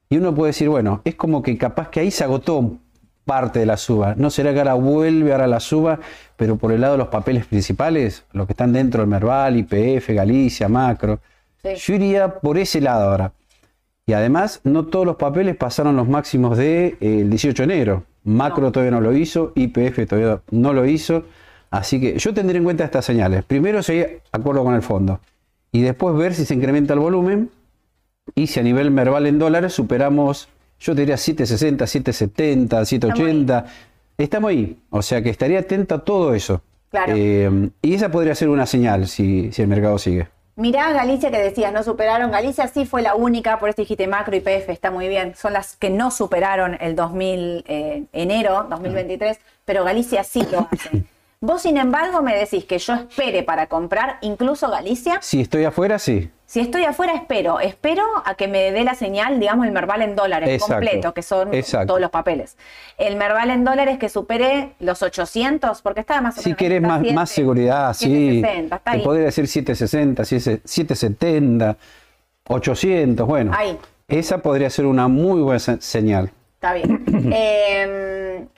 Y 0.09 0.17
uno 0.17 0.35
puede 0.35 0.49
decir, 0.49 0.67
bueno, 0.67 0.99
es 1.05 1.15
como 1.15 1.41
que 1.41 1.57
capaz 1.57 1.87
que 1.87 2.01
ahí 2.01 2.11
se 2.11 2.25
agotó 2.25 2.73
parte 3.23 3.59
de 3.59 3.65
la 3.65 3.77
suba. 3.77 4.15
No 4.17 4.29
será 4.29 4.51
que 4.51 4.59
ahora 4.59 4.73
vuelve 4.73 5.31
ahora 5.31 5.47
la 5.47 5.61
suba, 5.61 5.97
pero 6.35 6.57
por 6.57 6.73
el 6.73 6.81
lado 6.81 6.95
de 6.95 6.97
los 6.97 7.07
papeles 7.07 7.45
principales, 7.45 8.25
los 8.33 8.47
que 8.47 8.51
están 8.51 8.73
dentro 8.73 8.99
del 8.99 9.09
Merval, 9.09 9.55
IPF, 9.55 10.09
Galicia, 10.09 10.67
Macro. 10.67 11.21
Sí. 11.63 11.69
Yo 11.73 11.93
iría 11.93 12.39
por 12.39 12.57
ese 12.57 12.81
lado 12.81 13.11
ahora. 13.11 13.31
Y 14.05 14.11
además, 14.11 14.59
no 14.65 14.87
todos 14.87 15.05
los 15.05 15.15
papeles 15.15 15.55
pasaron 15.55 15.95
los 15.95 16.09
máximos 16.09 16.57
del 16.57 16.97
de, 16.99 17.17
eh, 17.19 17.21
el 17.21 17.29
18 17.29 17.65
de 17.65 17.73
enero. 17.73 18.03
Macro 18.27 18.73
todavía 18.73 18.91
no 18.91 18.99
lo 18.99 19.15
hizo, 19.15 19.53
IPF 19.55 20.05
todavía 20.05 20.41
no 20.51 20.73
lo 20.73 20.85
hizo. 20.85 21.23
Así 21.71 21.99
que 21.99 22.19
yo 22.19 22.33
tendré 22.33 22.57
en 22.57 22.65
cuenta 22.65 22.83
estas 22.83 23.05
señales. 23.05 23.45
Primero 23.45 23.81
seguir 23.81 24.21
acuerdo 24.33 24.65
con 24.65 24.75
el 24.75 24.81
fondo. 24.81 25.21
Y 25.71 25.81
después 25.81 26.15
ver 26.15 26.33
si 26.33 26.45
se 26.45 26.53
incrementa 26.53 26.93
el 26.93 26.99
volumen 26.99 27.49
y 28.35 28.47
si 28.47 28.59
a 28.59 28.63
nivel 28.63 28.91
Merval 28.91 29.27
en 29.27 29.39
dólares 29.39 29.73
superamos, 29.73 30.49
yo 30.79 30.93
te 30.93 31.01
diría 31.01 31.15
760, 31.15 31.87
770, 31.87 32.85
780. 32.85 33.65
Estamos 34.17 34.49
ahí, 34.49 34.77
o 34.89 35.01
sea 35.01 35.21
que 35.21 35.29
estaría 35.29 35.59
atento 35.59 35.95
a 35.95 35.99
todo 35.99 36.33
eso. 36.33 36.61
Claro. 36.89 37.13
Eh, 37.15 37.69
y 37.81 37.93
esa 37.93 38.11
podría 38.11 38.35
ser 38.35 38.49
una 38.49 38.65
señal 38.65 39.07
si, 39.07 39.51
si 39.53 39.61
el 39.61 39.69
mercado 39.69 39.97
sigue. 39.97 40.27
Mirá 40.57 40.91
Galicia 40.91 41.29
que 41.29 41.37
decías, 41.37 41.71
no 41.71 41.83
superaron. 41.83 42.31
Galicia 42.31 42.67
sí 42.67 42.87
fue 42.87 43.03
la 43.03 43.13
única, 43.13 43.59
por 43.59 43.69
eso 43.69 43.79
dijiste 43.83 44.07
macro 44.07 44.35
y 44.35 44.39
PF, 44.39 44.71
está 44.71 44.89
muy 44.89 45.07
bien. 45.07 45.35
Son 45.35 45.53
las 45.53 45.75
que 45.75 45.91
no 45.91 46.09
superaron 46.09 46.77
el 46.81 46.95
2000, 46.95 47.63
eh, 47.67 48.05
enero 48.11 48.65
2023, 48.67 49.39
pero 49.65 49.83
Galicia 49.83 50.23
sí 50.23 50.41
lo 50.51 50.67
hace. 50.71 51.03
Vos, 51.39 51.61
sin 51.61 51.77
embargo, 51.77 52.21
me 52.23 52.35
decís 52.35 52.65
que 52.65 52.79
yo 52.79 52.93
espere 52.95 53.43
para 53.43 53.67
comprar, 53.67 54.17
incluso 54.21 54.71
Galicia. 54.71 55.19
Si 55.21 55.39
estoy 55.41 55.65
afuera, 55.65 55.99
sí. 55.99 56.31
Si 56.47 56.61
estoy 56.61 56.85
afuera, 56.85 57.13
espero. 57.13 57.59
Espero 57.59 58.03
a 58.25 58.33
que 58.35 58.47
me 58.47 58.71
dé 58.71 58.83
la 58.83 58.95
señal, 58.95 59.39
digamos, 59.39 59.67
el 59.67 59.71
Merval 59.71 60.01
en 60.01 60.15
dólares 60.15 60.49
Exacto. 60.49 60.73
completo, 60.75 61.13
que 61.13 61.21
son 61.21 61.53
Exacto. 61.53 61.87
todos 61.87 62.01
los 62.01 62.09
papeles. 62.09 62.57
El 62.97 63.17
Merval 63.17 63.51
en 63.51 63.63
dólares 63.65 63.99
que 63.99 64.09
supere 64.09 64.71
los 64.79 65.03
800, 65.03 65.81
porque 65.83 65.99
estaba 65.99 66.21
más 66.21 66.37
o 66.37 66.41
Si 66.41 66.49
menos. 66.49 66.57
querés 66.57 66.81
más, 66.81 66.99
7, 67.01 67.13
más 67.13 67.29
seguridad, 67.29 67.93
sí. 67.93 68.05
760, 68.41 68.75
está 68.77 68.91
Te 68.93 68.99
podría 68.99 69.25
decir 69.25 69.47
760, 69.47 70.25
770, 70.25 71.77
800, 72.47 73.27
bueno. 73.27 73.51
Ahí. 73.55 73.77
Esa 74.07 74.39
podría 74.39 74.69
ser 74.69 74.85
una 74.85 75.07
muy 75.09 75.41
buena 75.41 75.59
se- 75.59 75.81
señal. 75.81 76.31
Está 76.55 76.73
bien. 76.73 77.03
Eh, 77.31 78.47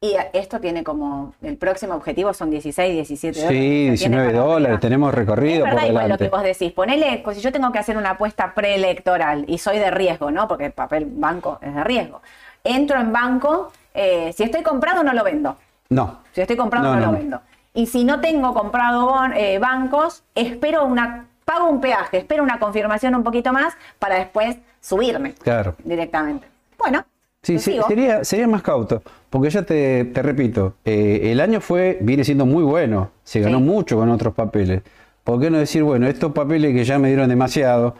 y 0.00 0.14
esto 0.34 0.60
tiene 0.60 0.84
como. 0.84 1.34
El 1.42 1.56
próximo 1.56 1.94
objetivo 1.94 2.32
son 2.34 2.50
16, 2.50 2.92
17 2.94 3.38
dólares. 3.40 3.58
Sí, 3.60 3.88
O 3.92 3.96
sea, 3.96 4.08
tiene 4.08 4.16
19 4.22 4.26
para 4.32 4.44
dólares, 4.44 4.80
tenemos 4.80 5.14
recorrido 5.14 5.64
Es 5.64 5.70
por 5.70 5.70
verdad 5.70 5.88
igual 5.88 6.08
lo 6.10 6.18
que 6.18 6.28
vos 6.28 6.42
decís. 6.42 6.72
Ponele, 6.72 7.20
pues 7.24 7.36
si 7.38 7.42
yo 7.42 7.50
tengo 7.52 7.72
que 7.72 7.78
hacer 7.78 7.96
una 7.96 8.10
apuesta 8.10 8.52
preelectoral 8.54 9.44
y 9.48 9.58
soy 9.58 9.78
de 9.78 9.90
riesgo, 9.90 10.30
¿no? 10.30 10.46
Porque 10.48 10.66
el 10.66 10.72
papel 10.72 11.06
banco 11.08 11.58
es 11.62 11.74
de 11.74 11.84
riesgo. 11.84 12.20
Entro 12.62 13.00
en 13.00 13.12
banco, 13.12 13.72
eh, 13.94 14.32
si 14.36 14.42
estoy 14.42 14.62
comprado 14.62 15.02
no 15.02 15.12
lo 15.14 15.24
vendo. 15.24 15.56
No. 15.88 16.18
Si 16.32 16.40
estoy 16.40 16.56
comprado 16.56 16.94
no, 16.94 17.00
No, 17.00 17.06
lo 17.06 17.12
vendo. 17.12 17.40
Y 17.72 17.86
si 17.86 18.04
no 18.04 18.20
tengo 18.20 18.52
comprado 18.54 19.06
bon- 19.06 19.32
eh, 19.34 19.58
bancos, 19.58 20.24
espero 20.34 20.84
una, 20.84 21.26
pago 21.44 21.68
un 21.68 21.80
peaje, 21.80 22.18
espero 22.18 22.42
una 22.42 22.58
confirmación 22.58 23.14
un 23.14 23.22
poquito 23.22 23.52
más 23.52 23.74
para 23.98 24.16
después 24.16 24.56
subirme 24.80 25.32
Claro. 25.34 25.74
directamente. 25.84 26.46
Bueno, 26.78 27.04
Sí, 27.42 27.60
sí, 27.60 27.78
sería, 27.86 28.24
sería 28.24 28.48
más 28.48 28.62
cauto, 28.62 29.02
porque 29.36 29.50
ya 29.50 29.62
te, 29.64 30.06
te 30.06 30.22
repito, 30.22 30.76
eh, 30.82 31.28
el 31.30 31.40
año 31.40 31.60
fue, 31.60 31.98
viene 32.00 32.24
siendo 32.24 32.46
muy 32.46 32.62
bueno, 32.62 33.10
se 33.22 33.40
ganó 33.40 33.58
Sí. 33.58 33.64
mucho 33.64 33.96
con 33.98 34.08
otros 34.08 34.32
papeles. 34.32 34.80
¿Por 35.24 35.38
qué 35.38 35.50
no 35.50 35.58
decir, 35.58 35.82
bueno, 35.82 36.06
estos 36.06 36.32
papeles 36.32 36.72
que 36.72 36.84
ya 36.84 36.98
me 36.98 37.08
dieron 37.08 37.28
demasiado, 37.28 37.94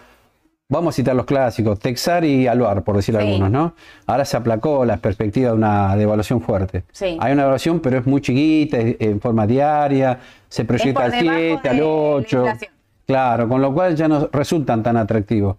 vamos 0.70 0.94
a 0.94 0.96
citar 0.96 1.14
los 1.14 1.26
clásicos, 1.26 1.78
Texar 1.78 2.24
y 2.24 2.46
Aluar, 2.46 2.84
por 2.84 2.96
decir 2.96 3.14
Sí. 3.14 3.20
algunos, 3.20 3.50
¿no? 3.50 3.74
Ahora 4.06 4.24
se 4.24 4.38
aplacó 4.38 4.86
la 4.86 4.96
perspectiva 4.96 5.50
de 5.50 5.56
una 5.56 5.94
devaluación 5.94 6.40
fuerte. 6.40 6.84
Sí. 6.90 7.18
Hay 7.20 7.32
una 7.34 7.42
devaluación, 7.42 7.80
pero 7.80 7.98
es 7.98 8.06
muy 8.06 8.22
chiquita, 8.22 8.78
es- 8.78 8.96
en 8.98 9.20
forma 9.20 9.46
diaria, 9.46 10.18
se 10.48 10.64
proyecta 10.64 11.04
al 11.04 11.10
debajo 11.10 11.28
7, 11.28 11.60
de 11.62 11.68
al 11.68 11.76
la 11.76 11.84
8. 11.84 12.38
inflación. 12.38 12.72
Claro, 13.06 13.46
con 13.46 13.60
lo 13.60 13.74
cual 13.74 13.94
ya 13.94 14.08
no 14.08 14.30
resultan 14.32 14.82
tan 14.82 14.96
atractivos. 14.96 15.56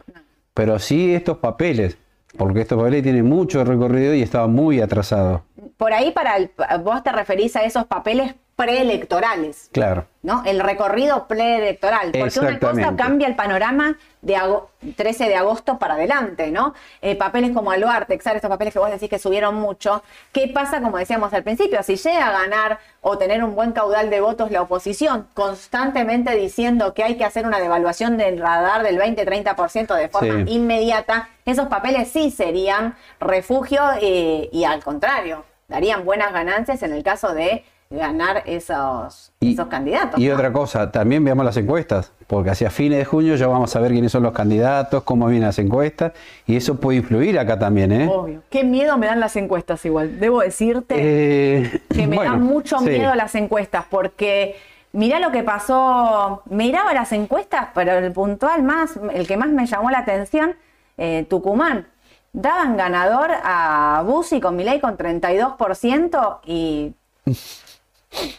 Pero 0.55 0.79
sí 0.79 1.13
estos 1.13 1.37
papeles, 1.37 1.99
porque 2.35 2.61
estos 2.61 2.77
papeles 2.77 3.03
tienen 3.03 3.25
mucho 3.25 3.63
recorrido 3.63 4.13
y 4.13 4.21
estaban 4.21 4.51
muy 4.51 4.81
atrasados. 4.81 5.41
Por 5.77 5.93
ahí 5.93 6.11
para 6.11 6.37
el- 6.37 6.51
vos 6.83 7.01
te 7.03 7.11
referís 7.11 7.55
a 7.55 7.63
esos 7.63 7.85
papeles 7.85 8.35
preelectorales. 8.58 9.70
Claro. 9.72 10.08
¿no? 10.24 10.43
El 10.46 10.60
recorrido 10.60 11.26
preelectoral. 11.28 12.12
Porque 12.12 12.39
una 12.39 12.60
cosa 12.60 12.96
cambia 12.98 13.28
el 13.28 13.36
panorama 13.36 13.98
de 14.22 14.36
ago- 14.36 14.72
13 14.98 15.30
de 15.30 15.36
agosto 15.36 15.78
para 15.80 15.93
adelante, 15.93 16.52
¿no? 16.52 16.74
Eh, 17.02 17.15
papeles 17.15 17.52
como 17.52 17.72
Aluar, 17.72 18.08
Texar, 18.08 18.36
estos 18.36 18.50
papeles 18.50 18.74
que 18.74 18.80
vos 18.80 18.89
decís 18.91 19.10
que 19.10 19.20
subieron 19.20 19.56
mucho. 19.56 20.04
¿Qué 20.34 20.50
pasa, 20.50 20.82
como 20.82 20.98
decíamos 20.98 21.32
al 21.34 21.43
principio? 21.43 21.82
Si 21.82 21.96
llega 21.96 22.28
a 22.28 22.32
ganar 22.41 22.80
o 23.00 23.17
tener 23.17 23.41
un 23.43 23.56
buen 23.56 23.72
caudal 23.72 24.10
de 24.10 24.20
votos 24.20 24.52
la 24.52 24.63
oposición, 24.63 25.28
constantemente 25.34 26.36
diciendo 26.36 26.93
que 26.93 27.04
hay 27.04 27.15
que 27.15 27.24
hacer 27.24 27.46
una 27.46 27.60
devaluación 27.60 28.17
del 28.17 28.39
radar 28.39 28.84
del 28.84 28.98
20-30% 28.98 29.96
de 29.96 30.10
forma 30.10 30.43
Sí. 30.46 30.52
inmediata, 30.56 31.30
esos 31.46 31.67
papeles 31.67 32.10
sí 32.12 32.32
serían 32.32 32.96
refugio 33.22 33.82
eh, 34.02 34.50
y 34.52 34.65
al 34.65 34.84
contrario, 34.84 35.46
darían 35.70 36.04
buenas 36.04 36.34
ganancias 36.34 36.84
en 36.84 36.91
el 36.91 37.04
caso 37.04 37.34
de 37.34 37.63
ganar 37.89 38.43
esos, 38.45 39.32
Y, 39.39 39.54
esos 39.54 39.67
candidatos. 39.67 40.19
y 40.19 40.28
¿no? 40.28 40.34
otra 40.36 40.52
cosa, 40.52 40.91
también 40.91 41.23
veamos 41.23 41.45
las 41.45 41.56
encuestas, 41.58 42.12
porque 42.28 42.50
hacia 42.50 42.69
fines 42.69 42.97
de 43.00 43.06
junio 43.06 43.36
ya 43.36 43.47
vamos 43.47 43.76
a 43.76 43.80
ver 43.80 43.91
quiénes 43.91 44.12
son 44.12 44.23
los 44.23 44.34
candidatos, 44.34 45.04
cómo 45.04 45.28
vienen 45.28 45.47
las 45.47 45.60
encuestas, 45.60 46.12
y 46.45 46.58
eso 46.58 46.76
puede 46.80 46.97
influir 46.97 47.39
acá 47.39 47.58
también, 47.58 47.91
¿eh? 47.91 48.10
Obvio. 48.12 48.41
Qué 48.50 48.63
miedo 48.63 48.97
me 48.97 49.08
dan 49.08 49.19
las 49.19 49.36
encuestas 49.38 49.84
igual. 49.86 50.19
Debo 50.19 50.41
decirte 50.41 50.95
Eh, 50.97 51.82
que 51.89 52.08
me 52.08 52.17
bueno, 52.17 52.32
dan 52.34 52.41
mucho 52.43 52.78
sí. 52.80 52.86
miedo 52.89 53.15
las 53.15 53.34
encuestas 53.36 53.86
porque 53.89 54.56
mirá 54.91 55.19
lo 55.19 55.32
que 55.32 55.43
pasó. 55.43 56.41
Miraba 56.50 56.93
las 56.93 57.12
encuestas, 57.13 57.69
pero 57.73 57.93
el 57.93 58.12
puntual 58.12 58.63
más, 58.63 59.00
el 59.13 59.26
que 59.28 59.38
más 59.38 59.50
me 59.50 59.65
llamó 59.65 59.89
la 59.91 60.00
atención, 60.00 60.56
eh, 60.97 61.26
Tucumán. 61.30 61.88
Daban 62.34 62.76
ganador 62.78 63.30
a 63.43 64.04
Bussi 64.06 64.41
con 64.41 64.56
Milei 64.58 64.80
con 64.82 64.97
32% 64.97 66.39
y 66.45 66.93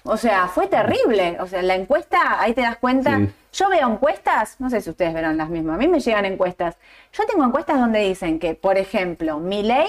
o 0.05 0.17
sea, 0.17 0.49
fue 0.49 0.67
terrible. 0.67 1.39
O 1.41 1.47
sea, 1.47 1.63
la 1.63 1.75
encuesta, 1.75 2.41
ahí 2.41 2.55
te 2.55 2.63
das 2.63 2.79
cuenta. 2.79 3.19
Sí. 3.19 3.33
Yo 3.53 3.69
veo 3.69 3.89
encuestas, 3.89 4.57
no 4.61 4.71
sé 4.71 4.81
si 4.81 4.91
ustedes 4.91 5.15
verán 5.15 5.37
las 5.37 5.49
mismas, 5.49 5.75
a 5.75 5.79
mí 5.79 5.89
me 5.89 6.01
llegan 6.01 6.25
encuestas. 6.25 6.77
Yo 7.13 7.27
tengo 7.27 7.45
encuestas 7.45 7.81
donde 7.81 8.01
dicen 8.01 8.39
que, 8.39 8.55
por 8.55 8.77
ejemplo, 8.77 9.39
Milei 9.39 9.89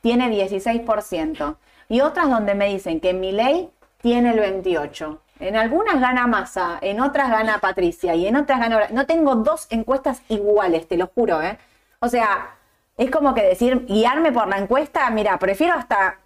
tiene 0.00 0.28
16% 0.28 1.56
y 1.88 2.00
otras 2.00 2.28
donde 2.28 2.54
me 2.54 2.68
dicen 2.68 3.00
que 3.00 3.14
Milei 3.14 3.70
tiene 4.00 4.30
el 4.32 4.62
28%. 4.64 5.18
En 5.40 5.56
algunas 5.56 6.00
gana 6.00 6.26
Massa, 6.28 6.78
en 6.80 7.00
otras 7.00 7.30
gana 7.30 7.58
Patricia 7.58 8.14
y 8.14 8.26
en 8.26 8.36
otras 8.36 8.60
gana... 8.60 8.88
No 8.90 9.06
tengo 9.06 9.34
dos 9.36 9.66
encuestas 9.70 10.22
iguales, 10.28 10.86
te 10.86 10.96
lo 10.96 11.08
juro, 11.08 11.42
¿eh? 11.42 11.58
O 11.98 12.08
sea, 12.08 12.54
es 12.96 13.10
como 13.10 13.34
que 13.34 13.42
decir, 13.42 13.86
guiarme 13.86 14.30
por 14.30 14.46
la 14.46 14.58
encuesta, 14.58 15.08
mira, 15.10 15.38
prefiero 15.38 15.74
hasta 15.74 16.18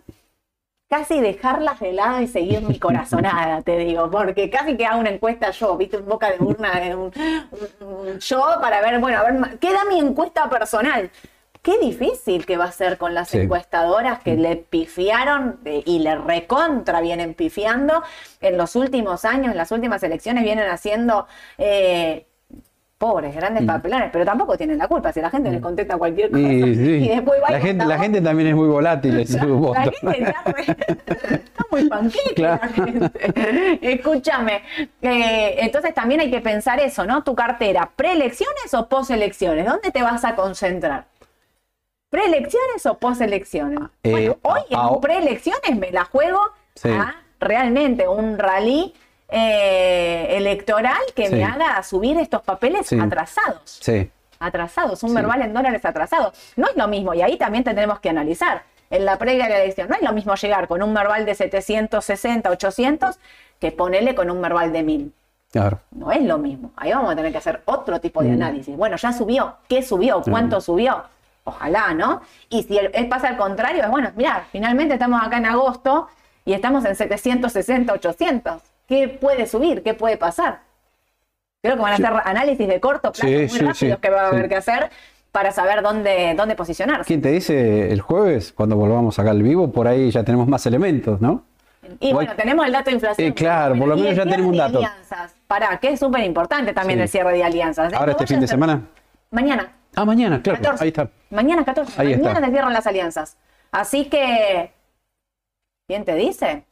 casi 0.88 1.20
dejarlas 1.20 1.80
de 1.80 1.92
lado 1.92 2.20
y 2.20 2.28
seguir 2.28 2.62
mi 2.62 2.78
corazonada, 2.78 3.62
te 3.62 3.76
digo, 3.78 4.10
porque 4.10 4.48
casi 4.50 4.76
que 4.76 4.86
hago 4.86 5.00
una 5.00 5.10
encuesta 5.10 5.50
yo, 5.50 5.76
viste, 5.76 5.96
un 5.98 6.06
boca 6.06 6.30
de 6.30 6.38
urna, 6.42 6.78
de 6.80 6.94
un, 6.94 7.12
un- 7.80 8.18
yo 8.20 8.44
para 8.60 8.80
ver, 8.80 9.00
bueno, 9.00 9.18
a 9.18 9.24
ver, 9.24 9.34
ma- 9.34 9.50
¿qué 9.60 9.72
da 9.72 9.84
mi 9.84 9.98
encuesta 9.98 10.48
personal? 10.48 11.10
Qué 11.62 11.78
difícil 11.78 12.46
que 12.46 12.56
va 12.56 12.66
a 12.66 12.72
ser 12.72 12.96
con 12.96 13.12
las 13.14 13.30
Sí. 13.30 13.38
encuestadoras 13.38 14.20
que 14.20 14.36
le 14.36 14.54
pifiaron 14.54 15.58
eh, 15.64 15.82
y 15.84 15.98
le 15.98 16.14
recontra 16.14 17.00
vienen 17.00 17.34
pifiando 17.34 18.04
en 18.40 18.56
los 18.56 18.76
últimos 18.76 19.24
años, 19.24 19.50
en 19.50 19.56
las 19.56 19.72
últimas 19.72 20.00
elecciones 20.04 20.44
vienen 20.44 20.68
haciendo 20.70 21.26
eh, 21.58 22.25
pobres, 22.98 23.34
grandes 23.34 23.62
Mm. 23.62 23.66
papelones, 23.66 24.08
pero 24.10 24.24
tampoco 24.24 24.56
tienen 24.56 24.78
la 24.78 24.88
culpa 24.88 25.12
si 25.12 25.20
la 25.20 25.28
gente 25.30 25.50
les 25.50 25.60
contesta 25.60 25.98
cualquier 25.98 26.30
cosa 26.30 26.42
Y, 26.42 26.74
sí. 26.74 26.90
y 27.04 27.08
después 27.08 27.42
va 27.42 27.48
y 27.50 27.52
la, 27.52 27.60
gente, 27.60 27.84
la 27.84 27.98
también 28.22 28.48
es 28.48 28.54
muy 28.54 28.68
volátil 28.68 29.18
en 29.20 29.26
su 29.28 29.36
La 29.74 29.82
gente 29.82 30.22
está, 30.22 30.42
re- 30.52 30.76
está 31.34 31.64
muy 31.70 31.88
panqueque 31.88 32.34
Claro. 32.34 32.60
Escúchame. 33.80 34.62
eh, 35.02 35.56
entonces 35.58 35.92
también 35.94 36.20
hay 36.20 36.30
que 36.30 36.40
pensar 36.40 36.80
eso, 36.80 37.04
¿no? 37.04 37.22
Tu 37.22 37.34
cartera, 37.34 37.90
¿preelecciones 37.94 38.72
o 38.74 38.88
poselecciones? 38.88 39.66
¿Dónde 39.66 39.90
te 39.90 40.02
vas 40.02 40.24
a 40.24 40.34
concentrar? 40.34 41.04
¿Preelecciones 42.08 42.86
o 42.86 42.98
poselecciones? 42.98 43.80
Eh, 44.04 44.10
bueno, 44.10 44.36
hoy 44.42 44.60
en 44.70 45.00
preelecciones 45.00 45.76
me 45.76 45.90
la 45.90 46.04
juego 46.04 46.38
Sí. 46.74 46.88
a 46.90 47.14
realmente 47.40 48.06
un 48.08 48.38
rally 48.38 48.94
eh, 49.28 50.26
electoral 50.36 51.00
que 51.14 51.28
Sí. 51.28 51.34
me 51.34 51.44
haga 51.44 51.82
subir 51.82 52.16
estos 52.18 52.42
papeles 52.42 52.86
Sí. 52.86 52.98
atrasados 52.98 53.60
Sí. 53.82 54.10
atrasados, 54.38 55.02
un 55.02 55.14
verbal 55.14 55.42
en 55.42 55.54
dólares 55.54 55.84
atrasado. 55.84 56.32
No 56.56 56.68
es 56.68 56.76
lo 56.76 56.86
mismo, 56.88 57.14
y 57.14 57.22
ahí 57.22 57.36
también 57.38 57.64
tendremos 57.64 58.00
que 58.00 58.10
analizar. 58.10 58.62
En 58.90 59.04
la 59.04 59.18
previa 59.18 59.44
de 59.44 59.50
la 59.50 59.62
elección, 59.62 59.88
no 59.88 59.96
es 59.96 60.02
lo 60.02 60.12
mismo 60.12 60.34
llegar 60.36 60.68
con 60.68 60.82
un 60.82 60.94
verbal 60.94 61.24
de 61.26 61.34
760, 61.34 62.50
800, 62.50 63.18
que 63.58 63.72
ponerle 63.72 64.14
con 64.14 64.30
un 64.30 64.40
verbal 64.40 64.72
de 64.72 64.82
1000. 64.82 65.12
Claro. 65.50 65.80
No 65.90 66.12
es 66.12 66.22
lo 66.22 66.38
mismo. 66.38 66.70
Ahí 66.76 66.92
vamos 66.92 67.10
a 67.12 67.16
tener 67.16 67.32
que 67.32 67.38
hacer 67.38 67.62
otro 67.64 67.98
tipo 68.00 68.20
Mm. 68.20 68.24
de 68.24 68.32
análisis. 68.32 68.76
Bueno, 68.76 68.96
ya 68.96 69.12
subió. 69.12 69.56
¿Qué 69.68 69.82
subió? 69.82 70.22
¿Cuánto 70.22 70.60
subió? 70.60 71.02
Ojalá, 71.44 71.94
¿no? 71.94 72.20
Y 72.50 72.62
si 72.64 72.76
él 72.78 73.08
pasa 73.08 73.28
al 73.28 73.36
contrario, 73.36 73.82
es 73.82 73.90
bueno, 73.90 74.10
mira, 74.16 74.44
finalmente 74.52 74.94
estamos 74.94 75.20
acá 75.24 75.38
en 75.38 75.46
agosto 75.46 76.08
y 76.44 76.52
estamos 76.52 76.84
en 76.84 76.94
760, 76.94 77.92
800. 77.94 78.60
¿Qué 78.86 79.08
puede 79.08 79.46
subir? 79.46 79.82
¿Qué 79.82 79.94
puede 79.94 80.16
pasar? 80.16 80.60
Creo 81.62 81.76
que 81.76 81.82
van 81.82 81.92
a 81.92 81.94
hacer 81.94 82.12
análisis 82.24 82.68
de 82.68 82.80
corto 82.80 83.10
plazo 83.12 83.26
Sí, 83.26 83.34
muy 83.34 83.48
sí, 83.48 83.58
rápidos 83.58 83.78
sí, 83.78 83.94
que 84.00 84.10
va 84.10 84.22
a 84.22 84.26
haber 84.28 84.42
sí. 84.44 84.48
que 84.48 84.56
hacer 84.56 84.90
para 85.32 85.50
saber 85.50 85.82
dónde, 85.82 86.34
dónde 86.36 86.54
posicionarse. 86.54 87.04
¿Quién 87.06 87.20
te 87.20 87.30
dice 87.30 87.90
el 87.92 88.00
jueves, 88.00 88.52
cuando 88.52 88.76
volvamos 88.76 89.18
acá 89.18 89.30
al 89.32 89.42
vivo, 89.42 89.70
por 89.72 89.88
ahí 89.88 90.10
ya 90.10 90.22
tenemos 90.24 90.46
más 90.46 90.64
elementos, 90.66 91.20
¿no? 91.20 91.44
Y 92.00 92.12
bueno, 92.12 92.32
tenemos 92.36 92.64
el 92.66 92.72
dato 92.72 92.90
de 92.90 92.94
inflación. 92.94 93.28
Eh, 93.28 93.34
claro, 93.34 93.76
por 93.78 93.86
lo 93.88 93.96
menos 93.96 94.16
ya 94.16 94.24
tenemos 94.24 94.46
un 94.46 94.56
dato. 94.56 94.78
alianzas. 94.78 95.34
Pará, 95.46 95.78
que 95.78 95.90
es 95.92 96.00
súper 96.00 96.24
importante 96.24 96.72
también 96.72 96.98
Sí. 97.00 97.02
el 97.02 97.08
cierre 97.08 97.32
de 97.32 97.44
alianzas. 97.44 97.92
¿eh? 97.92 97.96
Ahora 97.96 98.12
este 98.12 98.26
fin 98.26 98.40
de 98.40 98.48
semana. 98.48 98.82
Mañana. 99.30 99.72
Ah, 99.94 100.04
mañana, 100.04 100.40
claro. 100.42 100.58
14. 100.60 100.82
Ahí 100.84 100.88
está. 100.88 101.08
Mañana 101.30 101.64
14. 101.64 102.00
Ahí 102.00 102.16
Mañana 102.16 102.32
está. 102.32 102.44
se 102.46 102.50
cierran 102.52 102.72
las 102.72 102.86
alianzas. 102.86 103.36
Así 103.72 104.06
que 104.06 104.72
¿Quién 105.86 106.04
te 106.04 106.14
dice? 106.16 106.64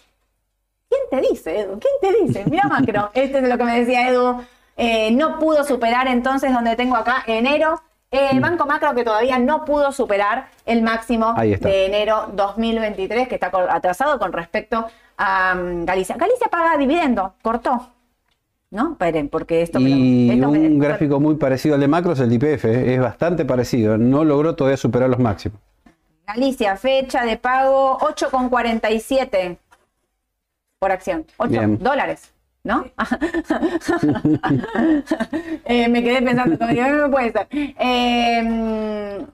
¿Quién 1.10 1.20
te 1.22 1.28
dice, 1.28 1.60
Edu? 1.60 1.78
¿Quién 1.80 2.12
te 2.12 2.24
dice? 2.24 2.44
Mira 2.50 2.64
Macro, 2.68 3.10
este 3.14 3.38
es 3.38 3.48
lo 3.48 3.58
que 3.58 3.64
me 3.64 3.80
decía 3.80 4.08
Edu. 4.08 4.42
Eh, 4.76 5.10
no 5.12 5.38
pudo 5.38 5.64
superar 5.64 6.08
entonces 6.08 6.52
donde 6.52 6.76
tengo 6.76 6.96
acá 6.96 7.22
enero. 7.26 7.80
Eh, 8.10 8.28
El 8.32 8.40
Banco 8.40 8.66
Macro 8.66 8.94
que 8.94 9.02
todavía 9.04 9.38
no 9.38 9.64
pudo 9.64 9.90
superar 9.92 10.48
el 10.66 10.82
máximo 10.82 11.34
de 11.34 11.86
enero 11.86 12.30
2023, 12.34 13.26
que 13.28 13.34
está 13.36 13.50
atrasado 13.70 14.18
con 14.18 14.32
respecto 14.32 14.86
a 15.16 15.54
mm, 15.54 15.84
Galicia. 15.84 16.16
Galicia 16.16 16.48
paga 16.48 16.76
dividendo, 16.76 17.34
cortó. 17.42 17.88
¿No? 18.70 18.92
Esperen, 18.92 19.28
porque 19.28 19.62
esto 19.62 19.78
me 19.78 19.90
lo- 19.90 19.96
Y 19.96 20.30
esto 20.32 20.50
me- 20.50 20.58
un 20.58 20.78
gráfico 20.80 21.20
muy 21.20 21.36
parecido 21.36 21.76
al 21.76 21.80
de 21.80 21.86
macro 21.88 22.12
es 22.12 22.20
el 22.20 22.28
de 22.28 22.34
IPF, 22.34 22.64
¿eh? 22.64 22.94
es 22.94 23.00
bastante 23.00 23.44
parecido. 23.44 23.96
No 23.98 24.24
logró 24.24 24.54
todavía 24.56 24.76
superar 24.76 25.08
los 25.08 25.18
máximos. 25.20 25.58
Galicia, 26.26 26.76
fecha 26.76 27.24
de 27.24 27.36
pago 27.36 27.98
8,47 28.00 29.58
por 30.84 30.92
acción. 30.92 31.24
8 31.38 31.50
Bien. 31.50 31.78
dólares, 31.78 32.30
¿no? 32.62 32.84
Eh, 35.64 35.88
me 35.88 36.04
quedé 36.04 36.20
pensando, 36.20 36.58
como 36.58 36.70
digo, 36.70 36.86
no 36.86 37.10
puede 37.10 37.32
ser. 37.32 37.48
Eh, 37.50 39.26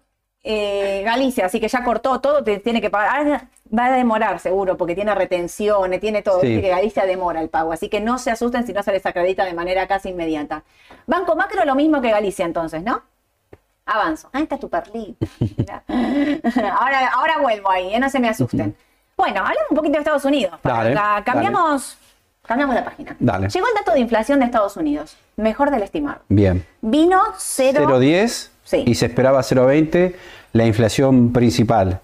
eh, 0.44 1.02
Galicia, 1.04 1.46
así 1.46 1.58
que 1.58 1.66
ya 1.66 1.82
cortó 1.82 2.20
todo, 2.20 2.44
te 2.44 2.60
tiene 2.60 2.80
que 2.80 2.88
pagar. 2.88 3.16
Ahora 3.18 3.48
va 3.76 3.86
a 3.86 3.90
demorar 3.90 4.38
seguro, 4.38 4.76
porque 4.76 4.94
tiene 4.94 5.12
retenciones, 5.12 6.00
tiene 6.00 6.22
todo. 6.22 6.40
Sí. 6.40 6.46
Viste 6.46 6.62
que 6.62 6.68
Galicia 6.68 7.04
demora 7.04 7.40
el 7.40 7.48
pago, 7.48 7.72
así 7.72 7.88
que 7.88 8.00
no 8.00 8.16
se 8.18 8.30
asusten 8.30 8.64
si 8.64 8.72
no 8.72 8.84
se 8.84 8.92
les 8.92 9.04
acredita 9.04 9.44
de 9.44 9.54
manera 9.54 9.88
casi 9.88 10.10
inmediata. 10.10 10.62
Banco 11.08 11.34
Macro 11.34 11.64
lo 11.64 11.74
mismo 11.74 12.00
que 12.00 12.12
Galicia 12.12 12.44
entonces, 12.44 12.84
¿no? 12.84 13.02
Avanzo. 13.86 14.30
Ah, 14.32 14.38
está 14.38 14.56
tu 14.56 14.68
perlita. 14.70 15.26
Ahora, 16.78 17.08
ahora 17.08 17.38
vuelvo 17.42 17.68
ahí, 17.68 17.92
¿eh? 17.92 17.98
no 17.98 18.08
se 18.08 18.20
me 18.20 18.28
asusten. 18.28 18.76
Bueno, 19.20 19.40
hablamos 19.40 19.70
un 19.70 19.76
poquito 19.76 19.92
de 19.92 19.98
Estados 19.98 20.24
Unidos. 20.24 20.54
Dale, 20.64 20.92
Acá 20.92 21.22
cambiamos, 21.24 21.98
cambiamos 22.46 22.74
la 22.74 22.84
página. 22.86 23.14
Dale. 23.20 23.48
Llegó 23.50 23.66
el 23.66 23.74
dato 23.74 23.92
de 23.92 24.00
inflación 24.00 24.38
de 24.38 24.46
Estados 24.46 24.78
Unidos, 24.78 25.14
mejor 25.36 25.70
del 25.70 25.82
estimado. 25.82 26.20
Bien. 26.30 26.64
Vino 26.80 27.20
0. 27.36 27.84
0,10 27.86 28.50
Sí. 28.64 28.84
y 28.86 28.94
se 28.94 29.06
esperaba 29.06 29.40
0,20 29.42 30.14
la 30.52 30.64
inflación 30.64 31.32
principal. 31.34 32.00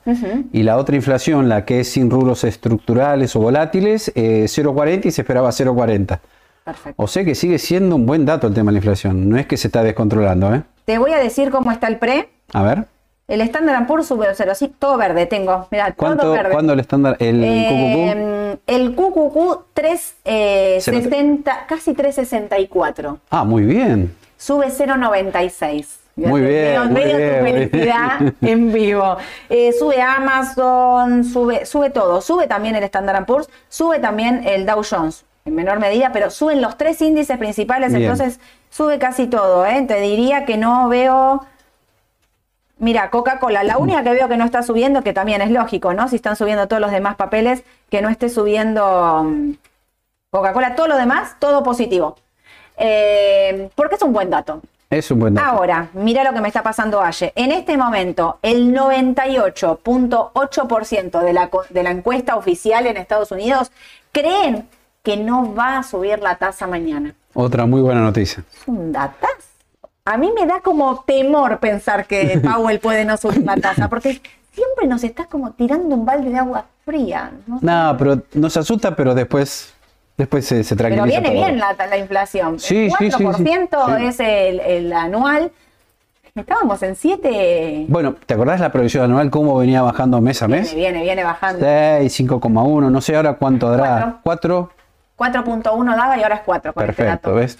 Y 0.53 0.62
la 0.62 0.77
otra 0.77 0.95
inflación, 0.97 1.49
la 1.49 1.64
que 1.64 1.81
es 1.81 1.91
sin 1.91 2.11
rubros 2.11 2.45
estructurales 2.45 3.35
o 3.35 3.41
volátiles, 3.41 4.12
eh, 4.14 4.45
0,40 4.47 5.07
y 5.07 5.11
se 5.11 5.23
esperaba 5.23 5.51
0,40. 5.53 6.21
Perfecto. 6.64 7.03
O 7.03 7.07
sea 7.07 7.25
que 7.25 7.35
sigue 7.35 7.59
siendo 7.59 7.97
un 7.97 8.05
buen 8.05 8.27
dato 8.27 8.47
el 8.49 8.53
tema 8.55 8.71
de 8.71 8.75
la 8.75 8.79
inflación. 8.79 9.29
No 9.31 9.39
es 9.39 9.47
que 9.47 9.57
se 9.57 9.69
está 9.69 9.83
descontrolando, 9.83 10.55
¿eh? 10.55 10.62
Te 10.85 10.99
voy 10.99 11.12
a 11.12 11.19
decir 11.19 11.51
cómo 11.51 11.73
está 11.73 11.87
el 11.87 11.99
pre. 11.99 12.29
A 12.53 12.62
ver. 12.62 12.85
El 13.29 13.41
Standard 13.41 13.87
Poor's 13.89 14.07
sube 14.07 14.29
0, 14.33 14.55
sí, 14.55 14.72
todo 14.79 14.97
verde 14.97 15.27
tengo. 15.27 15.66
Mira, 15.72 15.87
todo 15.87 15.97
¿Cuánto, 15.97 16.33
verde. 16.33 16.51
¿cuándo 16.53 16.72
el 16.74 16.81
estándar? 16.81 17.16
El 17.18 17.43
Eh, 17.43 18.57
el 18.68 18.95
QQQ 18.95 19.64
360, 19.74 21.66
casi 21.66 21.93
364. 21.95 23.18
Ah, 23.31 23.45
muy 23.45 23.64
bien. 23.64 24.14
Sube 24.37 24.66
0,96. 24.70 25.87
Muy 26.14 26.41
bien, 26.41 26.51
Veo, 26.51 26.85
muy 26.87 27.05
bien, 27.05 27.16
tu 27.16 27.45
felicidad 27.45 28.18
bien. 28.20 28.37
en 28.41 28.72
vivo. 28.72 29.16
Eh, 29.51 29.72
sube 29.79 30.01
Amazon, 30.01 31.24
sube, 31.24 31.66
sube 31.66 31.91
todo. 31.91 32.22
Sube 32.22 32.47
también 32.47 32.74
el 32.74 32.85
Standard 32.85 33.27
Poor's, 33.27 33.51
sube 33.68 33.99
también 33.99 34.43
el 34.47 34.64
Dow 34.64 34.83
Jones, 34.89 35.24
en 35.45 35.55
menor 35.55 35.79
medida, 35.79 36.12
pero 36.12 36.31
suben 36.31 36.62
los 36.62 36.79
tres 36.79 37.03
índices 37.03 37.37
principales, 37.37 37.91
Bien. 37.93 38.03
entonces 38.05 38.41
sube 38.70 38.99
casi 38.99 39.27
todo. 39.27 39.66
¿eh? 39.66 39.85
Te 39.87 40.01
diría 40.01 40.47
que 40.47 40.57
no 40.57 40.89
veo. 40.89 41.45
Mira, 42.79 43.09
Coca-Cola, 43.09 43.64
la 43.64 43.79
única 43.79 44.03
que 44.03 44.11
veo 44.11 44.29
que 44.29 44.37
no 44.37 44.45
está 44.45 44.62
subiendo, 44.62 45.03
que 45.03 45.14
también 45.14 45.41
es 45.41 45.51
lógico, 45.51 45.95
¿no? 45.95 46.09
Si 46.09 46.16
están 46.16 46.37
subiendo 46.37 46.68
todos 46.68 46.83
los 46.83 46.91
demás 46.91 47.16
papeles, 47.16 47.64
que 47.91 48.03
no 48.03 48.11
esté 48.11 48.29
subiendo 48.29 49.24
mm, 49.24 49.53
Coca-Cola, 50.31 50.74
todo 50.74 50.89
lo 50.89 50.97
demás, 50.97 51.37
todo 51.39 51.62
positivo. 51.62 52.16
Eh, 52.77 53.70
porque 53.74 53.95
es 53.95 54.03
un 54.03 54.12
buen 54.12 54.29
dato. 54.29 54.61
Es 54.91 55.11
un 55.11 55.20
buen 55.20 55.33
dato. 55.35 55.49
Ahora, 55.49 55.89
mira 55.95 56.22
lo 56.22 56.35
que 56.35 56.43
me 56.43 56.49
está 56.49 56.62
pasando 56.62 57.01
Aye. 57.01 57.33
En 57.35 57.51
este 57.51 57.79
momento, 57.79 58.39
el 58.43 58.74
98.8% 58.74 61.22
de 61.22 61.33
la, 61.33 61.49
de 61.70 61.83
la 61.83 61.91
encuesta 61.91 62.37
oficial 62.37 62.87
en 62.87 62.99
Estados 62.99 63.33
Unidos 63.33 63.72
creen 64.12 64.68
que 65.03 65.16
no 65.16 65.55
va 65.55 65.79
a 65.79 65.83
subir 65.83 66.18
la 66.18 66.37
tasa 66.37 66.66
mañana. 66.66 67.14
Otra 67.33 67.64
muy 67.64 67.81
buena 67.81 68.03
noticia. 68.03 68.45
Es 68.55 68.68
un 68.68 68.93
datazo. 68.93 69.56
A 70.07 70.17
mí 70.17 70.33
me 70.39 70.47
da 70.47 70.61
como 70.61 71.03
temor 71.07 71.59
pensar 71.59 72.07
que 72.07 72.41
Powell 72.55 72.79
puede 72.81 73.05
no 73.05 73.17
subir 73.17 73.45
la 73.45 73.57
tasa, 73.57 73.89
porque 73.89 74.21
siempre 74.53 74.87
nos 74.87 75.05
está 75.05 75.27
como 75.27 75.51
tirando 75.53 75.95
un 75.95 76.07
balde 76.07 76.31
de 76.31 76.39
agua 76.39 76.65
fría. 76.85 77.33
¿no? 77.47 77.59
No, 77.61 77.97
pero 77.99 78.23
nos 78.35 78.57
asusta, 78.57 78.95
pero 78.97 79.15
después, 79.15 79.75
después 80.17 80.47
se, 80.47 80.63
se 80.65 80.77
Pero 80.77 81.05
viene 81.05 81.29
todo. 81.29 81.33
bien 81.33 81.59
la, 81.59 81.75
la 81.75 81.99
inflación. 81.99 82.59
Sí, 82.59 82.85
el 82.87 82.93
sí, 82.93 83.11
sí, 83.11 83.17
sí. 83.19 83.25
4% 83.25 84.01
es 84.01 84.21
el, 84.21 84.61
el 84.61 84.93
anual. 84.93 85.51
Estábamos 86.37 86.83
en 86.83 86.95
7. 86.95 87.87
Bueno, 87.89 88.15
¿te 88.27 88.35
acordás 88.35 88.61
la 88.61 88.71
previsión 88.71 89.05
anual 89.05 89.31
cómo 89.31 89.57
venía 89.59 89.83
bajando 89.83 90.21
mes 90.21 90.43
a 90.43 90.47
mes? 90.49 90.75
Viene, 90.75 90.93
viene, 90.93 91.03
viene 91.03 91.25
bajando. 91.25 91.61
6, 91.61 92.21
5,1, 92.21 92.91
no 92.91 93.01
sé 93.01 93.17
ahora 93.17 93.35
cuánto 93.35 93.71
dará. 93.71 94.21
4, 94.23 94.71
4.1 95.19 95.97
daba 95.97 96.17
y 96.19 96.23
ahora 96.23 96.35
es 96.37 96.41
4 96.45 96.73
con 96.75 96.83
este 96.85 96.95
perfecto, 97.03 97.31
dato. 97.31 97.41
¿ves? 97.41 97.59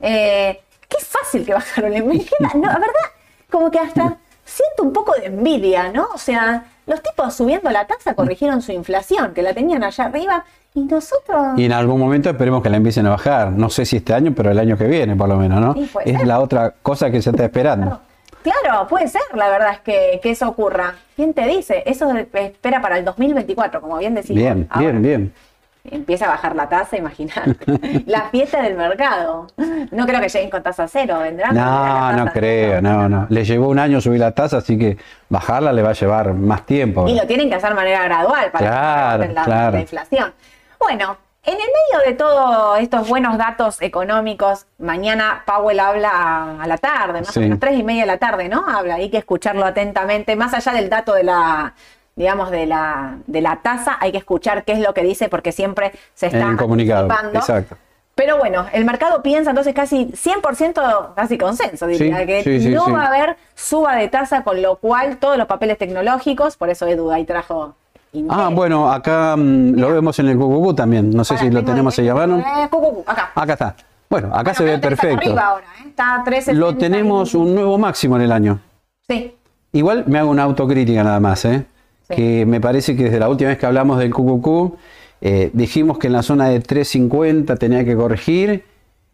Eh, 0.00 0.60
qué 0.96 1.04
fácil 1.04 1.44
que 1.44 1.54
bajaron 1.54 1.92
el 1.94 2.02
queda- 2.04 2.54
no, 2.54 2.62
La 2.62 2.78
verdad, 2.78 3.06
como 3.50 3.70
que 3.70 3.78
hasta 3.78 4.16
siento 4.44 4.82
un 4.82 4.92
poco 4.92 5.12
de 5.14 5.26
envidia, 5.26 5.90
¿no? 5.92 6.08
O 6.14 6.18
sea, 6.18 6.64
los 6.86 7.02
tipos 7.02 7.34
subiendo 7.34 7.70
la 7.70 7.86
tasa 7.86 8.14
corrigieron 8.14 8.60
su 8.62 8.72
inflación, 8.72 9.32
que 9.34 9.42
la 9.42 9.54
tenían 9.54 9.82
allá 9.82 10.04
arriba, 10.04 10.44
y 10.74 10.80
nosotros... 10.80 11.56
Y 11.56 11.64
en 11.64 11.72
algún 11.72 12.00
momento 12.00 12.28
esperemos 12.30 12.62
que 12.62 12.68
la 12.68 12.76
empiecen 12.76 13.06
a 13.06 13.10
bajar. 13.10 13.52
No 13.52 13.70
sé 13.70 13.86
si 13.86 13.96
este 13.98 14.12
año, 14.12 14.32
pero 14.36 14.50
el 14.50 14.58
año 14.58 14.76
que 14.76 14.86
viene, 14.86 15.14
por 15.16 15.28
lo 15.28 15.36
menos, 15.36 15.60
¿no? 15.60 15.72
Sí, 15.74 15.88
es 16.04 16.18
ser. 16.18 16.26
la 16.26 16.40
otra 16.40 16.74
cosa 16.82 17.10
que 17.10 17.22
se 17.22 17.30
está 17.30 17.44
esperando. 17.44 18.00
Claro, 18.42 18.86
puede 18.88 19.08
ser, 19.08 19.22
la 19.34 19.48
verdad 19.48 19.72
es 19.72 19.80
que, 19.80 20.20
que 20.22 20.30
eso 20.32 20.46
ocurra. 20.48 20.96
¿Quién 21.16 21.32
te 21.32 21.46
dice? 21.46 21.82
Eso 21.86 22.10
espera 22.12 22.82
para 22.82 22.98
el 22.98 23.04
2024, 23.04 23.80
como 23.80 23.96
bien 23.98 24.14
decimos. 24.14 24.42
Bien, 24.42 24.66
ahora. 24.68 24.80
bien, 24.90 25.02
bien. 25.02 25.34
Empieza 25.90 26.24
a 26.24 26.28
bajar 26.30 26.56
la 26.56 26.68
tasa, 26.68 26.96
imagínate. 26.98 27.56
la 28.06 28.22
fiesta 28.30 28.62
del 28.62 28.74
mercado. 28.74 29.46
No 29.90 30.06
creo 30.06 30.20
que 30.20 30.28
lleguen 30.30 30.48
con 30.50 30.62
tasa 30.62 30.88
cero, 30.88 31.18
vendrán. 31.20 31.54
No, 31.54 32.12
no 32.12 32.32
creo, 32.32 32.80
no, 32.80 33.08
no. 33.08 33.26
Le 33.28 33.44
llevó 33.44 33.68
un 33.68 33.78
año 33.78 34.00
subir 34.00 34.20
la 34.20 34.32
tasa, 34.32 34.58
así 34.58 34.78
que 34.78 34.96
bajarla 35.28 35.72
le 35.72 35.82
va 35.82 35.90
a 35.90 35.94
llevar 35.94 36.32
más 36.32 36.64
tiempo. 36.64 37.06
Y 37.06 37.14
lo 37.14 37.26
tienen 37.26 37.50
que 37.50 37.56
hacer 37.56 37.70
de 37.70 37.76
manera 37.76 38.02
gradual 38.04 38.50
para 38.50 38.66
Claro, 38.66 39.32
la, 39.32 39.44
claro. 39.44 39.72
la 39.72 39.80
inflación. 39.80 40.32
Bueno, 40.80 41.18
en 41.42 41.52
el 41.54 41.58
medio 41.60 42.10
de 42.10 42.14
todos 42.16 42.78
estos 42.80 43.06
buenos 43.06 43.36
datos 43.36 43.82
económicos, 43.82 44.64
mañana 44.78 45.42
Powell 45.44 45.80
habla 45.80 46.08
a, 46.10 46.62
a 46.62 46.66
la 46.66 46.78
tarde, 46.78 47.20
más 47.20 47.28
Sí. 47.34 47.40
o 47.40 47.42
menos 47.42 47.60
tres 47.60 47.78
y 47.78 47.82
media 47.82 48.02
de 48.02 48.06
la 48.06 48.16
tarde, 48.18 48.48
¿no? 48.48 48.64
Habla, 48.66 48.94
hay 48.94 49.10
que 49.10 49.18
escucharlo 49.18 49.66
atentamente, 49.66 50.34
más 50.34 50.54
allá 50.54 50.72
del 50.72 50.88
dato 50.88 51.12
de 51.12 51.24
la 51.24 51.74
digamos, 52.16 52.50
de 52.50 52.66
la, 52.66 53.18
de 53.26 53.40
la 53.40 53.56
tasa, 53.62 53.96
hay 54.00 54.12
que 54.12 54.18
escuchar 54.18 54.64
qué 54.64 54.72
es 54.72 54.80
lo 54.80 54.94
que 54.94 55.02
dice 55.02 55.28
porque 55.28 55.52
siempre 55.52 55.92
se 56.14 56.26
está 56.26 56.38
En 56.42 56.56
comunicado, 56.56 57.08
exacto. 57.34 57.76
Pero 58.14 58.38
bueno, 58.38 58.66
el 58.72 58.84
mercado 58.84 59.22
piensa 59.22 59.50
entonces 59.50 59.74
casi 59.74 60.06
100%, 60.12 61.14
casi 61.16 61.36
consenso, 61.36 61.86
diría, 61.88 62.20
Sí, 62.20 62.26
que 62.26 62.42
sí, 62.44 62.60
sí, 62.60 62.68
no 62.68 62.92
va 62.92 63.02
a 63.04 63.06
haber 63.08 63.36
suba 63.56 63.96
de 63.96 64.06
tasa, 64.08 64.44
con 64.44 64.62
lo 64.62 64.76
cual 64.76 65.16
todos 65.16 65.36
los 65.36 65.48
papeles 65.48 65.78
tecnológicos, 65.78 66.56
por 66.56 66.70
eso 66.70 66.86
Edu 66.86 67.10
ahí 67.10 67.24
trajo. 67.24 67.74
Intel. 68.12 68.38
Ah, 68.38 68.48
bueno, 68.52 68.92
acá 68.92 69.34
mm, 69.36 69.74
lo 69.74 69.92
vemos 69.92 70.16
en 70.20 70.28
el 70.28 70.38
QQQ 70.38 70.76
también. 70.76 71.10
No 71.10 71.24
sé 71.24 71.34
Ahora 71.34 71.44
si 71.46 71.50
lo 71.50 71.64
tenemos 71.64 71.98
ahí 71.98 72.08
a 72.08 72.14
mano. 72.14 72.38
Eh, 72.38 73.02
acá. 73.06 73.32
Acá 73.34 73.52
está. 73.54 73.74
Bueno, 74.08 74.28
acá 74.28 74.42
Bueno, 74.42 74.54
se 74.58 74.64
ve 74.64 74.74
está 74.74 74.88
perfecto. 74.88 75.30
ahora, 75.40 75.64
¿eh? 75.84 75.88
Está 75.88 76.14
a 76.14 76.24
3.60 76.24 76.52
Lo 76.52 76.76
tenemos 76.76 77.34
y- 77.34 77.36
un 77.36 77.52
nuevo 77.56 77.76
máximo 77.78 78.14
en 78.14 78.22
el 78.22 78.30
año. 78.30 78.60
Sí, 79.08 79.34
Igual 79.72 80.04
me 80.06 80.20
hago 80.20 80.30
una 80.30 80.44
autocrítica 80.44 81.02
nada 81.02 81.18
más, 81.18 81.44
¿eh? 81.46 81.66
Que 82.08 82.44
me 82.46 82.60
parece 82.60 82.96
que 82.96 83.04
desde 83.04 83.18
la 83.18 83.28
última 83.28 83.50
vez 83.50 83.58
que 83.58 83.66
hablamos 83.66 83.98
del 83.98 84.12
QQQ, 84.12 84.74
eh, 85.22 85.50
dijimos 85.54 85.98
que 85.98 86.08
en 86.08 86.12
la 86.12 86.22
zona 86.22 86.48
de 86.48 86.60
350 86.60 87.56
tenía 87.56 87.84
que 87.84 87.96
corregir 87.96 88.64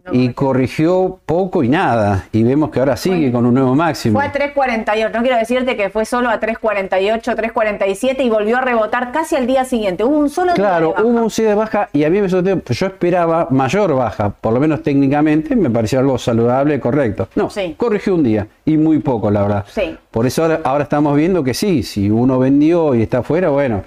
No 0.05 0.13
y 0.15 0.33
corrigió. 0.33 1.19
poco 1.27 1.63
y 1.63 1.69
nada. 1.69 2.27
Y 2.33 2.43
vemos 2.43 2.71
que 2.71 2.79
ahora 2.79 2.97
sigue 2.97 3.31
con 3.31 3.45
un 3.47 3.55
nuevo 3.55 3.75
máximo. 3.75 4.19
fue 4.19 4.27
a 4.29 4.33
3.48. 4.33 5.11
No 5.13 5.21
quiero 5.23 5.37
decirte 5.37 5.77
que 5.77 5.91
fue 5.91 6.05
solo 6.05 6.29
a 6.29 6.41
3.48, 6.41 7.23
3.47 7.37 8.21
y 8.25 8.31
volvió 8.31 8.59
a 8.59 8.61
rebotar 8.61 9.13
casi 9.13 9.37
al 9.37 9.47
día 9.47 9.65
siguiente. 9.65 10.05
Hubo 10.05 10.17
un 10.19 10.31
solo 10.31 10.55
día 10.55 10.55
Claro, 10.55 10.95
de 10.97 11.03
hubo 11.03 11.23
un 11.23 11.31
cierre 11.31 11.51
de 11.51 11.55
baja 11.57 11.89
y 11.93 12.05
a 12.05 12.11
mí 12.11 12.21
me 12.21 12.29
sorprendió, 12.29 12.65
yo 12.75 12.87
esperaba 12.87 13.49
mayor 13.51 13.95
baja, 13.95 14.31
por 14.31 14.53
lo 14.53 14.61
menos 14.61 14.83
técnicamente 14.83 15.55
me 15.57 15.71
pareció 15.71 15.99
algo 16.01 16.19
saludable 16.19 16.77
y 16.77 16.79
correcto. 16.81 17.29
No, 17.35 17.51
Sí. 17.51 17.75
corrigió 17.77 18.15
un 18.15 18.23
día 18.23 18.47
y 18.65 18.77
muy 18.77 18.99
poco, 19.01 19.31
la 19.31 19.43
verdad. 19.43 19.65
Sí. 19.69 19.97
Por 20.11 20.27
eso 20.27 20.43
ahora, 20.43 20.61
ahora 20.65 20.85
estamos 20.85 21.17
viendo 21.17 21.43
que 21.45 21.55
sí, 21.55 21.83
si 21.83 22.11
uno 22.11 22.39
vendió 22.39 22.95
y 22.95 23.03
está 23.03 23.19
afuera, 23.19 23.49
bueno, 23.51 23.83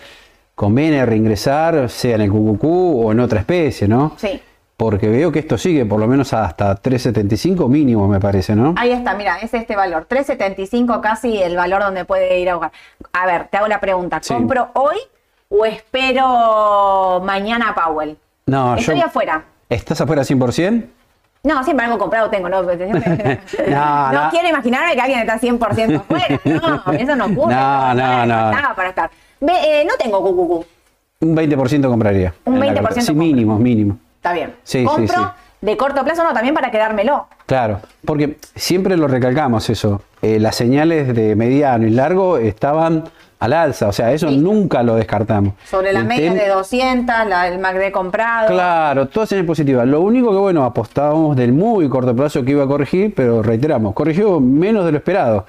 conviene 0.56 1.06
reingresar, 1.06 1.90
sea 1.90 2.16
en 2.16 2.22
el 2.22 2.30
QQQ 2.32 2.64
o 2.64 3.12
en 3.12 3.20
otra 3.20 3.40
especie, 3.40 3.88
¿no? 3.88 4.14
Sí. 4.18 4.40
Porque 4.78 5.08
veo 5.08 5.32
que 5.32 5.40
esto 5.40 5.58
sigue 5.58 5.86
por 5.86 6.00
lo 6.00 6.08
menos 6.08 6.34
hasta 6.34 6.82
3.75 6.82 7.68
mínimo, 7.70 8.08
me 8.08 8.20
parece, 8.20 8.56
¿no? 8.56 8.74
Ahí 8.78 8.92
está, 8.92 9.14
mira, 9.14 9.38
es 9.38 9.54
este 9.54 9.76
valor. 9.76 10.08
3.75 10.10 11.00
casi 11.00 11.42
el 11.42 11.56
valor 11.56 11.84
donde 11.84 12.06
puede 12.06 12.40
ir 12.40 12.50
a 12.50 12.56
jugar. 12.56 12.72
A 13.14 13.26
ver, 13.26 13.48
te 13.50 13.58
hago 13.58 13.68
la 13.68 13.80
pregunta. 13.80 14.20
Sí. 14.22 14.34
¿Compro 14.34 14.70
hoy 14.74 14.98
o 15.50 15.64
espero 15.66 17.22
mañana 17.24 17.70
a 17.70 17.76
Powell? 17.76 18.18
No, 18.48 18.76
Estoy 18.76 19.00
yo. 19.00 19.06
afuera. 19.06 19.44
¿Estás 19.70 20.02
afuera 20.02 20.24
100%? 20.24 20.86
No, 21.44 21.64
siempre 21.64 21.86
algo 21.86 21.98
comprado 21.98 22.30
tengo, 22.30 22.50
¿no? 22.50 22.62
no, 22.64 22.72
No, 23.68 24.12
no. 24.12 24.30
quiero 24.32 24.50
imaginarme 24.50 24.94
que 24.96 25.02
alguien 25.02 25.20
está 25.20 25.40
100% 25.40 25.98
afuera. 25.98 26.40
No, 26.46 26.94
eso 26.94 27.16
no 27.16 27.26
ocurre. 27.26 27.54
No, 27.54 27.94
no, 27.94 28.26
no. 28.26 28.52
Estaba 28.52 28.76
para 28.76 28.90
estar. 28.90 29.12
Ve, 29.40 29.54
eh, 29.66 29.86
no 29.86 29.94
tengo 29.98 30.20
QQQ. 30.22 30.68
Un 31.22 31.36
20% 31.38 31.88
compraría. 31.88 32.34
Un 32.46 32.56
en 32.56 32.60
la 32.60 32.82
20% 32.82 32.84
cartera. 32.84 33.02
Sí, 33.02 33.14
mínimo, 33.14 33.58
mínimo. 33.60 33.98
Está 34.24 34.32
bien. 34.32 34.54
Sí, 34.64 34.80
sí, 34.80 34.86
Compro 34.86 35.18
sí. 35.18 35.26
de 35.60 35.76
corto 35.76 36.02
plazo, 36.06 36.24
no, 36.24 36.32
también 36.32 36.56
para 36.56 36.72
quedármelo. 36.72 37.28
Claro, 37.46 37.82
porque 38.06 38.38
siempre 38.56 38.96
lo 38.96 39.10
recalcamos 39.10 39.70
eso. 39.70 40.02
eh, 40.22 40.40
las 40.40 40.56
señales 40.56 41.14
de 41.14 41.36
mediano 41.36 41.86
y 41.86 41.90
largo 41.90 42.38
estaban 42.38 43.04
al 43.42 43.52
alza, 43.52 43.90
o 43.90 43.92
sea, 43.92 44.14
eso 44.14 44.30
Sí. 44.30 44.38
nunca 44.38 44.82
lo 44.82 44.96
descartamos. 44.96 45.56
Sobre 45.70 45.92
la 45.92 46.00
El 46.00 46.06
media 46.06 46.34
de 46.34 46.48
200, 46.48 47.14
la, 47.28 47.50
el 47.50 47.60
MACD 47.60 47.92
comprado. 47.92 48.48
Claro, 48.48 49.10
todas 49.10 49.28
señales 49.28 49.46
positivas. 49.46 49.86
Lo 49.86 50.00
único 50.00 50.32
que, 50.32 50.38
bueno, 50.38 50.64
apostábamos 50.64 51.36
del 51.36 51.52
muy 51.52 51.90
corto 51.90 52.16
plazo 52.16 52.46
que 52.46 52.52
iba 52.52 52.64
a 52.64 52.68
corregir, 52.68 53.14
pero 53.14 53.44
reiteramos, 53.44 53.94
corrigió 53.94 54.40
menos 54.40 54.86
de 54.86 54.94
lo 54.94 54.98
esperado. 55.00 55.46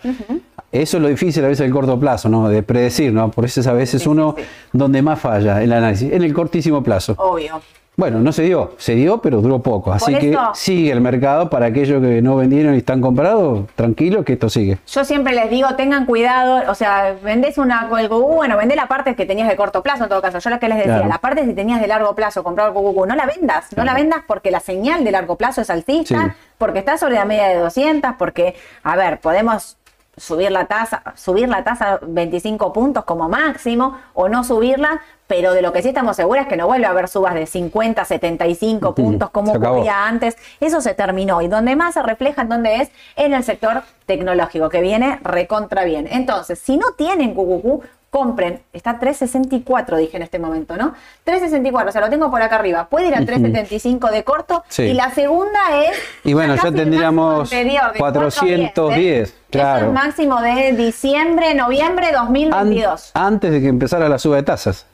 Eso 0.73 0.97
es 0.97 1.01
lo 1.05 1.09
difícil 1.09 1.45
a 1.45 1.47
veces 1.47 1.61
del 1.65 1.73
corto 1.73 2.01
plazo, 2.01 2.29
¿no? 2.29 2.49
De 2.49 2.65
predecir, 2.65 3.13
¿no? 3.13 3.31
Por 3.31 3.45
eso 3.45 3.61
es 3.61 3.69
a 3.69 3.73
veces 3.73 4.03
Sí, 4.03 4.09
uno 4.09 4.35
sí, 4.37 4.43
sí. 4.43 4.49
donde 4.73 5.01
más 5.03 5.21
falla 5.21 5.63
el 5.63 5.73
análisis, 5.73 6.11
en 6.13 6.25
el 6.25 6.35
cortísimo 6.35 6.83
plazo. 6.83 7.15
Obvio. 7.19 7.61
Bueno, 7.97 8.19
no 8.19 8.33
se 8.33 8.43
dio, 8.43 8.73
se 8.77 8.97
dio, 8.97 9.19
pero 9.19 9.41
duró 9.41 9.61
poco. 9.63 9.93
Así 9.93 10.11
Por 10.11 10.21
que 10.21 10.31
eso- 10.31 10.51
sigue 10.55 10.91
el 10.91 11.01
mercado 11.01 11.49
para 11.49 11.67
aquellos 11.67 12.03
que 12.03 12.21
no 12.23 12.35
vendieron 12.35 12.75
y 12.75 12.79
están 12.79 13.01
comprados, 13.01 13.67
tranquilos 13.77 14.25
que 14.25 14.33
esto 14.33 14.49
sigue. 14.49 14.79
Yo 14.89 15.05
siempre 15.05 15.33
les 15.33 15.49
digo, 15.49 15.77
tengan 15.77 16.05
cuidado, 16.05 16.69
o 16.69 16.75
sea, 16.75 17.15
vendés 17.23 17.57
una 17.57 17.89
el 18.01 18.09
QQQ, 18.09 18.35
bueno, 18.35 18.57
vendé 18.57 18.75
la 18.75 18.89
parte 18.89 19.15
que 19.15 19.27
tenías 19.27 19.49
de 19.49 19.55
corto 19.55 19.81
plazo 19.83 20.03
en 20.05 20.09
todo 20.09 20.21
caso. 20.21 20.41
Yo 20.41 20.51
lo 20.51 20.59
que 20.59 20.69
les 20.69 20.79
decía, 20.79 20.95
Claro. 20.95 21.09
la 21.09 21.19
parte 21.19 21.45
si 21.45 21.55
tenías 21.55 21.81
de 21.81 21.87
largo 21.87 22.15
plazo, 22.17 22.43
comprar 22.43 22.69
el 22.69 22.75
QQQ, 22.75 23.07
no 23.07 23.15
la 23.15 23.27
vendas, 23.27 23.67
no 23.77 23.85
la 23.85 23.95
vendas 23.95 24.23
porque 24.27 24.51
la 24.51 24.59
señal 24.61 25.05
de 25.05 25.13
largo 25.13 25.37
plazo 25.37 25.61
es 25.61 25.71
alcista, 25.71 26.25
Sí. 26.37 26.43
porque 26.59 26.81
está 26.81 26.99
sobre 26.99 27.15
la 27.15 27.25
media 27.25 27.47
de 27.47 27.59
200, 27.59 28.15
porque, 28.19 28.57
a 28.83 28.97
ver, 28.97 29.21
podemos 29.21 29.77
subir 30.17 30.51
la 30.51 30.67
tasa, 30.67 31.03
subir 31.17 31.49
la 31.49 31.65
tasa 31.65 31.99
25 32.03 32.73
puntos 32.73 33.05
como 33.05 33.29
máximo 33.29 33.99
o 34.15 34.29
no 34.29 34.45
subirla, 34.45 35.01
pero 35.27 35.53
de 35.53 35.63
lo 35.63 35.73
que 35.73 35.83
sí 35.83 35.89
estamos 35.89 36.17
seguros 36.17 36.43
es 36.43 36.49
que 36.49 36.57
no 36.57 36.67
vuelve 36.67 36.87
a 36.87 36.91
haber 36.91 37.09
subas 37.09 37.35
de 37.35 37.47
50, 37.47 38.05
75 38.05 38.89
Ujú, 38.89 38.95
puntos 38.95 39.31
como 39.31 39.53
ocurría 39.53 40.07
antes. 40.07 40.37
Eso 40.61 40.81
se 40.81 40.95
terminó 40.95 41.41
y 41.43 41.49
donde 41.49 41.77
más 41.77 41.95
se 41.95 42.03
refleja 42.03 42.43
en 42.43 42.49
dónde 42.49 42.77
es 42.77 42.91
en 43.17 43.33
el 43.33 43.43
sector 43.43 43.83
tecnológico 44.07 44.69
que 44.69 44.81
viene 44.81 45.19
recontra 45.23 45.85
bien. 45.85 46.07
Entonces, 46.11 46.59
si 46.59 46.77
no 46.77 46.93
tienen 46.97 47.35
QQQ, 47.35 47.85
compren. 48.19 48.63
Está 48.73 48.97
364 49.01 49.97
dije 49.97 50.17
en 50.17 50.23
este 50.23 50.39
momento, 50.39 50.77
¿no? 50.77 50.95
364, 51.25 51.89
o 51.89 51.93
sea, 51.93 52.01
lo 52.01 52.09
tengo 52.11 52.31
por 52.31 52.41
acá 52.41 52.55
arriba. 52.57 52.87
Puede 52.89 53.09
ir 53.09 53.15
a 53.17 53.25
375 53.27 54.09
de 54.13 54.23
corto 54.23 54.63
Sí. 54.69 54.83
y 54.85 54.95
la 54.95 55.11
segunda 55.11 55.59
es 55.85 55.99
Y 56.23 56.33
bueno, 56.33 56.55
ya 56.55 56.71
tendríamos 56.71 57.39
máximo 57.39 57.59
anterior, 57.61 57.93
de 57.93 57.99
410, 57.99 59.29
¿eh? 59.31 59.35
claro. 59.51 59.79
Es 59.79 59.83
el 59.89 59.93
máximo 59.93 60.41
de 60.41 60.73
diciembre, 60.75 61.55
noviembre 61.55 62.07
An- 62.15 62.27
2022. 62.27 63.11
antes 63.15 63.51
de 63.51 63.61
que 63.61 63.67
empezara 63.67 64.09
la 64.09 64.19
suba 64.21 64.37
de 64.37 64.45
tasas, 64.45 64.87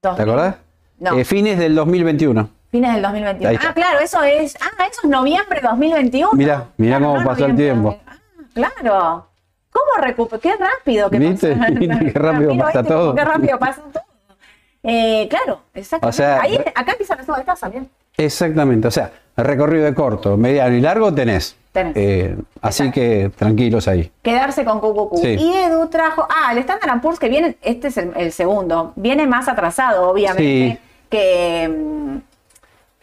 ¿te 0.00 0.08
2000. 0.08 0.22
acordás? 0.28 0.54
No. 1.00 1.18
Eh, 1.18 1.24
fines 1.24 1.58
del 1.58 1.74
2021. 1.74 2.48
Fines 2.70 2.92
del 2.92 3.02
2021. 3.02 3.48
Ahí 3.48 3.56
está. 3.56 3.70
Ah, 3.70 3.74
claro, 3.74 3.98
eso 3.98 4.22
es. 4.22 4.54
Ah, 4.62 4.84
eso 4.88 5.00
es 5.02 5.10
noviembre 5.10 5.60
2021. 5.60 6.30
Mirá, 6.34 6.66
mirá 6.76 6.98
Claro, 6.98 7.12
cómo 7.12 7.22
no 7.24 7.28
pasó 7.28 7.44
el 7.46 7.56
tiempo. 7.56 7.98
Ah, 8.06 8.12
claro. 8.54 9.31
¿Cómo 9.72 10.04
recupero? 10.04 10.40
Qué 10.40 10.54
rápido 10.56 11.10
que 11.10 11.18
¿Viste? 11.18 11.54
¿Viste 11.54 11.98
qué 12.12 12.18
rápido 12.18 12.56
pasa 12.58 12.80
¿viste 12.82 12.94
todo? 12.94 13.14
Qué 13.14 13.24
rápido 13.24 13.58
pasa 13.58 13.82
todo. 13.92 14.02
Eh, 14.84 15.28
claro, 15.30 15.60
exactamente. 15.74 16.08
O 16.08 16.12
sea, 16.12 16.40
Ahí, 16.42 16.56
acá 16.74 16.92
empieza 16.92 17.14
la 17.16 17.24
suba 17.24 17.38
de 17.38 17.44
tasa, 17.44 17.68
bien. 17.68 17.88
Exactamente, 18.16 18.88
o 18.88 18.90
sea, 18.90 19.10
recorrido 19.36 19.84
de 19.84 19.94
corto, 19.94 20.36
mediano 20.36 20.74
y 20.76 20.80
largo 20.80 21.14
tenés. 21.14 21.56
Tenés. 21.72 21.96
Eh, 21.96 22.36
así 22.60 22.82
Exacto. 22.82 23.00
que 23.00 23.30
tranquilos 23.34 23.88
ahí. 23.88 24.10
Quedarse 24.22 24.64
con 24.64 24.80
QQQ. 24.80 25.16
Sí. 25.22 25.36
Y 25.38 25.54
Edu 25.56 25.86
trajo. 25.88 26.26
Ah, 26.28 26.52
el 26.52 26.58
Standard 26.58 27.00
Poor's 27.00 27.18
que 27.18 27.30
viene. 27.30 27.56
Este 27.62 27.88
es 27.88 27.96
el, 27.96 28.12
el 28.16 28.30
segundo. 28.32 28.92
Viene 28.96 29.26
más 29.26 29.48
atrasado, 29.48 30.10
obviamente, 30.10 30.42
Sí. 30.42 30.78
que, 31.08 31.68
mm, 31.68 32.16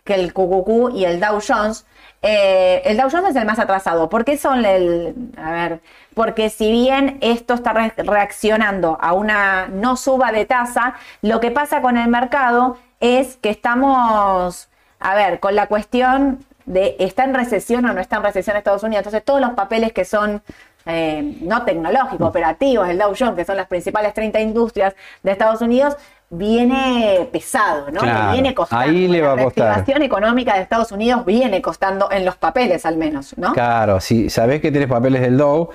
que 0.04 0.14
el 0.14 0.34
QQQ 0.34 0.92
y 0.96 1.06
el 1.06 1.20
Dow 1.20 1.40
Jones. 1.46 1.86
Eh, 2.22 2.82
el 2.86 2.98
Dow 2.98 3.10
Jones 3.10 3.30
es 3.32 3.36
el 3.38 3.46
más 3.46 3.60
atrasado. 3.60 4.10
¿Por 4.10 4.26
qué 4.26 4.38
son 4.38 4.66
el.? 4.66 5.16
A 5.38 5.52
ver. 5.52 5.82
Porque 6.14 6.50
si 6.50 6.72
bien 6.72 7.18
esto 7.22 7.54
está 7.54 7.72
re- 7.74 7.94
reaccionando 7.98 8.98
a 9.02 9.14
una 9.14 9.68
no 9.68 9.96
suba 9.96 10.32
de 10.32 10.46
tasa, 10.46 10.96
lo 11.22 11.40
que 11.40 11.52
pasa 11.52 11.82
con 11.82 11.98
el 11.98 12.10
mercado 12.10 12.78
es 13.00 13.38
que 13.38 13.50
estamos. 13.50 14.68
A 15.00 15.16
ver, 15.16 15.40
con 15.40 15.56
la 15.56 15.68
cuestión 15.68 16.44
de 16.66 16.98
está 17.00 17.24
en 17.24 17.34
recesión 17.34 17.86
o 17.86 17.94
no 17.94 18.02
está 18.02 18.18
en 18.18 18.24
recesión 18.24 18.58
Estados 18.58 18.84
Unidos. 18.84 19.00
Entonces, 19.02 19.24
todos 19.24 19.40
los 19.42 19.52
papeles 19.52 19.94
que 19.94 20.04
son 20.06 20.42
eh, 20.86 21.38
no 21.42 21.64
tecnológicos, 21.64 22.28
operativos, 22.28 22.90
el 22.90 22.98
Dow 22.98 23.14
Jones, 23.18 23.36
que 23.36 23.46
son 23.46 23.56
las 23.58 23.68
principales 23.68 24.14
30 24.14 24.40
industrias 24.42 24.94
de 25.24 25.32
Estados 25.32 25.62
Unidos, 25.62 25.96
viene 26.30 27.28
pesado, 27.32 27.92
¿no? 27.92 28.02
Claro, 28.02 28.34
viene 28.34 28.54
costando. 28.54 28.84
ahí 28.86 29.08
le 29.08 29.22
va 29.22 29.34
a 29.34 29.36
la 29.36 29.44
costar. 29.46 29.66
reactivación 29.74 30.04
económica 30.04 30.54
de 30.56 30.62
Estados 30.62 30.92
Unidos 30.92 31.26
viene 31.26 31.62
costando 31.62 32.10
en 32.12 32.24
los 32.26 32.36
papeles 32.36 32.86
al 32.86 32.98
menos, 32.98 33.36
¿no? 33.38 33.54
Claro, 33.54 34.00
si 34.00 34.30
sabés 34.30 34.62
que 34.62 34.72
tenés 34.72 34.88
papeles 34.88 35.22
del 35.22 35.38
Dow, 35.38 35.70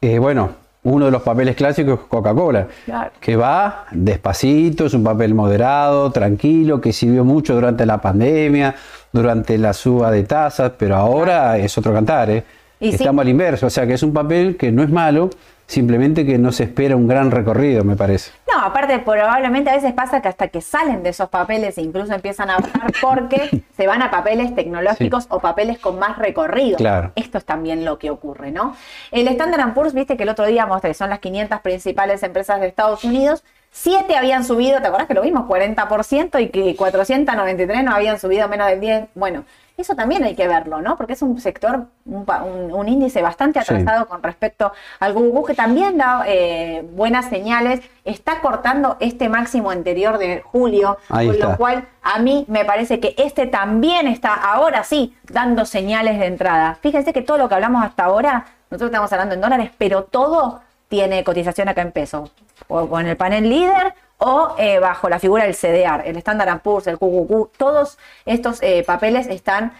eh, 0.00 0.18
bueno, 0.18 0.50
uno 0.84 1.06
de 1.06 1.10
los 1.10 1.22
papeles 1.22 1.56
clásicos 1.56 2.00
es 2.00 2.06
Coca-Cola, 2.06 2.66
Claro. 2.86 3.10
que 3.20 3.36
va 3.36 3.84
despacito, 3.90 4.86
es 4.86 4.94
un 4.94 5.04
papel 5.04 5.34
moderado, 5.34 6.10
tranquilo, 6.10 6.80
que 6.80 6.92
sirvió 6.92 7.24
mucho 7.24 7.54
durante 7.54 7.84
la 7.84 7.98
pandemia, 8.00 8.74
durante 9.12 9.58
la 9.58 9.72
suba 9.74 10.10
de 10.10 10.22
tasas, 10.24 10.72
pero 10.78 10.96
ahora 10.96 11.58
es 11.58 11.76
otro 11.76 11.92
cantar, 11.92 12.30
¿eh? 12.30 12.44
Y 12.80 12.90
sí. 12.90 12.96
Estamos 12.96 13.22
al 13.22 13.28
inverso, 13.28 13.66
o 13.66 13.70
sea 13.70 13.86
que 13.86 13.94
es 13.94 14.02
un 14.02 14.12
papel 14.14 14.56
que 14.56 14.70
no 14.70 14.82
es 14.82 14.88
malo, 14.88 15.28
simplemente 15.68 16.24
que 16.24 16.38
no 16.38 16.50
se 16.50 16.64
espera 16.64 16.96
un 16.96 17.06
gran 17.06 17.30
recorrido, 17.30 17.84
me 17.84 17.94
parece. 17.94 18.32
No, 18.50 18.64
aparte 18.64 18.98
probablemente 19.00 19.70
a 19.70 19.74
veces 19.74 19.92
pasa 19.92 20.20
que 20.22 20.28
hasta 20.28 20.48
que 20.48 20.62
salen 20.62 21.02
de 21.02 21.10
esos 21.10 21.28
papeles 21.28 21.76
e 21.76 21.82
incluso 21.82 22.12
empiezan 22.14 22.50
a 22.50 22.56
bajar 22.56 22.90
porque 23.00 23.62
se 23.76 23.86
van 23.86 24.02
a 24.02 24.10
papeles 24.10 24.54
tecnológicos 24.54 25.26
o 25.28 25.38
papeles 25.40 25.78
con 25.78 25.98
más 25.98 26.18
recorrido. 26.18 26.78
Claro. 26.78 27.12
Esto 27.14 27.38
es 27.38 27.44
también 27.44 27.84
lo 27.84 27.98
que 27.98 28.10
ocurre, 28.10 28.50
¿no? 28.50 28.74
El 29.12 29.28
Standard 29.28 29.74
Poor's, 29.74 29.92
viste 29.92 30.16
que 30.16 30.22
el 30.22 30.30
otro 30.30 30.46
día 30.46 30.66
mostré, 30.66 30.94
son 30.94 31.10
las 31.10 31.18
500 31.18 31.60
principales 31.60 32.22
empresas 32.22 32.60
de 32.60 32.66
Estados 32.66 33.04
Unidos. 33.04 33.44
Siete 33.70 34.16
habían 34.16 34.44
subido, 34.44 34.80
¿te 34.80 34.88
acordás 34.88 35.06
que 35.06 35.14
lo 35.14 35.20
vimos? 35.20 35.46
40% 35.46 36.42
y 36.42 36.48
que 36.48 36.74
493 36.74 37.84
no 37.84 37.92
habían 37.92 38.18
subido 38.18 38.48
menos 38.48 38.68
del 38.68 38.80
10. 38.80 39.08
Bueno, 39.14 39.44
eso 39.80 39.94
también 39.94 40.24
hay 40.24 40.34
que 40.34 40.46
verlo, 40.48 40.80
¿no? 40.82 40.96
Porque 40.96 41.12
es 41.14 41.22
un 41.22 41.40
sector, 41.40 41.86
un, 42.04 42.24
pa- 42.24 42.42
un- 42.42 42.72
un 42.72 42.88
índice 42.88 43.22
bastante 43.22 43.60
Sí. 43.62 43.72
atrasado 43.74 44.06
con 44.08 44.22
respecto 44.22 44.72
al 45.00 45.12
Google, 45.12 45.44
que 45.46 45.54
también 45.54 45.96
da 45.96 46.24
eh, 46.26 46.84
buenas 46.92 47.26
señales, 47.26 47.80
está 48.04 48.40
cortando 48.40 48.96
este 49.00 49.28
máximo 49.28 49.70
anterior 49.70 50.18
de 50.18 50.42
julio, 50.42 50.98
Ahí 51.08 51.26
con 51.26 51.34
está. 51.36 51.48
lo 51.50 51.56
cual 51.56 51.88
a 52.02 52.18
mí 52.18 52.44
me 52.48 52.64
parece 52.64 53.00
que 53.00 53.14
este 53.18 53.46
también 53.46 54.06
está 54.08 54.34
ahora 54.34 54.84
sí 54.84 55.14
dando 55.24 55.64
señales 55.64 56.18
de 56.18 56.26
entrada. 56.26 56.76
Fíjense 56.80 57.12
que 57.12 57.22
todo 57.22 57.38
lo 57.38 57.48
que 57.48 57.54
hablamos 57.54 57.84
hasta 57.84 58.04
ahora, 58.04 58.46
nosotros 58.70 58.90
estamos 58.90 59.12
hablando 59.12 59.34
en 59.34 59.40
dólares, 59.40 59.70
pero 59.78 60.04
todo 60.04 60.60
tiene 60.88 61.22
cotización 61.22 61.68
acá 61.68 61.82
en 61.82 61.92
pesos, 61.92 62.32
o 62.66 62.88
con 62.88 63.06
el 63.06 63.16
panel 63.16 63.48
líder 63.48 63.94
o 64.18 64.54
eh, 64.58 64.78
bajo 64.78 65.08
la 65.08 65.18
figura 65.18 65.44
del 65.44 65.54
CDR, 65.54 66.06
el 66.06 66.16
Standard 66.18 66.60
Poor's, 66.60 66.86
el 66.86 66.98
QQQ, 66.98 67.56
todos 67.56 67.98
estos 68.26 68.62
eh, 68.62 68.82
papeles 68.84 69.26
están 69.28 69.72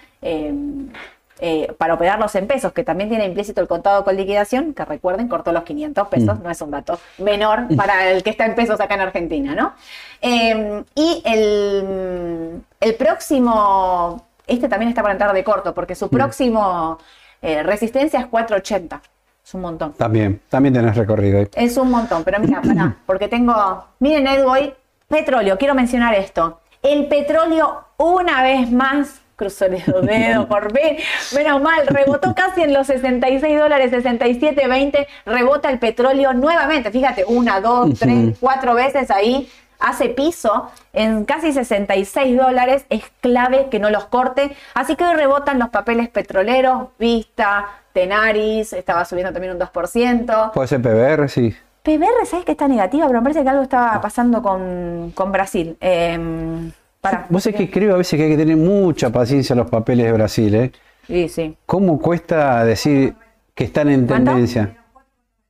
eh, 1.41 1.73
para 1.79 1.95
operarlos 1.95 2.35
en 2.35 2.49
pesos, 2.49 2.73
que 2.73 2.83
también 2.83 3.09
tiene 3.09 3.25
implícito 3.25 3.61
el 3.61 3.69
contado 3.69 4.03
con 4.03 4.17
liquidación, 4.17 4.75
que 4.75 4.85
recuerden, 4.85 5.29
cortó 5.29 5.53
los 5.53 5.63
500 5.63 6.09
pesos, 6.09 6.41
no 6.41 6.51
es 6.51 6.61
un 6.61 6.73
dato 6.73 6.99
menor 7.19 7.69
para 7.77 8.11
el 8.11 8.25
que 8.25 8.31
está 8.31 8.45
en 8.45 8.57
pesos 8.57 8.81
acá 8.81 8.95
en 8.95 9.03
Argentina, 9.03 9.55
¿no? 9.55 9.75
Eh, 10.21 10.83
y 10.97 11.23
el, 11.25 12.61
el 12.81 12.95
próximo, 12.97 14.27
este 14.49 14.69
también 14.69 14.89
está 14.89 15.03
para 15.03 15.13
entrar 15.13 15.33
de 15.33 15.45
corto, 15.45 15.75
porque 15.75 15.95
su 15.95 16.11
próximo 16.11 16.99
eh, 17.41 17.63
resistencia 17.63 18.19
es 18.19 18.27
480, 18.27 19.01
es 19.49 19.55
un 19.55 19.63
montón. 19.63 19.95
También, 19.95 20.43
también 20.51 20.75
tenés 20.75 20.95
recorrido 20.95 21.39
ahí. 21.39 21.49
Es 21.55 21.79
un 21.79 21.91
montón, 21.91 22.23
pero 22.23 22.39
mira, 22.39 22.61
pará, 22.61 22.97
porque 23.07 23.29
tengo. 23.29 23.55
Miren, 23.99 24.27
Edu, 24.27 24.47
hoy, 24.47 24.75
petróleo, 25.09 25.57
quiero 25.57 25.75
mencionar 25.75 26.15
esto. 26.15 26.61
El 26.83 27.07
petróleo, 27.07 27.85
una 27.97 28.43
vez 28.43 28.71
más, 28.71 29.23
cruzó 29.37 29.65
el 29.65 29.83
dedo 30.03 30.47
por 30.49 30.71
ver, 30.71 30.99
menos 31.35 31.63
mal, 31.63 31.87
rebotó 31.87 32.35
casi 32.35 32.61
en 32.61 32.75
los 32.75 32.89
66 32.89 33.59
dólares, 33.59 33.91
67, 33.91 34.69
20, 34.69 35.09
rebota 35.25 35.71
el 35.71 35.79
petróleo 35.79 36.35
nuevamente. 36.35 36.91
Fíjate, 36.91 37.25
una, 37.27 37.59
dos, 37.63 37.99
tres, 37.99 38.37
cuatro 38.39 38.75
veces 38.75 39.11
ahí. 39.11 39.49
Hace 39.81 40.09
piso 40.09 40.71
en 40.93 41.25
casi 41.25 41.53
66 41.53 42.37
dólares, 42.37 42.85
es 42.91 43.05
clave 43.21 43.69
que 43.71 43.79
no 43.79 43.91
los 43.91 44.07
corte. 44.07 44.57
Así 44.75 44.97
que 44.97 45.05
hoy 45.05 45.15
rebotan 45.15 45.59
los 45.59 45.69
papeles 45.69 46.09
petroleros, 46.09 46.89
Vista, 46.99 47.67
Tenaris, 47.93 48.73
estaba 48.73 49.05
subiendo 49.05 49.33
también 49.33 49.55
un 49.55 49.61
2%. 49.61 50.53
Puede 50.53 50.69
ser 50.69 50.83
PBR, 50.83 51.29
sí. 51.29 51.55
PBR, 51.83 52.27
¿sabes 52.27 52.45
que 52.45 52.53
está 52.53 52.67
negativa? 52.69 53.07
Pero 53.07 53.21
me 53.21 53.25
parece 53.25 53.43
que 53.43 53.49
algo 53.49 53.63
estaba 53.63 54.01
pasando 54.01 54.43
con, 54.43 55.13
con 55.15 55.33
Brasil. 55.33 55.77
Eh, 55.81 56.71
para. 57.01 57.27
Vos 57.29 57.47
es 57.47 57.55
que 57.55 57.71
creo 57.71 57.95
a 57.95 57.99
veces 57.99 58.19
que 58.19 58.25
hay 58.25 58.31
que 58.31 58.37
tener 58.37 58.57
mucha 58.57 59.11
paciencia 59.11 59.55
en 59.55 59.61
los 59.61 59.71
papeles 59.71 60.07
de 60.07 60.13
Brasil, 60.13 60.55
¿eh? 60.55 60.73
Sí, 61.07 61.29
sí. 61.29 61.57
¿Cómo 61.65 61.99
cuesta 61.99 62.65
decir 62.65 63.15
que 63.55 63.65
están 63.65 63.89
en 63.89 64.07
tendencia? 64.07 64.77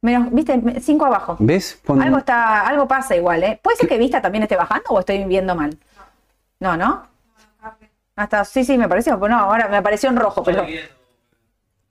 Menos, 0.01 0.31
viste, 0.31 0.81
cinco 0.81 1.07
abajo. 1.07 1.37
¿Ves? 1.41 1.81
Algo 1.89 2.19
está, 2.19 2.67
algo 2.67 2.87
pasa 2.87 3.17
igual, 3.17 3.43
¿eh? 3.43 3.59
¿Puede 3.61 3.77
ser 3.77 3.89
que 3.89 3.99
Vista 3.99 4.23
también 4.23 4.43
esté 4.43 4.57
bajando 4.57 4.91
o 4.91 5.01
estoy 5.01 5.25
viendo 5.25 5.55
mal? 5.55 5.77
No, 6.61 6.77
¿no? 6.77 7.07
Hasta, 8.15 8.45
sí, 8.45 8.65
sí, 8.65 8.77
me 8.79 8.89
pareció, 8.89 9.19
pero 9.19 9.35
no, 9.35 9.41
ahora 9.41 9.69
me 9.69 9.77
apareció 9.77 10.09
en 10.09 10.17
rojo, 10.17 10.43
pero. 10.43 10.65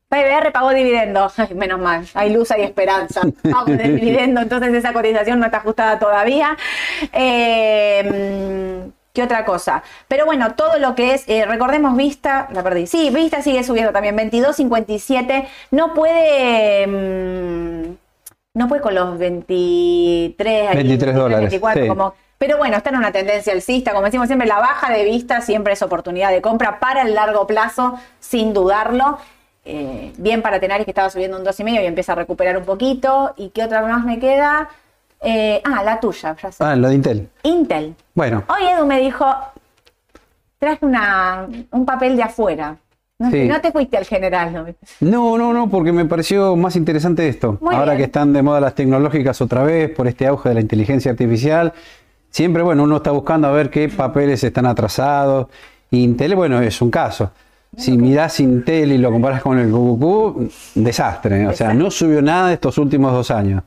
PBR 0.10 0.52
pagó 0.52 0.72
dividendo. 0.72 1.30
Ay, 1.38 1.54
menos 1.54 1.80
mal. 1.80 2.06
Hay 2.14 2.34
luz, 2.34 2.52
hay 2.52 2.64
esperanza. 2.64 3.22
Pago 3.52 3.66
de 3.66 3.84
dividendo, 3.84 4.42
entonces 4.42 4.74
esa 4.74 4.94
cotización 4.94 5.40
no 5.40 5.46
está 5.46 5.58
ajustada 5.58 6.00
todavía. 6.00 6.58
Eh, 7.12 8.90
¿Qué 9.18 9.24
otra 9.24 9.46
cosa? 9.46 9.82
Pero 10.08 10.28
bueno, 10.28 10.54
todo 10.54 10.78
lo 10.78 10.94
que 10.94 11.16
es, 11.16 11.28
eh, 11.28 11.44
recordemos 11.48 11.98
Vista, 11.98 12.48
la 12.52 12.62
perdí. 12.62 12.86
Sí, 12.86 13.10
Vista 13.10 13.42
sigue 13.42 13.64
subiendo 13.64 13.92
también, 13.92 14.16
22.57. 14.16 15.48
No 15.72 15.96
puede. 15.96 16.86
mm, 16.86 17.96
no 18.54 18.68
puede 18.68 18.82
con 18.84 18.94
los 18.94 19.18
23, 19.18 20.70
ahí, 20.70 20.76
23 20.76 21.16
dólares, 21.16 21.50
24, 21.50 21.82
sí. 21.82 21.90
como 21.90 22.14
pero 22.38 22.58
bueno, 22.58 22.78
está 22.78 22.92
en 22.92 22.98
una 22.98 23.12
tendencia 23.12 23.54
alcista. 23.54 23.92
Como 23.92 24.06
decimos 24.06 24.28
siempre, 24.28 24.48
la 24.48 24.60
baja 24.60 24.94
de 24.94 25.04
vista 25.04 25.42
siempre 25.42 25.74
es 25.74 25.82
oportunidad 25.82 26.30
de 26.30 26.44
compra 26.44 26.80
para 26.80 27.02
el 27.02 27.16
largo 27.16 27.48
plazo, 27.48 27.98
sin 28.20 28.54
dudarlo. 28.54 29.18
Eh, 29.66 30.14
bien 30.20 30.44
para 30.44 30.60
Tenaris 30.60 30.86
que 30.86 30.92
estaba 30.92 31.10
subiendo 31.10 31.38
un 31.38 31.44
2,5 31.44 31.82
y 31.82 31.88
empieza 31.88 32.12
a 32.12 32.16
recuperar 32.18 32.56
un 32.56 32.66
poquito. 32.66 33.34
¿Y 33.36 33.50
qué 33.50 33.64
otra 33.64 33.82
más 33.82 34.06
me 34.06 34.20
queda? 34.20 34.70
Eh, 35.22 35.62
ah, 35.64 35.84
la 35.84 36.00
tuya, 36.00 36.36
ya 36.42 36.52
sé. 36.52 36.64
Ah, 36.64 36.76
lo 36.76 36.90
de 36.90 36.96
Intel. 36.96 37.30
Intel. 37.44 37.96
Bueno, 38.14 38.44
Hoy 38.48 38.68
Edu 38.68 38.86
me 38.86 39.00
dijo, 39.02 39.26
traje 40.60 40.86
una, 40.86 41.48
un 41.72 41.86
papel 41.86 42.16
de 42.16 42.24
afuera. 42.24 42.78
No, 43.20 43.32
Sí. 43.32 43.48
no 43.48 43.60
te 43.60 43.72
fuiste 43.72 43.98
al 43.98 44.06
general. 44.06 44.54
¿no? 44.54 44.66
no, 45.02 45.38
no, 45.40 45.54
no, 45.54 45.70
porque 45.70 45.92
me 45.92 46.06
pareció 46.06 46.56
más 46.56 46.76
interesante 46.76 47.28
esto. 47.28 47.58
Muy 47.62 47.74
Ahora 47.74 47.94
bien. 47.94 47.98
que 47.98 48.04
están 48.06 48.32
de 48.32 48.44
moda 48.44 48.60
las 48.60 48.76
tecnológicas 48.76 49.42
otra 49.42 49.64
vez, 49.64 49.90
por 49.90 50.08
este 50.08 50.28
auge 50.28 50.50
de 50.50 50.56
la 50.56 50.62
inteligencia 50.62 51.10
artificial, 51.12 51.74
siempre, 52.30 52.62
bueno, 52.62 52.84
uno 52.84 52.98
está 52.98 53.10
buscando 53.10 53.48
a 53.48 53.52
ver 53.52 53.72
qué 53.72 53.90
papeles 53.90 54.44
están 54.44 54.68
atrasados. 54.68 55.48
Intel, 55.90 56.36
bueno, 56.36 56.62
es 56.62 56.80
un 56.82 56.92
caso. 56.92 57.32
Si 57.76 57.98
mirás 57.98 58.40
Intel 58.40 58.92
y 58.92 58.98
lo 59.00 59.12
comparas 59.12 59.42
con 59.42 59.58
el 59.58 59.72
QQQ, 59.72 60.76
desastre. 60.76 61.48
O 61.48 61.54
sea, 61.54 61.74
no 61.74 61.90
subió 61.90 62.22
nada 62.22 62.54
estos 62.54 62.78
últimos 62.78 63.12
dos 63.14 63.32
años. 63.32 63.64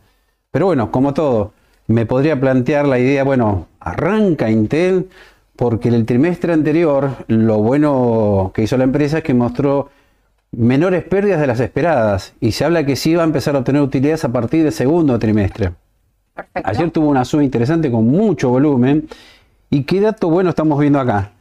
Pero 0.50 0.66
bueno, 0.66 0.90
como 0.90 1.14
todo, 1.14 1.52
me 1.86 2.06
podría 2.06 2.40
plantear 2.40 2.86
la 2.86 2.98
idea, 2.98 3.22
bueno, 3.24 3.68
arranca 3.78 4.50
Intel, 4.50 5.08
porque 5.56 5.88
en 5.88 5.94
el 5.94 6.06
trimestre 6.06 6.52
anterior 6.52 7.10
lo 7.28 7.58
bueno 7.58 8.50
que 8.54 8.62
hizo 8.62 8.76
la 8.76 8.84
empresa 8.84 9.18
es 9.18 9.24
que 9.24 9.34
mostró 9.34 9.90
menores 10.52 11.04
pérdidas 11.04 11.40
de 11.40 11.46
las 11.46 11.60
esperadas 11.60 12.34
y 12.40 12.52
se 12.52 12.64
habla 12.64 12.84
que 12.84 12.96
sí 12.96 13.14
va 13.14 13.22
a 13.22 13.26
empezar 13.26 13.54
a 13.54 13.58
obtener 13.58 13.82
utilidades 13.82 14.24
a 14.24 14.32
partir 14.32 14.64
del 14.64 14.72
segundo 14.72 15.18
trimestre. 15.18 15.72
Perfecto. 16.34 16.68
Ayer 16.70 16.90
tuvo 16.90 17.08
una 17.08 17.24
suma 17.24 17.44
interesante 17.44 17.90
con 17.90 18.06
mucho 18.06 18.48
volumen. 18.48 19.08
¿Y 19.68 19.84
qué 19.84 20.00
dato 20.00 20.30
bueno 20.30 20.50
estamos 20.50 20.80
viendo 20.80 20.98
acá? 20.98 21.32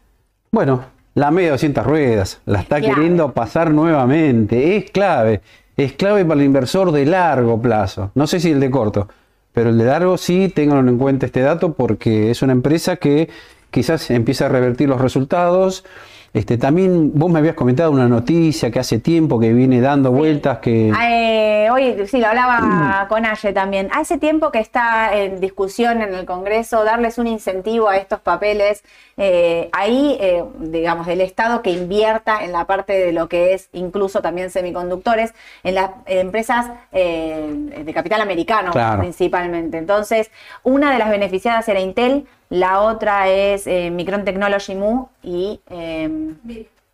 Bueno, 0.51 0.83
la 1.15 1.31
media 1.31 1.47
de 1.47 1.51
200 1.53 1.85
ruedas 1.85 2.41
la 2.45 2.59
está 2.59 2.79
Clave. 2.79 2.93
queriendo 2.95 3.31
pasar 3.33 3.71
nuevamente. 3.71 4.77
Es 4.77 4.91
clave. 4.91 5.41
Es 5.79 5.93
clave 5.93 6.25
para 6.25 6.41
el 6.41 6.45
inversor 6.45 6.91
de 6.91 7.05
largo 7.05 7.61
plazo. 7.61 8.11
No 8.13 8.27
sé 8.27 8.41
si 8.41 8.51
el 8.51 8.59
de 8.59 8.69
corto, 8.69 9.07
pero 9.53 9.69
el 9.69 9.77
de 9.77 9.85
largo 9.85 10.17
sí 10.17 10.51
tengan 10.53 10.89
en 10.89 10.97
cuenta 10.97 11.25
este 11.25 11.39
dato 11.39 11.71
porque 11.71 12.31
es 12.31 12.41
una 12.41 12.51
empresa 12.51 12.97
que 12.97 13.29
quizás 13.71 14.11
empieza 14.11 14.47
a 14.47 14.49
revertir 14.49 14.89
los 14.89 14.99
resultados. 14.99 15.85
Este, 16.31 16.57
también 16.57 17.11
vos 17.15 17.31
me 17.31 17.39
habías 17.39 17.55
comentado 17.55 17.91
una 17.91 18.07
noticia 18.07 18.69
que 18.69 18.79
hace 18.79 18.99
tiempo 18.99 19.39
que 19.39 19.51
viene 19.51 19.81
dando 19.81 20.11
vueltas 20.11 20.59
que... 20.59 20.91
Eh, 21.01 21.69
hoy 21.71 21.95
sí, 22.07 22.19
lo 22.19 22.27
hablaba 22.27 23.05
con 23.09 23.25
Aye 23.25 23.51
también. 23.51 23.89
Hace 23.93 24.17
tiempo 24.19 24.51
que 24.51 24.59
está 24.59 25.15
en 25.17 25.39
discusión 25.39 26.01
en 26.01 26.13
el 26.13 26.25
Congreso 26.25 26.83
darles 26.83 27.17
un 27.17 27.27
incentivo 27.27 27.89
a 27.89 27.97
estos 27.97 28.19
papeles. 28.19 28.83
eh, 29.17 29.69
ahí, 29.73 30.17
eh, 30.21 30.43
digamos, 30.59 31.05
del 31.07 31.21
Estado 31.21 31.61
que 31.61 31.71
invierta 31.71 32.43
en 32.43 32.51
la 32.53 32.65
parte 32.65 32.93
de 32.93 33.11
lo 33.11 33.27
que 33.27 33.53
es 33.53 33.67
incluso 33.73 34.21
también 34.21 34.49
semiconductores, 34.49 35.33
en 35.63 35.75
las 35.75 35.91
empresas 36.05 36.67
eh, 36.91 37.53
de 37.83 37.93
capital 37.93 38.21
americano 38.21 38.71
Claro. 38.71 39.01
principalmente. 39.01 39.77
Entonces, 39.77 40.31
una 40.63 40.91
de 40.93 40.99
las 40.99 41.09
beneficiadas 41.09 41.67
era 41.67 41.79
Intel, 41.79 42.25
la 42.49 42.81
otra 42.81 43.29
es 43.29 43.67
eh, 43.67 43.91
Micron 43.91 44.25
Technology 44.25 44.75
Mu 44.75 45.07
y, 45.23 45.59
eh, 45.69 46.33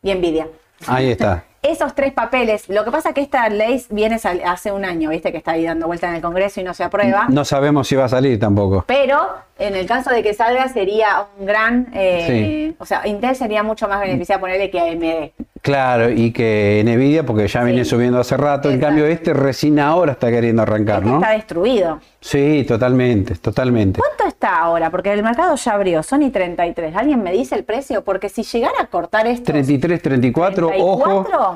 y 0.04 0.14
Nvidia. 0.14 0.48
Ahí 0.88 1.10
está. 1.12 1.44
Esos 1.68 1.96
tres 1.96 2.14
papeles, 2.14 2.70
lo 2.70 2.84
que 2.86 2.92
pasa 2.92 3.12
que 3.14 3.22
esta 3.22 3.50
ley 3.50 3.84
viene 3.90 4.20
hace 4.46 4.72
un 4.72 4.86
año, 4.86 5.10
viste, 5.10 5.32
que 5.32 5.38
está 5.40 5.52
ahí 5.54 5.66
dando 5.66 5.88
vuelta 5.88 6.08
en 6.08 6.16
el 6.16 6.22
Congreso 6.22 6.62
y 6.62 6.64
no 6.64 6.74
se 6.76 6.84
aprueba. 6.84 7.26
No 7.30 7.44
sabemos 7.44 7.88
si 7.88 7.96
va 7.96 8.06
a 8.06 8.10
salir 8.10 8.40
tampoco. 8.40 8.84
Pero 8.88 9.18
en 9.58 9.76
el 9.76 9.88
caso 9.88 10.12
de 10.12 10.22
que 10.22 10.34
salga 10.34 10.68
sería 10.70 11.26
un 11.40 11.46
gran, 11.46 11.88
eh, 11.94 12.74
o 12.78 12.86
sea, 12.86 13.08
Intel 13.08 13.36
sería 13.36 13.64
mucho 13.64 13.88
más 13.88 14.00
beneficiada 14.00 14.40
ponerle 14.40 14.70
que 14.70 14.80
AMD. 14.80 15.32
Claro, 15.62 16.12
y 16.12 16.32
que 16.32 16.84
Nvidia, 16.86 17.26
porque 17.26 17.48
ya 17.48 17.64
viene 17.64 17.84
Sí. 17.84 17.90
subiendo 17.90 18.20
hace 18.20 18.38
rato, 18.38 18.70
en 18.70 18.80
cambio 18.80 19.08
este 19.08 19.34
recién 19.34 19.80
ahora 19.80 20.12
está 20.12 20.30
queriendo 20.30 20.62
arrancar, 20.62 20.98
Este 21.00 21.10
¿no? 21.10 21.16
está 21.16 21.32
destruido. 21.32 22.00
Sí, 22.22 22.64
totalmente, 22.68 23.34
totalmente. 23.36 24.00
¿Cuánto 24.00 24.28
está 24.28 24.60
ahora? 24.60 24.92
Porque 24.92 25.12
el 25.12 25.24
mercado 25.24 25.56
ya 25.56 25.74
abrió, 25.74 26.04
Sony 26.04 26.30
33. 26.32 26.96
¿Alguien 26.96 27.24
me 27.24 27.32
dice 27.32 27.56
el 27.56 27.64
precio? 27.64 28.04
Porque 28.04 28.30
si 28.30 28.44
llegara 28.44 28.76
a 28.80 28.86
cortar 28.88 29.26
esto. 29.26 29.52
33, 29.52 30.00
34, 30.04 30.70
ojo. 30.78 31.55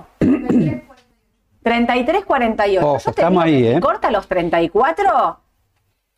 33, 1.62 2.26
48. 2.26 2.86
Ojo, 2.88 2.98
Yo 2.98 3.04
te 3.04 3.10
estamos 3.10 3.44
digo 3.46 3.58
ahí, 3.58 3.68
¿eh? 3.76 3.80
corta 3.80 4.10
los 4.12 4.28
34, 4.28 5.40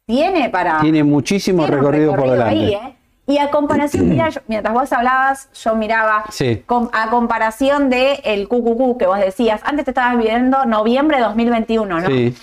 tiene 0.06 0.50
para. 0.50 0.80
Tiene 0.82 1.04
muchísimo 1.04 1.64
tiene 1.64 1.78
recorrido, 1.78 2.16
por 2.16 2.30
delante. 2.30 2.54
ahí, 2.56 2.74
¿eh? 2.74 2.96
Y 3.28 3.38
a 3.38 3.50
comparación, 3.50 4.10
mira, 4.10 4.30
yo- 4.30 4.42
mientras 4.48 4.74
vos 4.74 4.92
hablabas, 4.94 5.50
yo 5.54 5.76
miraba 5.76 6.26
Sí. 6.30 6.64
com- 6.66 6.90
a 6.94 7.10
comparación 7.10 7.90
de 7.90 8.22
el 8.24 8.48
QQQ 8.48 8.98
que 8.98 9.06
vos 9.08 9.20
decías. 9.20 9.62
Antes 9.64 9.86
te 9.86 9.92
estabas 9.92 10.18
viendo 10.18 10.66
noviembre 10.66 11.18
de 11.18 11.24
2021, 11.24 12.00
¿no? 12.02 12.08
Sí, 12.08 12.36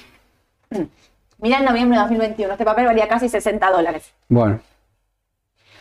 Mirá 1.40 1.58
el 1.58 1.64
noviembre 1.66 1.96
de 1.98 2.02
2021. 2.02 2.52
Este 2.52 2.64
papel 2.64 2.86
valía 2.86 3.06
casi 3.06 3.28
60 3.28 3.70
dólares. 3.70 4.12
bueno, 4.28 4.60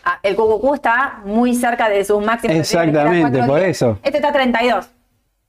Ah, 0.10 0.20
el 0.24 0.36
QQQ 0.38 0.74
está 0.76 1.20
muy 1.26 1.53
cerca 1.53 1.89
de 1.89 2.05
sus 2.05 2.24
máximos. 2.24 2.55
Exactamente, 2.55 3.43
por 3.43 3.60
eso. 3.60 3.99
Este 4.03 4.20
está 4.20 4.32
32. 4.32 4.89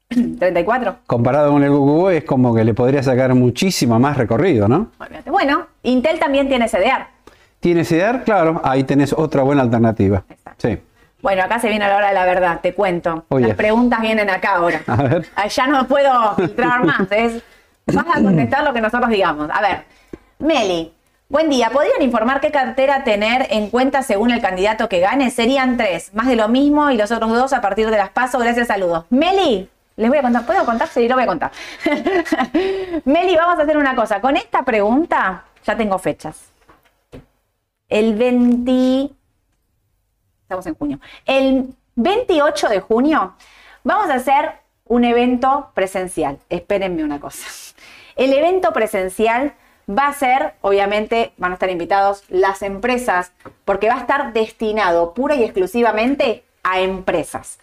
34. 0.39 0.97
comparado 1.07 1.53
con 1.53 1.63
el 1.63 1.71
QQQ 1.71 2.11
es 2.17 2.25
como 2.25 2.55
que 2.55 2.65
le 2.65 2.75
podría 2.75 3.03
sacar 3.03 3.35
muchísimo 3.35 3.99
más 3.99 4.17
recorrido, 4.17 4.69
¿no? 4.69 4.91
Bueno, 5.27 5.67
Intel 5.83 6.19
también 6.19 6.49
tiene 6.49 6.69
CDR. 6.69 7.07
¿Tiene 7.61 7.85
CDR? 7.85 8.23
Claro, 8.25 8.61
ahí 8.65 8.85
tenés 8.85 9.13
otra 9.13 9.43
buena 9.43 9.63
alternativa. 9.63 10.23
Exacto. 10.29 10.69
Sí. 10.69 10.79
Bueno, 11.21 11.43
acá 11.43 11.59
se 11.59 11.69
viene 11.69 11.87
la 11.89 11.97
hora 11.97 12.09
de 12.09 12.15
la 12.15 12.25
verdad, 12.25 12.61
te 12.63 12.73
cuento. 12.75 13.25
Oye. 13.29 13.49
Las 13.49 13.57
preguntas 13.57 14.01
vienen 14.01 14.31
acá 14.31 14.55
ahora. 14.57 14.81
A 14.87 15.03
ver. 15.03 15.27
Ah, 15.35 15.49
Ya 15.49 15.67
no 15.67 15.87
puedo 15.89 16.35
filtrar 16.37 16.85
más. 16.85 17.11
Es, 17.11 17.43
vas 17.93 18.07
a 18.15 18.23
contestar 18.23 18.63
lo 18.65 18.73
que 18.73 18.81
nosotros 18.81 19.11
digamos. 19.11 19.51
A 19.53 19.61
ver, 19.61 19.83
Meli, 20.39 20.93
buen 21.29 21.51
día. 21.51 21.71
¿Podrían 21.71 22.01
informar 22.03 22.41
qué 22.41 22.53
cartera 22.53 23.03
tener 23.03 23.49
en 23.51 23.69
cuenta 23.71 24.03
según 24.03 24.31
el 24.31 24.41
candidato 24.41 24.89
que 24.89 25.01
gane? 25.01 25.31
Serían 25.31 25.77
tres, 25.77 26.15
más 26.15 26.29
de 26.29 26.37
lo 26.37 26.49
mismo 26.49 26.91
y 26.93 26.97
los 26.97 27.11
otros 27.11 27.31
dos 27.33 27.53
a 27.53 27.61
partir 27.61 27.91
de 27.91 27.97
las 27.97 28.11
pasos. 28.11 28.41
Gracias, 28.41 28.69
saludos. 28.69 29.05
Meli, 29.11 29.69
les 29.99 30.09
voy 30.09 30.19
a 30.19 30.23
contar. 30.23 30.47
¿Puedo 30.47 30.65
contar? 30.65 30.89
Sí, 30.89 31.09
lo 31.09 31.17
voy 31.17 31.25
a 31.25 31.27
contar. 31.27 31.51
Meli, 33.05 33.37
vamos 33.37 33.59
a 33.59 33.63
hacer 33.63 33.77
una 33.77 33.97
cosa. 33.97 34.21
Con 34.21 34.37
esta 34.37 34.63
pregunta 34.63 35.45
ya 35.65 35.77
tengo 35.77 35.99
fechas. 35.99 36.53
El 37.89 38.15
20 38.15 39.11
estamos 40.43 40.67
en 40.67 40.75
junio. 40.77 41.01
El 41.27 41.75
28 41.97 42.69
de 42.69 42.81
junio 42.81 43.35
vamos 43.83 44.09
a 44.09 44.15
hacer 44.15 44.53
un 44.85 45.03
evento 45.03 45.73
presencial. 45.75 46.39
Espérenme 46.49 47.03
una 47.03 47.19
cosa. 47.19 47.47
El 48.15 48.33
evento 48.33 48.73
presencial 48.73 49.55
va 49.91 50.07
a 50.07 50.13
ser, 50.13 50.55
obviamente, 50.61 51.33
van 51.39 51.51
a 51.51 51.55
estar 51.55 51.71
invitados 51.71 52.23
las 52.29 52.63
empresas, 52.63 53.33
porque 53.65 53.89
va 53.89 53.97
a 53.97 54.01
estar 54.01 54.33
destinado 54.33 55.13
pura 55.13 55.35
y 55.35 55.43
exclusivamente 55.43 56.45
a 56.63 56.81
empresas. 56.81 57.59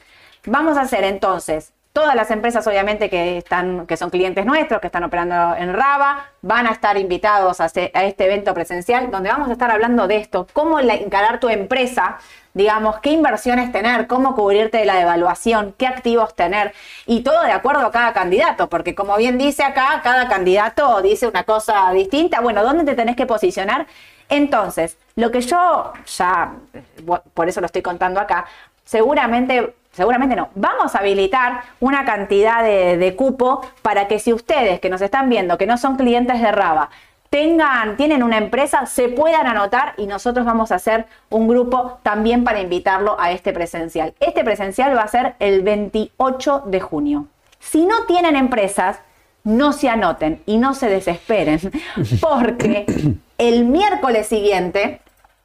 Vamos 0.45 0.77
a 0.77 0.81
hacer 0.81 1.05
entonces 1.05 1.71
Todas 1.95 2.13
las 2.13 2.29
empresas, 2.29 2.67
obviamente, 2.67 3.09
que, 3.09 3.37
están, 3.37 3.87
que 3.87 3.95
son 3.95 4.09
clientes 4.09 4.45
nuestros, 4.45 4.81
que 4.81 4.87
están 4.87 5.05
operando 5.05 5.55
en 5.55 5.73
Raba, 5.73 6.25
van 6.41 6.67
a 6.67 6.71
estar 6.71 6.97
invitados 6.97 7.61
a, 7.61 7.67
este 7.67 8.25
evento 8.25 8.53
presencial, 8.53 9.09
donde 9.11 9.29
vamos 9.29 9.47
a 9.47 9.53
estar 9.53 9.71
hablando 9.71 10.05
de 10.05 10.17
esto, 10.17 10.45
cómo 10.51 10.77
encarar 10.81 11.39
tu 11.39 11.47
empresa, 11.47 12.17
digamos, 12.53 12.99
qué 12.99 13.11
inversiones 13.11 13.71
tener, 13.71 14.07
cómo 14.07 14.35
cubrirte 14.35 14.79
de 14.79 14.83
la 14.83 14.95
devaluación, 14.95 15.73
qué 15.77 15.87
activos 15.87 16.35
tener, 16.35 16.73
y 17.05 17.21
todo 17.23 17.41
de 17.43 17.53
acuerdo 17.53 17.85
a 17.85 17.91
cada 17.93 18.11
candidato, 18.11 18.67
porque 18.67 18.93
como 18.93 19.15
bien 19.15 19.37
dice 19.37 19.63
acá, 19.63 20.01
cada 20.03 20.27
candidato 20.27 21.01
dice 21.01 21.29
una 21.29 21.45
cosa 21.45 21.93
distinta. 21.93 22.41
Bueno, 22.41 22.61
¿dónde 22.61 22.83
te 22.83 22.95
tenés 22.95 23.15
que 23.15 23.25
posicionar? 23.25 23.87
Entonces, 24.27 24.97
lo 25.15 25.31
que 25.31 25.39
yo 25.39 25.93
ya, 26.07 26.55
por 27.33 27.47
eso 27.47 27.61
lo 27.61 27.67
estoy 27.67 27.83
contando 27.83 28.19
acá, 28.19 28.47
seguramente 28.83 29.73
seguramente 29.95 30.35
no, 30.35 30.49
vamos 30.55 30.93
a 30.93 30.99
habilitar 30.99 31.61
una 31.79 32.05
cantidad 32.05 32.63
de, 32.63 33.15
cupo 33.15 33.61
para 33.81 34.07
que 34.07 34.19
si 34.19 34.33
ustedes 34.33 34.79
que 34.79 34.89
nos 34.89 35.01
están 35.01 35.29
viendo, 35.29 35.57
que 35.57 35.65
no 35.65 35.77
son 35.77 35.95
clientes 35.95 36.41
de 36.41 36.51
Raba, 36.51 36.89
tengan, 37.29 37.95
tienen 37.95 38.21
una 38.21 38.37
empresa, 38.37 38.85
se 38.85 39.07
puedan 39.07 39.47
anotar 39.47 39.93
y 39.97 40.05
nosotros 40.05 40.45
vamos 40.45 40.71
a 40.71 40.75
hacer 40.75 41.05
un 41.29 41.47
grupo 41.47 41.99
también 42.03 42.43
para 42.43 42.59
invitarlo 42.59 43.19
a 43.19 43.31
este 43.31 43.53
presencial. 43.53 44.13
Este 44.19 44.43
presencial 44.43 44.95
va 44.95 45.01
a 45.01 45.07
ser 45.07 45.35
el 45.39 45.61
28 45.61 46.63
de 46.65 46.79
junio. 46.81 47.27
Si 47.59 47.85
no 47.85 48.03
tienen 48.05 48.35
empresas, 48.35 48.99
no 49.43 49.73
se 49.73 49.89
anoten 49.89 50.41
y 50.45 50.57
no 50.57 50.73
se 50.73 50.89
desesperen, 50.89 51.59
porque 52.21 52.85
el 53.37 53.65
miércoles 53.65 54.27
siguiente, 54.27 55.01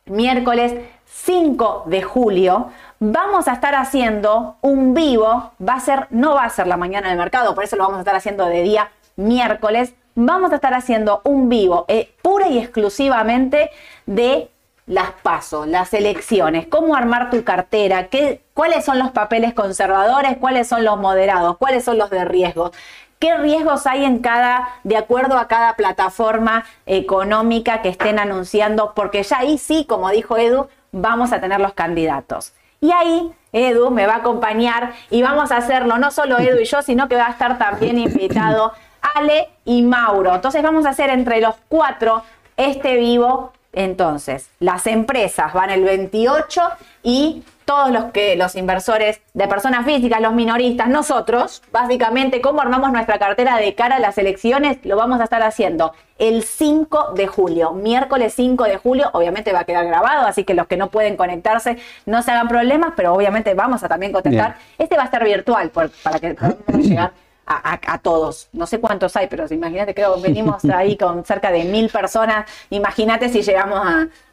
miércoles 0.07 0.75
5 1.13 1.85
de 1.87 2.03
julio, 2.03 2.71
vamos 2.99 3.49
a 3.49 3.53
estar 3.53 3.75
haciendo 3.75 4.57
un 4.61 4.95
vivo, 4.95 5.53
va 5.67 5.75
a 5.75 5.81
ser, 5.81 6.07
no 6.11 6.35
va 6.35 6.45
a 6.45 6.51
ser 6.51 6.67
la 6.67 6.77
mañana 6.77 7.09
del 7.09 7.19
mercado, 7.19 7.55
por 7.55 7.65
eso 7.65 7.77
lo 7.77 7.83
vamos 7.83 7.99
a 7.99 8.01
estar 8.01 8.15
haciendo 8.15 8.47
de 8.47 8.63
día 8.63 8.91
miércoles, 9.17 9.95
vamos 10.15 10.53
a 10.53 10.57
estar 10.57 10.73
haciendo 10.73 11.21
un 11.25 11.49
vivo 11.49 11.85
eh, 11.89 12.15
pura 12.23 12.49
y 12.49 12.59
exclusivamente 12.59 13.71
de 14.07 14.51
las 14.87 15.11
pasos, 15.23 15.67
las 15.67 15.93
elecciones, 15.95 16.67
cómo 16.67 16.95
armar 16.97 17.31
tu 17.31 17.45
cartera, 17.45 18.09
qué, 18.09 18.43
cuáles 18.55 18.85
son 18.85 18.99
los 18.99 19.11
papeles 19.11 19.53
conservadores, 19.53 20.37
cuáles 20.39 20.69
son 20.69 20.85
los 20.85 20.99
moderados, 20.99 21.57
cuáles 21.59 21.85
son 21.85 21.99
los 21.99 22.11
de 22.11 22.25
riesgo, 22.25 22.73
qué 23.19 23.37
riesgos 23.37 23.87
hay 23.87 24.05
en 24.05 24.19
cada, 24.19 24.69
de 24.85 24.97
acuerdo 24.97 25.39
a 25.39 25.49
cada 25.49 25.75
plataforma 25.77 26.65
económica 26.87 27.83
que 27.83 27.89
estén 27.89 28.19
anunciando, 28.19 28.93
porque 28.95 29.23
ya 29.23 29.39
ahí 29.39 29.59
sí, 29.59 29.85
como 29.85 30.11
dijo 30.11 30.37
Edu, 30.37 30.69
vamos 30.93 31.33
a 31.33 31.41
tener 31.41 31.61
los 31.61 31.73
candidatos. 31.73 32.53
Y 32.81 32.93
ahí 32.93 33.33
Edu 33.53 33.91
me 33.91 34.07
va 34.07 34.15
a 34.15 34.19
acompañar 34.19 34.93
y 35.11 35.23
vamos 35.23 35.51
a 35.51 35.59
hacerlo, 35.59 35.99
no 35.99 36.11
solo 36.11 36.39
Edu 36.39 36.61
y 36.61 36.65
yo, 36.65 36.83
sino 36.83 37.09
que 37.09 37.17
va 37.17 37.27
a 37.27 37.31
estar 37.31 37.59
también 37.59 37.99
invitado 37.99 38.73
Ale 39.17 39.49
y 39.65 39.83
Mauro. 39.83 40.35
Entonces 40.35 40.63
vamos 40.63 40.87
a 40.87 40.91
hacer 40.91 41.11
entre 41.11 41.41
los 41.41 41.55
cuatro 41.69 42.23
este 42.57 42.97
vivo. 42.97 43.53
Entonces, 43.73 44.51
las 44.59 44.87
empresas 44.87 45.53
van 45.53 45.71
el 45.71 45.85
28 45.85 46.63
y 47.05 47.45
todos 47.71 47.93
los 47.93 48.07
que 48.07 48.35
los 48.35 48.57
inversores 48.57 49.21
de 49.33 49.47
personas 49.47 49.87
físicas, 49.87 50.21
los 50.21 50.33
minoristas, 50.33 50.89
nosotros, 50.89 51.63
básicamente 51.71 52.41
cómo 52.41 52.61
armamos 52.61 52.91
nuestra 52.91 53.21
cartera 53.21 53.59
de 53.59 53.77
cara 53.77 53.95
a 53.95 54.01
las 54.01 54.19
elecciones, 54.19 54.79
lo 54.83 54.97
vamos 54.97 55.21
a 55.21 55.25
estar 55.25 55.41
haciendo 55.45 55.93
el 56.19 56.43
5 56.43 57.13
de 57.15 57.29
julio, 57.29 57.71
miércoles 57.71 58.35
5 58.35 58.65
de 58.65 58.77
julio, 58.77 59.09
obviamente 59.13 59.53
va 59.53 59.61
a 59.61 59.65
quedar 59.65 59.87
grabado, 59.87 60.27
así 60.27 60.43
que 60.43 60.55
los 60.55 60.67
que 60.67 60.77
no 60.77 60.91
pueden 60.91 61.17
conectarse 61.17 61.79
no 62.07 62.23
se 62.23 62.33
hagan 62.33 62.49
problemas, 62.49 62.95
pero 62.97 63.15
obviamente 63.15 63.55
vamos 63.55 63.85
a 63.85 63.89
también 63.89 64.11
contestar. 64.11 64.57
Este 64.77 64.97
va 64.97 65.03
a 65.03 65.05
estar 65.05 65.23
virtual 65.23 65.71
para 65.71 66.19
que 66.19 66.35
podamos 66.35 66.65
llegar 66.89 67.13
a, 67.51 67.99
todos. 67.99 68.49
No 68.53 68.67
sé 68.67 68.81
cuántos 68.81 69.17
hay, 69.17 69.27
pero 69.27 69.45
imagínate, 69.51 69.95
que 69.95 70.05
venimos 70.23 70.65
ahí 70.75 70.97
con 70.97 71.25
cerca 71.25 71.51
de 71.51 71.65
mil 71.65 71.89
personas. 71.89 72.47
Imagínate 72.71 73.29
si 73.29 73.43
llegamos 73.43 73.81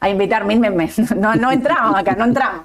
a, 0.00 0.08
invitar 0.08 0.44
mil 0.44 0.60
memes. 0.60 0.98
No, 1.18 1.34
no 1.34 1.50
entramos 1.50 1.98
acá, 1.98 2.14
no 2.16 2.24
entramos. 2.24 2.62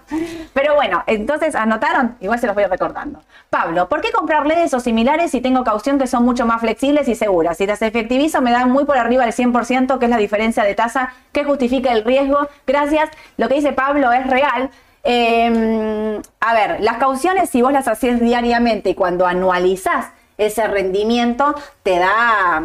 Pero 0.54 0.76
bueno, 0.76 1.04
entonces 1.08 1.56
anotaron, 1.56 2.18
igual 2.20 2.40
se 2.40 2.46
los 2.46 2.56
voy 2.56 2.66
recordando. 2.66 3.22
Pablo, 3.50 3.90
¿por 3.90 4.02
qué 4.02 4.12
comprar 4.12 4.46
LEDs 4.46 4.74
o 4.76 4.80
similares 4.80 5.32
si 5.32 5.42
tengo 5.42 5.64
caución 5.64 5.98
que 5.98 6.06
son 6.06 6.24
mucho 6.24 6.46
más 6.46 6.62
flexibles 6.62 7.08
y 7.08 7.16
seguras? 7.16 7.58
Si 7.58 7.66
las 7.66 7.82
efectivizo 7.82 8.42
me 8.42 8.52
dan 8.52 8.70
muy 8.70 8.86
por 8.86 8.98
arriba 8.98 9.26
del 9.26 9.34
100%, 9.34 9.98
que 9.98 10.06
es 10.06 10.12
la 10.12 10.18
diferencia 10.18 10.64
de 10.64 10.76
tasa 10.76 11.14
que 11.32 11.44
justifica 11.44 11.92
el 11.92 12.04
riesgo. 12.04 12.48
Gracias. 12.68 13.10
Lo 13.38 13.48
que 13.48 13.56
dice 13.56 13.72
Pablo 13.72 14.12
es 14.12 14.28
real. 14.28 14.70
Em, 15.04 16.22
a 16.40 16.54
ver, 16.54 16.82
las 16.82 16.98
cauciones, 16.98 17.50
si 17.50 17.62
vos 17.62 17.74
las 17.74 17.88
haces 17.88 18.22
diariamente 18.22 18.92
y 18.92 18.96
cuando 18.96 19.26
anualizás 19.26 20.12
ese 20.46 20.68
rendimiento 20.68 21.56
te 21.84 22.00
da 22.00 22.64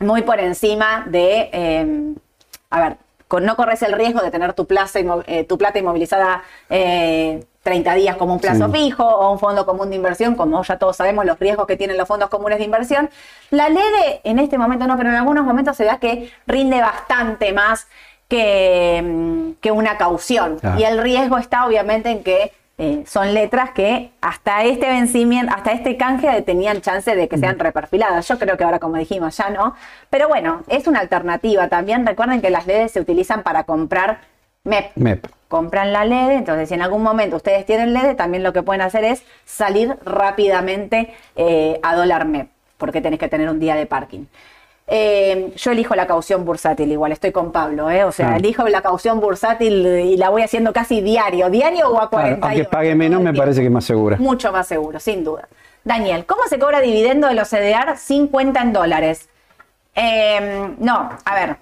muy 0.00 0.22
por 0.22 0.40
encima 0.40 1.04
de, 1.06 1.48
em, 1.52 2.14
a 2.70 2.80
ver, 2.80 2.96
no 3.42 3.56
corres 3.56 3.82
el 3.82 3.92
riesgo 3.92 4.20
de 4.20 4.30
tener 4.30 4.52
tu, 4.52 4.66
plaza, 4.66 5.00
eh, 5.26 5.44
tu 5.44 5.58
plata 5.58 5.78
inmovilizada 5.78 6.42
30 6.68 6.70
eh, 6.70 7.96
días 7.96 8.16
como 8.16 8.34
un 8.34 8.40
plazo 8.40 8.70
fijo 8.70 9.04
o 9.04 9.32
un 9.32 9.38
fondo 9.38 9.66
común 9.66 9.90
de 9.90 9.96
inversión, 9.96 10.36
como 10.36 10.62
ya 10.62 10.78
todos 10.78 10.96
sabemos 10.96 11.24
los 11.24 11.38
riesgos 11.38 11.66
que 11.66 11.76
tienen 11.76 11.96
los 11.96 12.06
fondos 12.06 12.30
comunes 12.30 12.58
de 12.58 12.64
inversión. 12.64 13.10
La 13.50 13.68
LEDE 13.68 14.20
en 14.24 14.38
este 14.38 14.58
momento 14.58 14.86
no, 14.86 14.96
pero 14.96 15.10
en 15.10 15.16
algunos 15.16 15.44
momentos 15.44 15.76
se 15.76 15.84
ve 15.84 15.90
que 16.00 16.30
rinde 16.46 16.80
bastante 16.80 17.52
más 17.52 17.88
que, 18.28 18.98
em, 18.98 19.54
que 19.56 19.72
una 19.72 19.96
caución. 19.96 20.58
Y 20.78 20.84
el 20.84 21.02
riesgo 21.02 21.38
está 21.38 21.66
obviamente 21.66 22.10
en 22.10 22.22
que 22.22 22.52
eh, 22.78 23.04
son 23.06 23.32
letras 23.32 23.70
que 23.70 24.10
hasta 24.20 24.64
este 24.64 24.86
vencimiento, 24.88 25.52
hasta 25.54 25.72
este 25.72 25.96
canje 25.96 26.42
tenían 26.42 26.82
chance 26.82 27.14
de 27.14 27.26
que 27.26 27.38
sean 27.38 27.58
reperfiladas. 27.58 28.28
Yo 28.28 28.38
creo 28.38 28.56
que 28.58 28.64
ahora, 28.64 28.78
como 28.78 28.96
dijimos, 28.96 29.36
ya 29.36 29.48
no. 29.48 29.74
Pero 30.10 30.28
bueno, 30.28 30.62
es 30.68 30.86
una 30.86 31.00
alternativa. 31.00 31.68
También 31.68 32.06
recuerden 32.06 32.42
que 32.42 32.50
las 32.50 32.66
LEDs 32.66 32.92
se 32.92 33.00
utilizan 33.00 33.42
para 33.42 33.64
comprar 33.64 34.20
MEP. 34.64 35.26
Compran 35.48 35.92
la 35.92 36.04
LED, 36.04 36.32
entonces 36.32 36.68
si 36.68 36.74
en 36.74 36.82
algún 36.82 37.02
momento 37.02 37.36
ustedes 37.36 37.64
tienen 37.64 37.94
LED, 37.94 38.16
también 38.16 38.42
lo 38.42 38.52
que 38.52 38.62
pueden 38.62 38.82
hacer 38.82 39.04
es 39.04 39.22
salir 39.44 39.96
rápidamente 40.04 41.14
eh, 41.36 41.78
a 41.82 41.94
dólar 41.94 42.26
MEP, 42.26 42.48
porque 42.76 43.00
tenés 43.00 43.20
que 43.20 43.28
tener 43.28 43.48
un 43.48 43.60
día 43.60 43.76
de 43.76 43.86
parking. 43.86 44.24
Eh, 44.88 45.52
yo 45.56 45.72
elijo 45.72 45.96
la 45.96 46.06
caución 46.06 46.44
bursátil, 46.44 46.92
igual 46.92 47.10
estoy 47.10 47.32
con 47.32 47.50
Pablo, 47.50 47.90
¿eh? 47.90 48.04
o 48.04 48.12
sea, 48.12 48.34
ah. 48.34 48.36
elijo 48.36 48.68
la 48.68 48.82
caución 48.82 49.18
bursátil 49.18 49.84
y 49.84 50.16
la 50.16 50.30
voy 50.30 50.42
haciendo 50.42 50.72
casi 50.72 51.00
diario, 51.00 51.50
diario 51.50 51.88
o 51.88 52.00
a 52.00 52.08
40. 52.08 52.46
aunque 52.46 52.64
pague 52.64 52.94
menos, 52.94 53.20
me 53.20 53.34
parece 53.34 53.60
que 53.60 53.66
es 53.66 53.72
más 53.72 53.84
segura. 53.84 54.16
Mucho 54.16 54.52
más 54.52 54.68
seguro, 54.68 55.00
sin 55.00 55.24
duda. 55.24 55.48
Daniel, 55.82 56.24
¿cómo 56.24 56.42
se 56.48 56.60
cobra 56.60 56.80
dividendo 56.80 57.26
de 57.26 57.34
los 57.34 57.48
CDR 57.48 57.96
sin 57.96 58.28
cuenta 58.28 58.62
en 58.62 58.72
dólares? 58.72 59.28
Em, 59.94 60.76
no, 60.78 61.10
a 61.24 61.34
ver, 61.34 61.56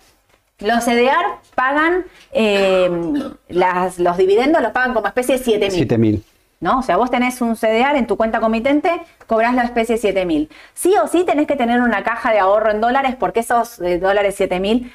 los 0.59 0.85
CDR 0.85 1.39
pagan, 1.55 2.05
em, 2.33 3.33
las, 3.49 3.99
los 3.99 4.19
dividendos 4.19 4.61
los 4.61 4.73
pagan 4.73 4.93
como 4.93 5.07
especie 5.07 5.37
de 5.37 5.71
7 5.71 5.99
mil. 5.99 6.25
¿No? 6.65 6.79
O 6.79 6.83
sea, 6.83 6.97
vos 6.97 7.11
tenés 7.11 7.43
un 7.43 7.57
CDR 7.57 7.95
en 7.95 8.07
tu 8.07 8.17
cuenta 8.17 8.41
comitente, 8.41 8.91
cobras 9.27 9.55
la 9.55 9.65
especie 9.65 9.99
7000. 9.99 10.49
Sí 10.73 10.95
o 10.97 11.07
sí 11.07 11.25
tenés 11.25 11.47
que 11.47 11.57
tener 11.57 11.83
una 11.83 12.03
caja 12.03 12.33
de 12.33 12.39
ahorro 12.39 12.71
en 12.71 12.81
dólares 12.81 13.17
porque 13.21 13.41
esos 13.41 13.79
eh, 13.83 13.99
dólares 13.99 14.35
7000 14.37 14.91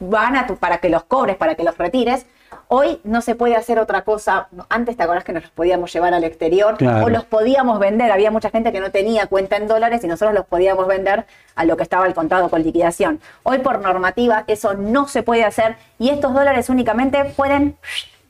van 0.00 0.34
a 0.34 0.48
tu, 0.48 0.56
para 0.56 0.78
que 0.78 0.88
los 0.88 1.04
cobres, 1.04 1.36
para 1.36 1.54
que 1.54 1.62
los 1.62 1.78
retires. 1.78 2.26
Hoy 2.66 3.00
no 3.04 3.20
se 3.20 3.36
puede 3.36 3.54
hacer 3.54 3.78
otra 3.78 4.02
cosa. 4.02 4.48
Antes 4.68 4.96
te 4.96 5.04
acordás 5.04 5.22
que 5.22 5.32
nos 5.32 5.44
los 5.44 5.52
podíamos 5.52 5.92
llevar 5.92 6.12
al 6.12 6.24
exterior 6.24 6.76
o 6.80 7.08
los 7.08 7.24
podíamos 7.24 7.78
vender. 7.78 8.10
Había 8.10 8.32
mucha 8.32 8.50
gente 8.50 8.72
que 8.72 8.80
no 8.80 8.90
tenía 8.90 9.26
cuenta 9.26 9.56
en 9.56 9.68
dólares 9.68 10.02
y 10.02 10.08
nosotros 10.08 10.34
los 10.34 10.46
podíamos 10.46 10.88
vender 10.88 11.24
a 11.54 11.64
lo 11.64 11.76
que 11.76 11.84
estaba 11.84 12.04
el 12.06 12.14
contado 12.14 12.48
con 12.50 12.64
liquidación. 12.64 13.20
Hoy 13.44 13.58
por 13.58 13.80
normativa 13.80 14.42
eso 14.48 14.74
no 14.74 15.06
se 15.06 15.22
puede 15.22 15.44
hacer 15.44 15.76
y 16.00 16.08
estos 16.10 16.34
dólares 16.34 16.68
únicamente 16.68 17.24
pueden 17.36 17.76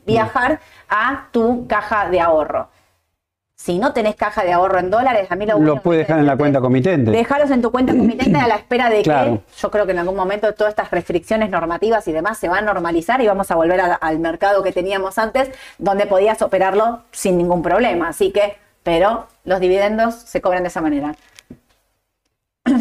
viajar 0.04 0.60
a 0.90 1.28
tu 1.32 1.66
caja 1.66 2.10
de 2.10 2.20
ahorro. 2.20 2.68
Si 3.62 3.78
no 3.78 3.92
tenés 3.92 4.16
caja 4.16 4.42
de 4.42 4.52
ahorro 4.52 4.80
en 4.80 4.90
dólares, 4.90 5.28
a 5.30 5.36
mí 5.36 5.46
lo 5.46 5.56
Lo 5.60 5.80
puedes 5.80 6.04
dejar 6.04 6.18
en 6.18 6.26
la 6.26 6.36
cuenta 6.36 6.60
comitente. 6.60 7.12
Dejarlos 7.12 7.48
en 7.52 7.62
tu 7.62 7.70
cuenta 7.70 7.92
comitente 7.92 8.36
a 8.36 8.48
la 8.48 8.56
espera 8.56 8.90
de 8.90 9.04
que 9.04 9.40
yo 9.56 9.70
creo 9.70 9.86
que 9.86 9.92
en 9.92 10.00
algún 10.00 10.16
momento 10.16 10.52
todas 10.52 10.72
estas 10.72 10.90
restricciones 10.90 11.48
normativas 11.48 12.08
y 12.08 12.12
demás 12.12 12.38
se 12.38 12.48
van 12.48 12.64
a 12.64 12.72
normalizar 12.72 13.20
y 13.20 13.28
vamos 13.28 13.52
a 13.52 13.54
volver 13.54 13.80
al 14.00 14.18
mercado 14.18 14.64
que 14.64 14.72
teníamos 14.72 15.16
antes, 15.16 15.48
donde 15.78 16.06
podías 16.06 16.42
operarlo 16.42 17.02
sin 17.12 17.38
ningún 17.38 17.62
problema. 17.62 18.08
Así 18.08 18.32
que, 18.32 18.56
pero 18.82 19.28
los 19.44 19.60
dividendos 19.60 20.16
se 20.16 20.40
cobran 20.40 20.64
de 20.64 20.68
esa 20.68 20.80
manera. 20.80 21.14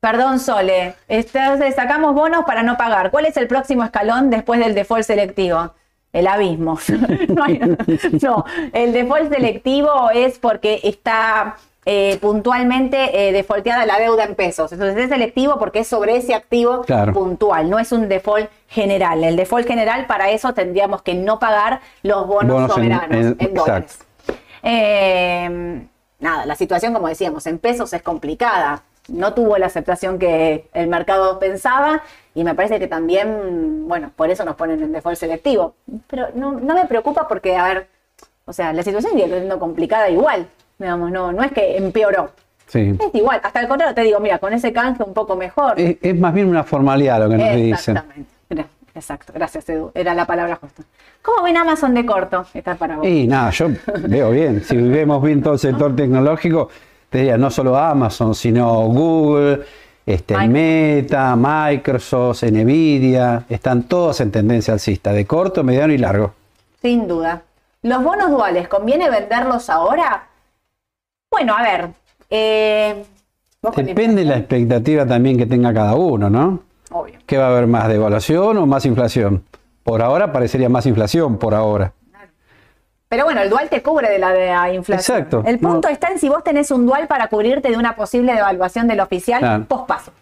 Perdón, 0.00 0.38
Sole. 0.38 0.94
Entonces, 1.08 1.74
sacamos 1.74 2.14
bonos 2.14 2.44
para 2.44 2.62
no 2.62 2.76
pagar. 2.76 3.10
¿Cuál 3.10 3.26
es 3.26 3.36
el 3.36 3.48
próximo 3.48 3.82
escalón 3.82 4.30
después 4.30 4.60
del 4.60 4.76
default 4.76 5.02
selectivo? 5.02 5.72
El 6.12 6.26
abismo. 6.26 6.78
no, 8.22 8.44
el 8.72 8.92
default 8.92 9.32
selectivo 9.32 10.10
es 10.12 10.38
porque 10.38 10.80
está 10.82 11.56
eh, 11.90 12.18
puntualmente 12.20 13.28
eh, 13.28 13.32
defaulteada 13.32 13.86
la 13.86 13.98
deuda 13.98 14.24
en 14.24 14.34
pesos. 14.34 14.72
Entonces 14.72 15.04
es 15.04 15.08
selectivo 15.08 15.58
porque 15.58 15.80
es 15.80 15.88
sobre 15.88 16.16
ese 16.16 16.34
activo 16.34 16.84
puntual, 17.14 17.70
no 17.70 17.78
es 17.78 17.92
un 17.92 18.08
default 18.08 18.50
general. 18.68 19.24
El 19.24 19.36
default 19.36 19.66
general 19.66 20.06
para 20.06 20.30
eso 20.30 20.52
tendríamos 20.52 21.00
que 21.02 21.14
no 21.14 21.38
pagar 21.38 21.80
los 22.02 22.26
bonos, 22.26 22.70
soberanos 22.70 23.36
en, 23.38 23.54
dólares. 23.54 24.00
Eh, 24.62 25.86
nada, 26.20 26.44
la 26.44 26.54
situación, 26.56 26.92
como 26.92 27.08
decíamos, 27.08 27.46
en 27.46 27.58
pesos 27.58 27.92
es 27.94 28.02
complicada. 28.02 28.82
No 29.08 29.34
tuvo 29.34 29.58
la 29.58 29.66
aceptación 29.66 30.18
que 30.18 30.68
el 30.74 30.88
mercado 30.88 31.38
pensaba 31.38 32.02
y 32.34 32.44
me 32.44 32.54
parece 32.54 32.78
que 32.78 32.86
también, 32.86 33.88
bueno, 33.88 34.10
por 34.14 34.30
eso 34.30 34.44
nos 34.44 34.54
ponen 34.56 34.82
en 34.82 34.92
default 34.92 35.18
selectivo. 35.18 35.74
Pero 36.08 36.28
no, 36.34 36.52
no 36.52 36.74
me 36.74 36.84
preocupa 36.86 37.26
porque, 37.26 37.56
a 37.56 37.64
ver, 37.64 37.88
o 38.44 38.52
sea, 38.52 38.72
la 38.72 38.82
situación 38.82 39.12
sigue 39.12 39.26
siendo 39.26 39.58
complicada 39.58 40.10
igual. 40.10 40.46
Digamos, 40.78 41.10
no, 41.10 41.32
no 41.32 41.42
es 41.42 41.52
que 41.52 41.76
empeoró. 41.76 42.30
Sí. 42.66 42.96
Es 43.00 43.14
igual, 43.14 43.40
hasta 43.42 43.60
el 43.60 43.68
contrario 43.68 43.94
te 43.94 44.02
digo, 44.02 44.20
mira, 44.20 44.38
con 44.38 44.52
ese 44.52 44.72
canje 44.72 45.02
un 45.02 45.14
poco 45.14 45.36
mejor. 45.36 45.80
Es, 45.80 45.96
es 46.02 46.18
más 46.18 46.34
bien 46.34 46.48
una 46.48 46.64
formalidad 46.64 47.18
lo 47.18 47.30
que 47.30 47.36
nos 47.38 47.54
dicen. 47.54 47.96
Exactamente. 47.96 48.38
Exacto, 48.94 49.32
gracias 49.32 49.68
Edu. 49.68 49.92
Era 49.94 50.12
la 50.12 50.26
palabra 50.26 50.56
justa. 50.56 50.82
¿Cómo 51.22 51.44
ven 51.44 51.56
Amazon 51.56 51.94
de 51.94 52.04
corto? 52.04 52.44
Esta 52.52 52.72
es 52.72 52.78
para 52.78 52.96
vos. 52.96 53.06
Y 53.06 53.28
nada, 53.28 53.50
yo 53.50 53.68
veo 54.08 54.30
bien. 54.32 54.62
Si 54.64 54.76
vemos 54.76 55.22
bien 55.22 55.40
todo 55.40 55.52
el 55.52 55.58
sector 55.60 55.94
tecnológico, 55.94 56.68
te 57.10 57.18
diría 57.18 57.38
no 57.38 57.50
solo 57.50 57.76
Amazon, 57.76 58.34
sino 58.34 58.82
Google, 58.86 59.62
este, 60.06 60.34
Microsoft. 60.34 60.52
Meta, 60.52 61.36
Microsoft, 61.36 62.42
Nvidia, 62.44 63.44
están 63.48 63.84
todos 63.84 64.20
en 64.20 64.30
tendencia 64.30 64.74
alcista, 64.74 65.12
de 65.12 65.26
corto, 65.26 65.62
mediano 65.64 65.92
y 65.92 65.98
largo. 65.98 66.32
Sin 66.80 67.08
duda. 67.08 67.42
¿Los 67.82 68.02
bonos 68.02 68.30
duales 68.30 68.68
conviene 68.68 69.08
venderlos 69.10 69.70
ahora? 69.70 70.26
Bueno, 71.30 71.54
a 71.56 71.62
ver. 71.62 71.88
eh, 72.30 73.04
Depende 73.76 74.22
de 74.22 74.24
la 74.24 74.36
expectativa 74.38 75.04
también 75.04 75.36
que 75.36 75.46
tenga 75.46 75.74
cada 75.74 75.94
uno, 75.94 76.30
¿no? 76.30 76.60
Obvio. 76.90 77.18
¿Qué 77.26 77.36
va 77.36 77.46
a 77.46 77.50
haber 77.50 77.66
más, 77.66 77.88
devaluación 77.88 78.56
o 78.56 78.66
más 78.66 78.86
inflación? 78.86 79.44
Por 79.82 80.00
ahora 80.02 80.32
parecería 80.32 80.68
más 80.68 80.86
inflación, 80.86 81.38
por 81.38 81.54
ahora. 81.54 81.92
Pero 83.08 83.24
bueno, 83.24 83.40
el 83.40 83.48
dual 83.48 83.68
te 83.70 83.82
cubre 83.82 84.10
de 84.10 84.18
la, 84.18 84.32
de 84.32 84.46
la 84.48 84.72
inflación. 84.72 85.18
Exacto. 85.18 85.42
El 85.46 85.58
punto 85.58 85.88
No. 85.88 85.92
está 85.92 86.08
en 86.08 86.18
si 86.18 86.28
vos 86.28 86.44
tenés 86.44 86.70
un 86.70 86.84
dual 86.86 87.06
para 87.06 87.28
cubrirte 87.28 87.70
de 87.70 87.76
una 87.76 87.96
posible 87.96 88.34
devaluación 88.34 88.86
del 88.86 89.00
oficial 89.00 89.40
Claro. 89.40 89.64
pospaso. 89.64 90.12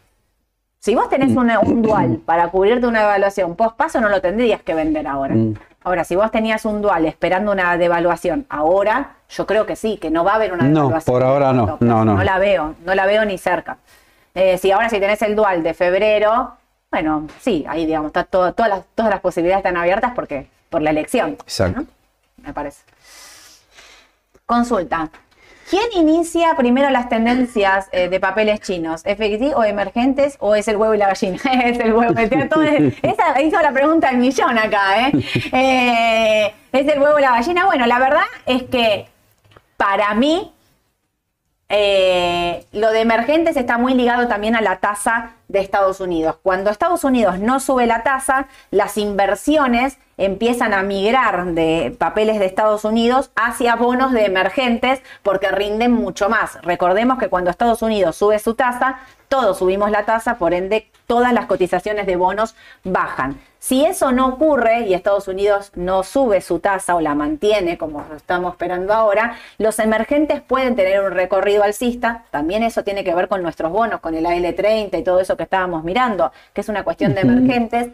Si 0.79 0.95
vos 0.95 1.09
tenés 1.09 1.37
una- 1.37 1.59
un 1.59 1.83
dual 1.83 2.21
para 2.25 2.47
cubrirte 2.49 2.87
una 2.87 3.01
devaluación 3.01 3.57
pospaso, 3.57 4.01
no 4.01 4.09
lo 4.09 4.21
tendrías 4.21 4.63
que 4.63 4.73
vender 4.75 5.09
ahora. 5.09 5.35
Mm. 5.35 5.55
Ahora, 5.83 6.05
si 6.05 6.15
vos 6.15 6.31
tenías 6.31 6.65
un 6.65 6.81
dual 6.81 7.07
esperando 7.07 7.51
una 7.51 7.77
devaluación 7.77 8.47
ahora, 8.49 9.15
yo 9.31 9.47
creo 9.47 9.67
que 9.67 9.75
sí, 9.75 9.97
que 9.99 10.11
no 10.11 10.23
va 10.23 10.33
a 10.33 10.35
haber 10.37 10.53
una 10.53 10.65
No, 10.65 10.83
devaluación. 10.83 11.13
por 11.13 11.23
ahora 11.25 11.53
no, 11.53 11.79
no, 11.81 12.05
no. 12.05 12.15
No 12.17 12.23
la 12.23 12.39
veo, 12.39 12.75
no 12.85 12.95
la 12.95 13.07
veo 13.07 13.25
ni 13.25 13.37
cerca. 13.39 13.79
Eh, 14.35 14.59
si 14.59 14.71
ahora 14.71 14.89
si 14.91 15.01
tenés 15.01 15.21
el 15.23 15.35
dual 15.35 15.63
de 15.65 15.75
febrero, 15.75 16.53
bueno, 16.91 17.27
sí, 17.41 17.65
ahí 17.69 17.85
digamos, 17.87 18.09
está 18.11 18.23
todo- 18.25 18.53
todas, 18.53 18.71
las, 18.71 18.83
todas 18.95 19.11
las 19.11 19.21
posibilidades 19.21 19.65
están 19.65 19.77
abiertas 19.77 20.13
porque 20.15 20.47
por 20.71 20.83
la 20.83 20.91
elección. 20.91 21.31
Exacto. 21.31 21.81
¿no? 21.81 21.87
Me 22.43 22.53
parece. 22.53 22.83
Consulta. 24.45 25.11
¿Quién 25.69 25.83
inicia 25.95 26.55
primero 26.57 26.89
las 26.91 27.09
tendencias 27.09 27.89
eh, 27.91 28.09
de 28.09 28.21
papeles 28.21 28.61
chinos? 28.61 29.03
¿FXD 29.03 29.53
o 29.57 29.65
emergentes 29.65 30.37
o 30.39 30.55
es 30.55 30.69
el 30.69 30.77
huevo 30.77 30.95
y 30.95 30.99
la 30.99 31.09
gallina? 31.09 31.39
es 31.65 31.79
el 31.81 31.93
huevo. 31.93 32.15
todo- 32.49 32.63
esa 32.63 33.41
hizo 33.43 33.61
la 33.61 33.73
pregunta 33.73 34.09
del 34.11 34.19
millón 34.19 34.57
acá, 34.59 35.09
¿eh? 35.09 35.13
Eh, 35.53 36.55
¿Es 36.71 36.87
el 36.87 37.01
huevo 37.01 37.19
y 37.19 37.23
la 37.23 37.33
gallina? 37.33 37.67
Bueno, 37.67 37.85
la 37.87 37.99
verdad 37.99 38.23
es 38.47 38.63
que 38.65 39.09
para 39.77 40.15
mí 40.15 40.53
eh, 41.69 42.65
lo 42.71 42.93
de 42.93 43.01
emergentes 43.01 43.57
está 43.57 43.77
muy 43.77 43.95
ligado 43.95 44.29
también 44.29 44.55
a 44.55 44.61
la 44.61 44.77
tasa 44.77 45.33
de 45.49 45.59
Estados 45.59 45.99
Unidos. 46.01 46.37
Cuando 46.45 46.71
Estados 46.71 47.03
Unidos 47.03 47.41
no 47.41 47.59
sube 47.59 47.87
la 47.87 48.05
tasa, 48.05 48.47
las 48.71 48.97
inversiones 48.99 49.99
empiezan 50.19 50.73
a 50.73 50.83
migrar 50.83 51.47
de 51.53 51.95
papeles 51.99 52.39
de 52.39 52.47
Estados 52.47 52.85
Unidos 52.85 53.31
hacia 53.37 53.77
bonos 53.77 54.13
de 54.13 54.25
emergentes 54.25 55.03
porque 55.23 55.51
rinden 55.51 55.93
mucho 55.93 56.29
más. 56.29 56.61
Recordemos 56.63 57.19
que 57.19 57.29
cuando 57.29 57.51
Estados 57.51 57.83
Unidos 57.83 58.17
sube 58.17 58.39
su 58.39 58.55
tasa, 58.55 59.01
todos 59.29 59.59
subimos 59.59 59.91
la 59.91 60.05
tasa, 60.05 60.37
por 60.37 60.55
ende 60.55 60.89
todas 61.07 61.33
las 61.33 61.47
cotizaciones 61.47 62.07
de 62.07 62.17
bonos 62.17 62.55
bajan. 62.85 63.41
Si 63.59 63.85
eso 63.85 64.13
no 64.13 64.29
ocurre 64.29 64.83
y 64.83 64.95
Estados 64.95 65.27
Unidos 65.27 65.73
no 65.75 66.05
sube 66.05 66.41
su 66.41 66.61
tasa 66.61 66.95
o 66.95 67.01
la 67.01 67.17
mantiene 67.17 67.77
como 67.77 68.05
estamos 68.15 68.53
esperando 68.53 68.93
ahora, 68.95 69.37
los 69.59 69.81
emergentes 69.81 70.41
pueden 70.41 70.77
tener 70.77 71.03
un 71.03 71.11
recorrido 71.11 71.65
alcista. 71.65 72.23
También 72.31 72.63
eso 72.63 72.85
tiene 72.85 73.03
que 73.03 73.13
ver 73.13 73.27
con 73.27 73.43
nuestros 73.43 73.73
bonos, 73.73 74.01
con 74.01 74.15
el 74.15 74.25
AL30 74.25 75.01
y 75.01 75.03
todo 75.03 75.19
eso 75.19 75.37
que 75.37 75.43
estábamos 75.43 75.83
mirando, 75.83 76.31
que 76.53 76.61
es 76.61 76.69
una 76.69 76.85
cuestión 76.85 77.15
de 77.15 77.23
emergentes. 77.23 77.89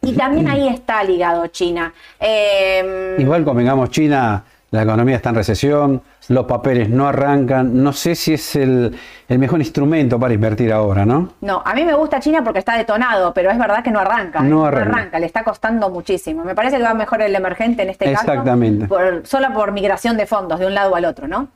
Y 0.00 0.14
también 0.14 0.48
ahí 0.48 0.66
está 0.66 1.04
ligado 1.04 1.46
China. 1.46 1.94
Eh, 2.18 3.14
Igual 3.18 3.44
convengamos, 3.44 3.90
China, 3.90 4.42
la 4.72 4.82
economía 4.82 5.16
está 5.16 5.28
en 5.28 5.34
recesión, 5.36 6.02
los 6.28 6.46
papeles 6.46 6.88
no 6.88 7.06
arrancan, 7.06 7.82
no 7.82 7.92
sé 7.92 8.14
si 8.14 8.32
es 8.34 8.56
el, 8.56 8.98
el 9.28 9.38
mejor 9.38 9.60
instrumento 9.60 10.18
para 10.18 10.32
invertir 10.34 10.72
ahora, 10.72 11.04
¿no? 11.06 11.34
No, 11.42 11.62
a 11.64 11.74
mí 11.74 11.84
me 11.84 11.92
gusta 11.94 12.18
China 12.20 12.42
porque 12.42 12.58
está 12.58 12.76
detonado, 12.76 13.32
pero 13.34 13.50
es 13.50 13.58
verdad 13.58 13.84
que 13.84 13.90
no 13.90 14.00
arranca. 14.00 14.40
¿eh? 14.40 14.42
No 14.44 14.64
arranca. 14.64 15.18
le 15.18 15.26
está 15.26 15.44
costando 15.44 15.88
muchísimo. 15.90 16.42
Me 16.42 16.54
parece 16.54 16.78
que 16.78 16.82
va 16.82 16.94
mejor 16.94 17.22
el 17.22 17.34
emergente 17.34 17.82
en 17.82 17.90
este 17.90 18.10
Exactamente. 18.10 18.88
caso. 18.88 18.88
por- 18.88 19.26
solo 19.26 19.52
por 19.52 19.72
migración 19.72 20.16
de 20.16 20.26
fondos 20.26 20.58
de 20.58 20.66
un 20.66 20.74
lado 20.74 20.96
al 20.96 21.04
otro, 21.04 21.28
¿no? 21.28 21.48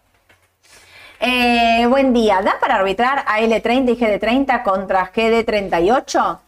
Eh, 1.19 1.87
buen 1.89 2.12
día. 2.12 2.43
¿Da 2.45 2.57
para 2.61 2.75
arbitrar 2.77 3.25
AL30 3.25 3.93
y 3.93 3.97
GD30 3.97 4.62
contra 4.62 5.11
GD38? 5.11 6.39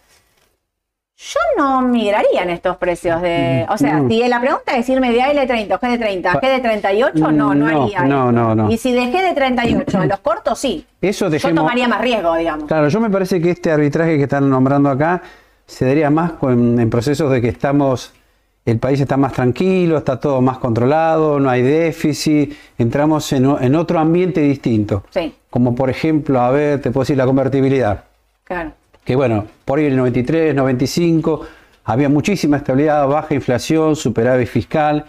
Yo 1.21 1.41
no 1.57 1.81
migraría 1.83 2.45
en 2.45 2.51
estos 2.51 2.77
precios 2.77 3.21
de. 3.21 3.66
O 3.69 3.77
sea, 3.77 3.95
No. 3.99 4.09
si 4.09 4.23
la 4.29 4.41
pregunta 4.41 4.77
es 4.77 4.89
irme 4.89 5.11
de 5.11 5.21
AL30 5.21 5.75
o 5.75 5.79
GD30 5.81 6.27
a 6.31 6.33
Pa- 6.35 6.41
GD38, 6.41 7.12
no, 7.14 7.33
no, 7.33 7.55
No, 7.55 7.66
haría. 7.85 8.03
no, 8.03 8.31
no, 8.31 8.55
no. 8.55 8.71
Y 8.71 8.79
si 8.79 8.93
de 8.93 9.01
GD38 9.12 9.95
a 9.99 10.07
los 10.07 10.21
cortos, 10.21 10.61
sí. 10.61 10.87
Eso 11.03 11.25
Yo 11.27 11.31
dejemos. 11.31 11.57
tomaría 11.57 11.89
más 11.89 12.01
riesgo, 12.03 12.37
digamos. 12.37 12.69
Claro, 12.69 12.89
yo 12.89 13.01
me 13.01 13.11
parece 13.11 13.41
que 13.43 13.51
este 13.51 13.73
arbitraje 13.73 14.16
que 14.16 14.23
están 14.23 14.49
nombrando 14.49 14.91
acá 14.91 15.21
se 15.66 15.87
daría 15.87 16.09
más 16.09 16.33
con- 16.33 16.79
en 16.79 16.89
procesos 16.89 17.33
de 17.33 17.41
que 17.43 17.49
estamos, 17.49 18.12
el 18.64 18.79
país 18.79 19.01
está 19.01 19.16
más 19.16 19.33
tranquilo, 19.33 19.99
está 19.99 20.21
todo 20.21 20.41
más 20.41 20.59
controlado, 20.59 21.41
no 21.41 21.51
hay 21.51 21.62
déficit, 21.62 22.55
entramos 22.79 23.33
en 23.33 23.75
otro 23.75 23.99
ambiente 23.99 24.41
distinto. 24.41 25.03
Sí. 25.11 25.35
Como 25.51 25.75
por 25.75 25.91
ejemplo, 25.91 26.41
a 26.41 26.53
ver, 26.53 26.81
te 26.81 26.93
puedo 26.93 27.03
decir 27.03 27.16
la 27.16 27.27
convertibilidad. 27.27 28.05
Claro. 28.45 28.71
Que 29.09 29.16
bueno, 29.16 29.46
por 29.64 29.78
ahí 29.78 29.86
en 29.86 29.92
el 29.92 29.96
93, 29.96 30.54
95, 30.54 31.40
había 31.84 32.11
muchísima 32.11 32.59
estabilidad, 32.59 33.09
baja 33.09 33.34
inflación, 33.34 33.96
superávit 33.96 34.46
fiscal, 34.46 35.06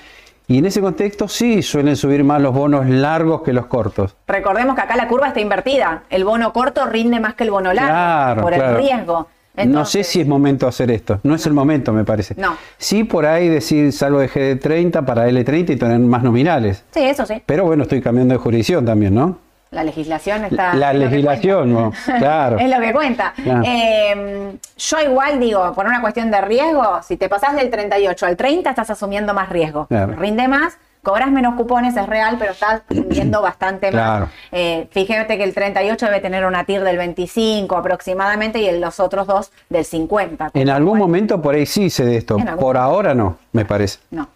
y 0.47 0.59
en 0.59 0.65
ese 0.67 0.79
contexto 0.79 1.27
sí 1.27 1.61
suelen 1.61 1.97
subir 1.97 2.23
más 2.23 2.41
los 2.41 2.53
bonos 2.53 2.87
largos 2.87 3.41
que 3.41 3.51
los 3.51 3.65
cortos. 3.65 4.15
Recordemos 4.25 4.73
que 4.77 4.83
acá 4.83 4.95
la 4.95 5.09
curva 5.09 5.27
está 5.27 5.41
invertida. 5.41 6.03
El 6.09 6.23
bono 6.23 6.53
corto 6.53 6.85
rinde 6.85 7.19
más 7.19 7.33
que 7.33 7.43
el 7.43 7.51
bono 7.51 7.73
largo 7.73 7.89
Claro, 7.91 8.41
por 8.41 8.53
claro. 8.53 8.77
el 8.77 8.85
riesgo. 8.85 9.27
no 9.65 9.83
sé 9.83 10.05
si 10.05 10.21
es 10.21 10.27
momento 10.27 10.67
de 10.67 10.69
hacer 10.69 10.91
esto, 10.91 11.19
no 11.23 11.35
es 11.35 11.45
el 11.45 11.51
momento 11.51 11.91
me 11.91 12.05
parece. 12.05 12.35
No. 12.37 12.55
Sí 12.77 13.03
por 13.03 13.25
ahí 13.25 13.49
decir 13.49 13.91
salgo 13.91 14.19
de 14.19 14.29
GD30 14.29 15.03
para 15.03 15.27
L30 15.27 15.71
y 15.71 15.75
tener 15.75 15.99
más 15.99 16.23
nominales. 16.23 16.85
Sí, 16.91 17.01
eso 17.01 17.25
sí. 17.25 17.43
Pero 17.45 17.65
bueno, 17.65 17.83
estoy 17.83 17.99
cambiando 17.99 18.33
de 18.33 18.37
jurisdicción 18.37 18.85
también, 18.85 19.13
¿no? 19.13 19.48
La 19.71 19.83
legislación 19.83 20.45
está. 20.45 20.73
La 20.73 20.91
es 20.91 20.97
legislación. 20.97 21.73
¿no? 21.73 21.93
Claro. 22.17 22.57
es 22.57 22.69
lo 22.69 22.79
que 22.79 22.91
cuenta. 22.91 23.33
Claro. 23.41 23.61
Eh, 23.65 24.57
yo 24.77 24.97
igual 25.01 25.39
digo, 25.39 25.73
por 25.73 25.85
una 25.85 26.01
cuestión 26.01 26.31
de 26.31 26.41
riesgo, 26.41 27.01
si 27.03 27.17
te 27.17 27.29
pasás 27.29 27.55
del 27.55 27.69
38 27.69 28.25
al 28.25 28.35
30, 28.37 28.69
estás 28.69 28.89
asumiendo 28.89 29.33
más 29.33 29.49
riesgo. 29.49 29.85
Claro. 29.87 30.13
Rinde 30.15 30.47
más. 30.47 30.77
Cobras 31.01 31.31
menos 31.31 31.55
cupones, 31.55 31.95
es 31.95 32.05
real, 32.07 32.35
pero 32.37 32.51
estás 32.51 32.81
rindiendo 32.89 33.41
bastante 33.41 33.89
Claro. 33.89 34.25
más. 34.25 34.33
Eh, 34.51 34.87
fíjate 34.91 35.37
que 35.37 35.43
el 35.45 35.53
38 35.53 36.05
debe 36.07 36.19
tener 36.19 36.45
una 36.45 36.65
TIR 36.65 36.83
del 36.83 36.97
25 36.97 37.77
aproximadamente 37.77 38.59
y 38.59 38.79
los 38.79 38.99
otros 38.99 39.25
dos 39.25 39.51
del 39.69 39.85
50. 39.85 40.51
En 40.55 40.69
algún 40.69 40.97
momento 40.97 41.41
por 41.41 41.55
ahí 41.55 41.65
sí 41.65 41.89
se 41.89 42.03
de 42.03 42.17
esto, 42.17 42.37
por 42.59 42.75
ahora 42.75 43.13
no, 43.15 43.37
me 43.53 43.63
parece. 43.63 43.99
No. 44.11 44.27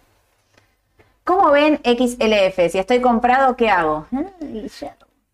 ¿Cómo 1.25 1.51
ven 1.51 1.79
XLF? 1.83 2.69
Si 2.71 2.77
estoy 2.79 3.01
comprado, 3.01 3.55
¿qué 3.57 3.69
hago? 3.69 4.05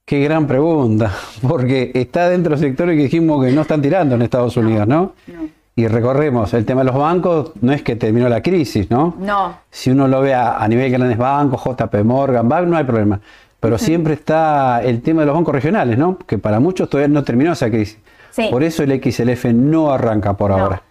Qué 0.10 0.22
gran 0.24 0.48
pregunta, 0.48 1.12
porque 1.48 1.92
está 1.94 2.30
dentro 2.30 2.56
del 2.56 2.60
sector 2.60 2.88
que 2.88 2.96
dijimos 2.96 3.46
que 3.46 3.52
no 3.52 3.62
están 3.62 3.80
tirando 3.80 4.16
en 4.16 4.24
Estados 4.24 4.58
Unidos, 4.58 4.88
¿no? 4.88 5.14
no. 5.28 5.50
Y 5.76 5.88
recorremos, 5.88 6.52
el 6.56 6.66
tema 6.66 6.82
de 6.82 6.86
los 6.86 6.96
bancos 6.96 7.52
no 7.62 7.72
es 7.72 7.84
que 7.84 7.96
terminó 7.96 8.28
la 8.28 8.42
crisis, 8.42 8.90
¿no? 8.90 9.16
No. 9.20 9.54
Si 9.70 9.92
uno 9.92 10.08
lo 10.08 10.22
ve 10.22 10.34
a, 10.34 10.58
a 10.58 10.68
nivel 10.68 10.92
de 10.92 10.98
grandes 10.98 11.18
bancos, 11.20 11.62
JP 11.64 11.94
Morgan, 12.04 12.50
Bank, 12.50 12.66
no 12.66 12.76
hay 12.76 12.86
problema. 12.86 13.20
Pero 13.60 13.78
siempre 13.78 14.16
está 14.16 14.82
el 14.82 15.04
tema 15.04 15.22
de 15.22 15.28
los 15.28 15.36
bancos 15.36 15.54
regionales, 15.54 15.96
¿no? 15.96 16.18
Que 16.18 16.40
para 16.40 16.60
muchos 16.60 16.90
todavía 16.90 17.14
no 17.14 17.24
terminó 17.24 17.54
esa 17.54 17.70
crisis. 17.70 18.00
Sí. 18.32 18.48
Por 18.50 18.64
eso 18.64 18.82
el 18.82 19.00
XLF 19.00 19.46
no 19.54 19.92
arranca 19.92 20.34
por 20.34 20.50
No. 20.50 20.58
ahora. 20.58 20.82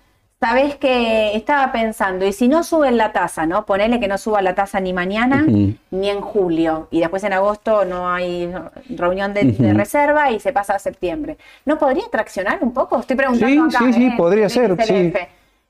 Sabés 0.41 0.77
que 0.77 1.35
estaba 1.35 1.73
pensando, 1.73 2.25
y 2.25 2.33
si 2.33 2.47
no 2.47 2.63
suben 2.63 2.97
la 2.97 3.11
tasa, 3.13 3.45
¿no? 3.45 3.67
Ponele 3.67 3.99
que 3.99 4.07
no 4.07 4.19
suba 4.19 4.41
la 4.41 4.55
tasa 4.55 4.79
ni 4.79 4.93
mañana 4.93 5.45
ni 5.91 6.11
en 6.11 6.21
julio, 6.21 6.87
y 6.93 7.01
después 7.01 7.25
en 7.25 7.33
agosto 7.33 7.85
no 7.85 8.09
hay 8.09 8.49
reunión 8.89 9.35
de, 9.35 9.73
reserva 9.75 10.31
y 10.31 10.39
se 10.39 10.53
pasa 10.53 10.77
a 10.77 10.79
septiembre. 10.79 11.39
¿No 11.67 11.77
podría 11.77 12.05
traccionar 12.09 12.59
un 12.61 12.73
poco? 12.73 13.01
Estoy 13.01 13.17
preguntando 13.17 13.69
Sí, 13.69 13.77
acá. 13.77 13.85
sí, 13.87 13.93
sí, 13.93 14.07
¿eh? 14.07 14.15
podría 14.17 14.49
ser, 14.49 14.77
sí. 14.85 15.13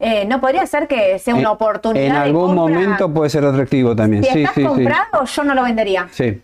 Eh, 0.01 0.27
¿No 0.27 0.39
podría 0.41 0.65
ser 0.67 0.87
que 0.87 1.19
sea 1.19 1.35
una 1.35 1.43
En- 1.45 1.49
oportunidad 1.49 2.07
En 2.07 2.13
de 2.13 2.19
algún 2.19 2.55
compra? 2.55 2.75
momento 2.81 3.13
puede 3.13 3.31
ser 3.31 3.45
atractivo 3.47 3.97
también. 3.97 4.23
Si 4.23 4.31
sí, 4.31 4.39
estás 4.43 4.55
sí, 4.55 4.61
sí. 4.61 4.67
comprado, 4.69 5.25
yo 5.25 5.45
no 5.45 5.55
lo 5.55 5.63
vendería. 5.65 6.09
Sí. 6.13 6.41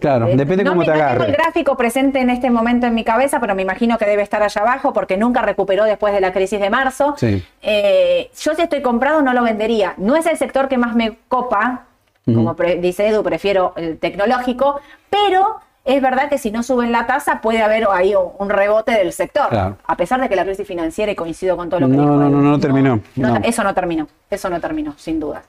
Claro, 0.00 0.26
Eh, 0.28 0.36
depende 0.36 0.64
no 0.64 0.70
cómo 0.70 0.80
me- 0.80 0.84
te 0.86 0.90
no 0.92 0.96
tengo 0.96 1.08
agarre. 1.08 1.26
el 1.26 1.32
gráfico 1.32 1.76
presente 1.76 2.20
en 2.20 2.30
este 2.30 2.50
momento 2.50 2.86
en 2.86 2.94
mi 2.94 3.04
cabeza, 3.04 3.40
pero 3.40 3.54
me 3.54 3.62
imagino 3.62 3.98
que 3.98 4.04
debe 4.06 4.22
estar 4.22 4.42
allá 4.42 4.60
abajo 4.62 4.92
porque 4.92 5.16
nunca 5.16 5.42
recuperó 5.42 5.84
después 5.84 6.12
de 6.12 6.20
la 6.20 6.32
crisis 6.32 6.60
de 6.60 6.70
marzo. 6.70 7.14
Sí. 7.16 7.44
Eh, 7.62 8.30
yo 8.40 8.54
si 8.54 8.62
estoy 8.62 8.82
comprado 8.82 9.22
no 9.22 9.32
lo 9.32 9.42
vendería. 9.42 9.94
No 9.96 10.16
es 10.16 10.26
el 10.26 10.36
sector 10.36 10.68
que 10.68 10.78
más 10.78 10.94
me 10.94 11.18
copa, 11.28 11.84
como 12.24 12.54
dice 12.54 13.06
Edu, 13.08 13.22
prefiero 13.22 13.72
el 13.76 13.98
tecnológico, 13.98 14.80
pero 15.10 15.60
es 15.84 16.02
verdad 16.02 16.28
que 16.28 16.38
si 16.38 16.50
no 16.50 16.64
suben 16.64 16.90
la 16.90 17.06
tasa 17.06 17.40
puede 17.40 17.62
haber 17.62 17.86
ahí 17.92 18.12
un, 18.38 18.50
rebote 18.50 18.90
del 18.90 19.12
sector. 19.12 19.48
Claro. 19.50 19.76
A 19.86 19.96
pesar 19.96 20.20
de 20.20 20.28
que 20.28 20.34
la 20.34 20.44
crisis 20.44 20.66
financiera, 20.66 21.12
y 21.12 21.14
coincido 21.14 21.56
con 21.56 21.68
todo 21.70 21.78
lo 21.78 21.86
que 21.86 21.92
No, 21.96 22.02
dijo 22.02 22.14
no, 22.16 22.22
Edu, 22.26 22.30
no, 22.36 22.50
no 22.50 22.58
terminó, 22.58 22.98
no. 23.14 23.36
Eso 23.44 23.62
no 23.62 23.72
terminó, 23.72 24.08
eso 24.28 24.50
no 24.50 24.60
terminó, 24.60 24.94
sin 24.96 25.20
duda. 25.20 25.42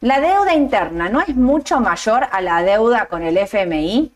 La 0.00 0.20
deuda 0.20 0.54
interna 0.54 1.08
no 1.08 1.20
es 1.20 1.34
mucho 1.34 1.80
mayor 1.80 2.26
a 2.30 2.40
la 2.40 2.62
deuda 2.62 3.06
con 3.06 3.22
el 3.22 3.36
FMI. 3.36 4.12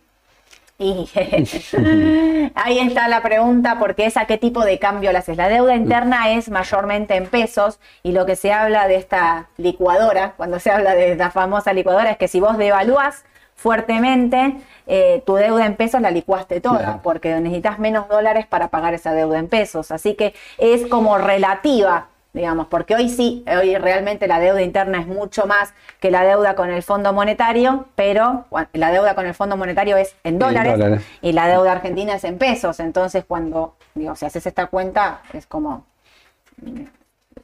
Y 0.78 1.08
ahí 2.54 2.78
está 2.78 3.06
la 3.08 3.22
pregunta, 3.22 3.78
porque 3.78 4.06
es 4.06 4.16
a 4.16 4.24
qué 4.26 4.36
tipo 4.38 4.64
de 4.64 4.78
cambio 4.78 5.12
la 5.12 5.20
haces. 5.20 5.36
La 5.36 5.48
deuda 5.48 5.74
interna 5.76 6.32
es 6.32 6.48
mayormente 6.50 7.14
en 7.16 7.26
pesos 7.26 7.78
y 8.02 8.12
lo 8.12 8.26
que 8.26 8.36
se 8.36 8.52
habla 8.52 8.88
de 8.88 8.96
esta 8.96 9.48
licuadora, 9.58 10.32
cuando 10.36 10.58
se 10.58 10.70
habla 10.70 10.94
de 10.94 11.14
la 11.16 11.30
famosa 11.30 11.72
licuadora, 11.72 12.10
es 12.12 12.16
que 12.16 12.26
si 12.28 12.40
vos 12.40 12.58
devalúas 12.58 13.24
fuertemente, 13.54 14.56
eh, 14.88 15.22
tu 15.24 15.34
deuda 15.36 15.66
en 15.66 15.76
pesos 15.76 16.00
la 16.00 16.10
licuaste 16.10 16.60
toda, 16.60 16.78
Claro. 16.78 17.00
porque 17.02 17.32
necesitas 17.40 17.78
menos 17.78 18.08
dólares 18.08 18.46
para 18.46 18.68
pagar 18.68 18.92
esa 18.94 19.12
deuda 19.12 19.38
en 19.38 19.46
pesos. 19.48 19.92
Así 19.92 20.14
que 20.14 20.34
es 20.58 20.86
como 20.88 21.16
relativa, 21.18 22.08
digamos, 22.32 22.66
porque 22.68 22.94
hoy 22.94 23.08
sí, 23.10 23.44
hoy 23.46 23.76
realmente 23.76 24.26
la 24.26 24.40
deuda 24.40 24.62
interna 24.62 25.00
es 25.00 25.06
mucho 25.06 25.46
más 25.46 25.74
que 26.00 26.10
la 26.10 26.22
deuda 26.24 26.54
con 26.54 26.70
el 26.70 26.82
Fondo 26.82 27.12
Monetario, 27.12 27.86
pero 27.94 28.46
la 28.72 28.90
deuda 28.90 29.14
con 29.14 29.26
el 29.26 29.34
Fondo 29.34 29.56
Monetario 29.56 29.96
es 29.98 30.16
en 30.24 30.38
dólares, 30.38 30.72
dólares. 30.72 31.04
y 31.20 31.32
la 31.32 31.46
deuda 31.48 31.72
argentina 31.72 32.14
es 32.14 32.24
en 32.24 32.38
pesos. 32.38 32.80
Entonces, 32.80 33.24
cuando, 33.26 33.76
digo, 33.94 34.16
si 34.16 34.24
haces 34.24 34.46
esta 34.46 34.66
cuenta, 34.68 35.20
es 35.34 35.46
como 35.46 35.84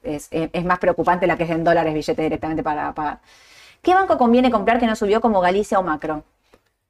es, 0.03 0.29
es- 0.31 0.51
es 0.53 0.65
más 0.65 0.79
preocupante 0.79 1.27
la 1.27 1.37
que 1.37 1.45
es 1.45 1.51
en 1.51 1.65
dólares 1.65 1.93
billete 1.95 2.23
directamente 2.23 2.63
para 2.63 2.93
pagar. 2.93 3.19
¿Qué 3.83 3.95
banco 3.95 4.17
conviene 4.19 4.51
comprar 4.51 4.79
que 4.79 4.87
no 4.87 4.97
subió 4.97 5.21
como 5.21 5.41
Galicia 5.41 5.79
o 5.79 5.83
Macro? 5.83 6.25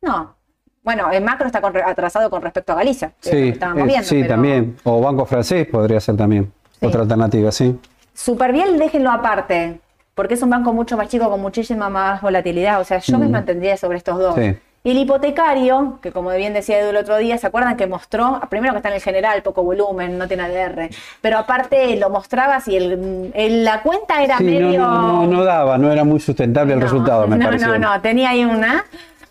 No. 0.00 0.34
Bueno, 0.82 1.10
el 1.10 1.22
Macro 1.22 1.46
está 1.46 1.60
atrasado 1.86 2.30
con 2.30 2.40
respecto 2.40 2.72
a 2.72 2.76
Galicia. 2.76 3.08
lo 3.08 3.30
que 3.30 3.36
Sí, 3.36 3.48
estábamos 3.48 3.82
eh, 3.82 3.86
viendo, 3.86 4.08
sí, 4.08 4.16
pero 4.22 4.34
también. 4.34 4.76
O 4.84 5.00
Banco 5.00 5.26
Francés 5.26 5.66
podría 5.66 6.00
ser 6.00 6.16
también. 6.16 6.50
Sí. 6.80 6.86
Otra 6.86 7.02
alternativa, 7.02 7.50
sí. 7.52 7.78
Superbiel 8.14 8.78
déjenlo 8.78 9.10
aparte, 9.10 9.80
porque 10.14 10.34
es 10.34 10.42
un 10.42 10.50
banco 10.50 10.72
mucho 10.72 10.96
más 10.96 11.08
chico 11.08 11.30
con 11.30 11.40
muchísima 11.40 11.88
más 11.88 12.20
volatilidad. 12.20 12.80
O 12.80 12.84
sea, 12.84 12.98
yo 12.98 13.18
me 13.18 13.28
mantendría 13.28 13.76
sobre 13.76 13.98
estos 13.98 14.18
dos. 14.18 14.34
Sí. 14.34 14.56
Y 14.84 14.92
el 14.92 14.98
hipotecario, 14.98 15.98
que 16.00 16.12
como 16.12 16.30
bien 16.30 16.54
decía 16.54 16.78
Edu 16.78 16.90
el 16.90 16.96
otro 16.96 17.16
día, 17.18 17.36
¿se 17.36 17.46
acuerdan 17.48 17.76
que 17.76 17.86
mostró? 17.88 18.40
Primero 18.48 18.72
que 18.72 18.76
está 18.78 18.88
en 18.90 18.94
el 18.94 19.00
general, 19.00 19.42
poco 19.42 19.64
volumen, 19.64 20.16
no 20.16 20.28
tiene 20.28 20.44
ADR, 20.44 20.88
pero 21.20 21.38
aparte 21.38 21.96
lo 21.96 22.10
mostrabas 22.10 22.68
y 22.68 22.76
el, 22.76 23.30
el- 23.34 23.64
la 23.64 23.82
cuenta 23.82 24.22
era 24.22 24.38
Sí, 24.38 24.44
medio... 24.44 24.78
no, 24.80 25.24
no, 25.24 25.26
no 25.26 25.44
daba, 25.44 25.76
no 25.78 25.90
era 25.92 26.04
muy 26.04 26.20
sustentable 26.20 26.74
el 26.74 26.78
No, 26.78 26.84
resultado, 26.86 27.26
me 27.26 27.36
no. 27.38 27.50
No, 27.50 27.78
no, 27.78 28.00
tenía 28.00 28.30
ahí 28.30 28.44
una. 28.44 28.84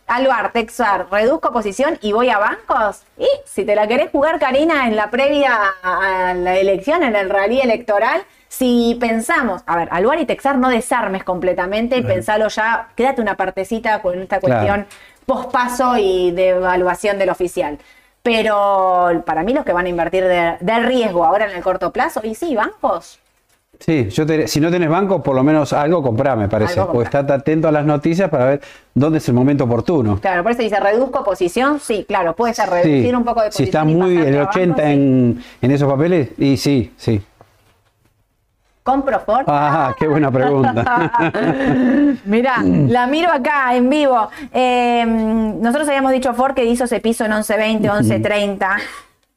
Aluar, 0.07 0.53
Texar, 0.53 1.07
reduzco 1.11 1.51
posición 1.51 1.97
y 2.01 2.13
voy 2.13 2.29
a 2.29 2.37
bancos. 2.39 3.03
Y 3.17 3.27
si 3.45 3.65
te 3.65 3.75
la 3.75 3.87
querés 3.87 4.09
jugar, 4.09 4.39
Karina, 4.39 4.87
en 4.87 4.95
la 4.95 5.09
previa 5.11 5.59
a 5.83 6.33
la 6.33 6.55
elección, 6.55 7.03
en 7.03 7.15
el 7.15 7.29
rally 7.29 7.59
electoral, 7.59 8.23
si 8.47 8.97
pensamos, 9.01 9.61
a 9.65 9.75
ver, 9.75 9.89
Aluar 9.91 10.19
y 10.21 10.25
Texar 10.25 10.57
no 10.57 10.69
desarmes 10.69 11.25
completamente 11.25 11.97
y 11.97 12.03
pensalo 12.03 12.47
ya, 12.47 12.87
quédate 12.95 13.21
una 13.21 13.35
partecita 13.35 14.01
con 14.01 14.21
esta 14.21 14.39
Claro. 14.39 14.65
cuestión 14.65 14.87
pospaso 15.25 15.97
y 15.97 16.31
de 16.31 16.49
evaluación 16.49 17.19
del 17.19 17.29
oficial. 17.29 17.77
Pero 18.23 19.23
para 19.25 19.43
mí 19.43 19.53
los 19.53 19.65
que 19.65 19.73
van 19.73 19.85
a 19.85 19.89
invertir 19.89 20.23
de, 20.23 20.55
de 20.59 20.79
riesgo 20.79 21.25
ahora 21.25 21.49
en 21.49 21.55
el 21.57 21.61
corto 21.63 21.91
plazo, 21.91 22.21
y 22.23 22.33
sí, 22.33 22.55
bancos. 22.55 23.19
Sí, 23.79 24.09
yo 24.09 24.25
te- 24.25 24.47
si 24.47 24.59
no 24.59 24.71
tenés 24.71 24.89
banco, 24.89 25.21
por 25.21 25.35
lo 25.35 25.43
menos 25.43 25.71
algo 25.71 26.01
comprá, 26.01 26.35
me 26.35 26.47
parece. 26.49 26.79
Algo 26.79 26.93
O 26.93 27.01
estate 27.01 27.31
atento 27.31 27.67
a 27.67 27.71
las 27.71 27.85
noticias 27.85 28.29
para 28.29 28.45
ver 28.45 28.61
dónde 28.93 29.19
es 29.19 29.27
el 29.29 29.35
momento 29.35 29.65
oportuno. 29.65 30.19
Claro, 30.19 30.41
por 30.43 30.51
eso 30.51 30.61
dice 30.63 30.79
reduzco 30.79 31.23
posición, 31.23 31.79
sí, 31.79 32.03
claro, 32.07 32.35
puede 32.35 32.53
ser 32.53 32.69
reducir 32.69 33.09
Sí. 33.09 33.15
un 33.15 33.23
poco 33.23 33.41
de 33.41 33.51
Si 33.51 33.63
posición. 33.63 33.67
está 33.67 33.91
y 33.91 33.95
muy 33.95 34.15
pasarte 34.15 34.29
el 34.29 34.35
a 34.35 34.39
bancos, 34.39 34.55
80 34.55 34.83
sí. 34.83 34.89
en, 34.91 35.43
en 35.61 35.71
esos 35.71 35.91
papeles, 35.91 36.29
y 36.37 36.57
sí, 36.57 36.91
sí. 36.97 37.21
¿Compro 38.83 39.19
Ford? 39.19 39.43
Ah, 39.47 39.93
qué 39.99 40.07
buena 40.07 40.31
pregunta. 40.31 41.11
Mirá, 42.25 42.63
la 42.63 43.05
miro 43.05 43.29
acá 43.31 43.75
en 43.75 43.89
vivo. 43.89 44.29
Eh, 44.53 45.05
nosotros 45.05 45.87
habíamos 45.89 46.13
dicho 46.13 46.33
Ford 46.33 46.53
que 46.53 46.63
hizo 46.63 46.85
ese 46.85 47.01
piso 47.01 47.25
en 47.25 47.33
11.20, 47.33 47.81
11.30. 47.91 48.77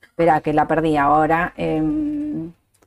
Espera, 0.02 0.40
que 0.40 0.52
la 0.52 0.66
perdí 0.68 0.96
ahora. 0.96 1.52
Eh, 1.56 1.82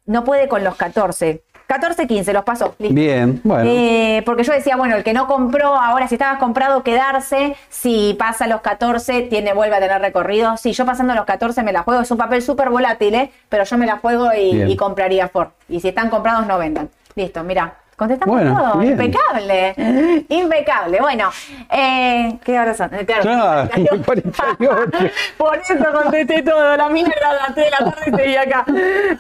no 0.06 0.24
puede 0.24 0.47
con 0.47 0.64
los 0.64 0.76
14. 0.76 1.43
14, 1.68 2.08
15, 2.08 2.34
los 2.34 2.43
pasó. 2.43 2.76
Listo. 2.78 2.93
Bien, 2.93 3.41
bueno. 3.43 3.64
Eh, 3.68 4.22
porque 4.26 4.43
yo 4.43 4.54
decía, 4.54 4.76
bueno, 4.76 4.95
el 4.95 5.04
que 5.04 5.14
no 5.14 5.28
compró, 5.28 5.76
ahora 5.76 6.08
si 6.08 6.16
estabas 6.16 6.38
comprado, 6.38 6.84
quedarse, 6.84 7.56
si 7.70 8.16
pasa 8.20 8.47
los 8.47 8.62
14, 8.62 9.24
tiene, 9.24 9.54
vuelve 9.54 9.78
a 9.78 9.80
tener 9.80 10.01
recorrido. 10.01 10.58
Si 10.58 10.74
yo 10.74 10.86
pasando 10.86 11.16
los 11.16 11.26
14 11.26 11.64
me 11.64 11.72
la 11.72 11.84
juego, 11.84 12.01
es 12.01 12.12
un 12.12 12.18
papel 12.18 12.41
súper 12.41 12.70
volátil, 12.70 13.16
¿eh? 13.16 13.32
pero 13.49 13.64
yo 13.64 13.78
me 13.78 13.86
la 13.86 13.97
juego 13.97 14.30
y, 14.34 14.62
y 14.62 14.76
compraría 14.76 15.30
Ford. 15.30 15.49
Y 15.70 15.80
si 15.80 15.88
están 15.88 16.10
comprados, 16.10 16.45
no 16.45 16.58
vendan. 16.58 16.89
Listo, 17.16 17.43
mira. 17.43 17.83
Contestamos 17.96 18.36
Bueno, 18.36 18.58
todo, 18.58 18.80
bien. 18.80 18.94
impecable, 18.94 20.26
impecable. 20.30 21.00
Bueno, 21.00 21.30
eh, 21.70 22.39
¿qué 22.44 22.60
horas 22.60 22.78
son? 22.78 22.94
Eh, 22.94 23.06
Claro, 23.06 23.70
48. 24.06 24.60
Por 25.38 25.58
eso 25.58 25.76
contesté 25.94 26.41
todo, 26.41 26.76
la 26.76 26.89
mina 26.89 27.12
era 27.16 27.34
las 27.34 27.54
3 27.54 27.66
de 27.66 27.72
la 27.72 27.78
tarde 27.91 28.04
y 28.08 28.16
seguí 28.16 28.36
acá. 28.36 28.66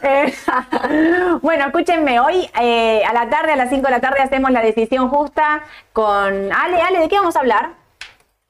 Eh, 0.01 0.33
bueno, 1.41 1.65
escúchenme, 1.67 2.19
hoy 2.19 2.49
eh, 2.59 3.03
a 3.05 3.13
la 3.13 3.29
tarde, 3.29 3.53
a 3.53 3.55
las 3.55 3.69
5 3.69 3.83
de 3.85 3.91
la 3.91 4.01
tarde, 4.01 4.21
hacemos 4.21 4.49
la 4.51 4.61
decisión 4.61 5.09
justa 5.09 5.61
con 5.91 6.51
Ale. 6.51 6.81
Ale, 6.81 6.99
¿de 6.99 7.09
qué 7.09 7.17
vamos 7.17 7.35
a 7.35 7.39
hablar? 7.39 7.69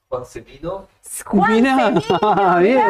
Juan 0.07 0.26
Cepino. 0.26 0.88
Juan 1.26 2.01
Cepino, 2.01 2.57
bien. 2.59 2.82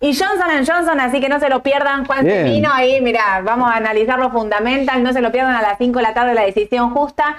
Y 0.00 0.16
Johnson 0.16 0.64
Johnson, 0.64 1.00
así 1.00 1.20
que 1.20 1.28
no 1.28 1.40
se 1.40 1.48
lo 1.48 1.62
pierdan, 1.62 2.04
Juan. 2.04 2.24
Cepino, 2.24 2.70
ahí, 2.72 3.00
mira, 3.00 3.40
vamos 3.42 3.70
a 3.70 3.76
analizar 3.76 4.18
lo 4.18 4.30
fundamental, 4.30 5.02
no 5.02 5.12
se 5.12 5.20
lo 5.20 5.32
pierdan 5.32 5.56
a 5.56 5.62
las 5.62 5.78
5 5.78 5.98
de 5.98 6.02
la 6.02 6.14
tarde 6.14 6.34
la 6.34 6.44
decisión 6.44 6.90
justa. 6.94 7.36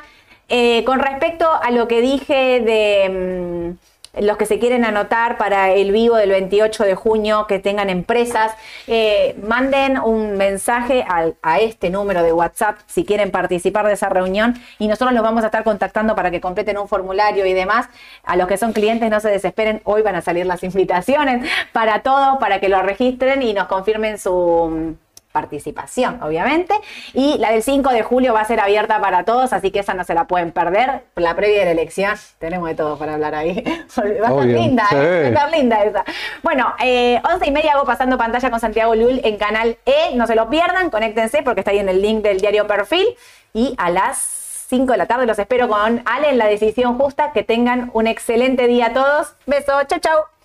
Eh, 0.50 0.84
con 0.84 1.00
respecto 1.00 1.48
a 1.48 1.70
lo 1.72 1.88
que 1.88 2.02
dije 2.02 2.60
de 2.60 3.76
mm, 3.78 3.89
los 4.18 4.38
que 4.38 4.46
se 4.46 4.60
quieren 4.60 4.86
anotar 4.86 5.38
para 5.38 5.72
el 5.72 5.92
vivo 5.92 6.16
del 6.16 6.30
28 6.32 6.84
de 6.84 6.96
junio, 6.96 7.46
que 7.48 7.60
tengan 7.60 7.90
empresas, 7.90 8.54
eh, 8.88 9.36
manden 9.42 10.00
un 10.00 10.38
mensaje 10.38 11.06
a 11.42 11.60
este 11.60 11.90
número 11.90 12.24
de 12.24 12.34
WhatsApp 12.34 12.80
si 12.88 13.06
quieren 13.06 13.32
participar 13.32 13.86
de 13.86 13.94
esa 13.94 14.10
reunión 14.10 14.56
y 14.78 14.88
nosotros 14.88 15.14
los 15.14 15.24
vamos 15.24 15.44
a 15.44 15.48
estar 15.48 15.64
contactando 15.64 16.16
para 16.16 16.32
que 16.32 16.42
completen 16.42 16.78
un 16.78 16.88
formulario 16.88 17.46
y 17.46 17.54
demás. 17.54 17.88
A 18.24 18.36
los 18.36 18.48
que 18.48 18.58
son 18.58 18.74
clientes 18.74 19.10
no 19.10 19.20
se 19.20 19.30
desesperen, 19.30 19.82
hoy 19.84 20.02
van 20.02 20.16
a 20.16 20.22
salir 20.22 20.46
las 20.46 20.64
invitaciones 20.70 21.50
para 21.72 22.02
todo, 22.02 22.40
para 22.40 22.60
que 22.60 22.70
lo 22.70 22.82
registren 22.82 23.42
y 23.42 23.54
nos 23.54 23.68
confirmen 23.68 24.18
su 24.18 24.96
participación, 25.32 26.22
obviamente. 26.24 26.74
Y 27.14 27.38
la 27.38 27.52
del 27.52 27.62
5 27.62 27.90
de 27.92 28.04
julio 28.04 28.34
va 28.34 28.42
a 28.42 28.46
ser 28.46 28.60
abierta 28.60 29.00
para 29.00 29.24
todos, 29.24 29.54
así 29.54 29.72
que 29.72 29.80
esa 29.80 29.94
no 29.94 30.04
se 30.04 30.14
la 30.14 30.26
pueden 30.26 30.52
perder. 30.52 31.04
La 31.16 31.36
previa 31.36 31.60
de 31.60 31.66
la 31.66 31.72
elección, 31.72 32.16
tenemos 32.40 32.68
de 32.70 32.76
todo 32.76 32.98
para 32.98 33.14
hablar 33.14 33.36
ahí. 33.36 33.64
Va 33.98 34.28
a 34.28 34.32
estar 34.32 34.46
linda, 34.46 34.84
¿eh? 34.84 34.90
sí. 34.90 34.96
va 34.96 35.04
a 35.04 35.28
estar 35.28 35.52
linda 35.52 35.84
esa. 35.84 36.06
Bueno, 36.42 36.74
eh, 36.84 37.22
11 37.32 37.48
y 37.48 37.52
media 37.52 37.74
hago 37.74 37.86
pasando 37.86 38.18
pantalla 38.18 38.50
con 38.50 38.60
Santiago 38.60 38.96
Lul 38.96 39.22
en 39.24 39.38
Canal 39.38 39.78
E. 39.86 40.16
No 40.16 40.26
se 40.26 40.36
lo 40.36 40.50
pierdan, 40.50 40.90
conéctense 40.90 41.44
porque 41.44 41.62
está 41.62 41.72
ahí 41.72 41.80
en 41.80 41.90
el 41.90 42.02
link 42.02 42.24
del 42.24 42.40
diario 42.40 42.66
Perfil. 42.68 43.08
Y 43.54 43.76
a 43.78 43.90
las 43.90 44.18
5 44.70 44.92
de 44.92 44.98
la 44.98 45.06
tarde 45.06 45.26
los 45.26 45.40
espero 45.40 45.68
con 45.68 46.02
Ale 46.06 46.30
en 46.30 46.38
la 46.38 46.48
decisión 46.48 46.98
justa. 46.98 47.32
Que 47.34 47.44
tengan 47.44 47.92
un 47.94 48.08
excelente 48.08 48.68
día 48.68 48.88
a 48.88 48.94
todos. 48.94 49.36
Beso, 49.46 49.74
chau, 49.88 50.00
chau. 50.00 50.39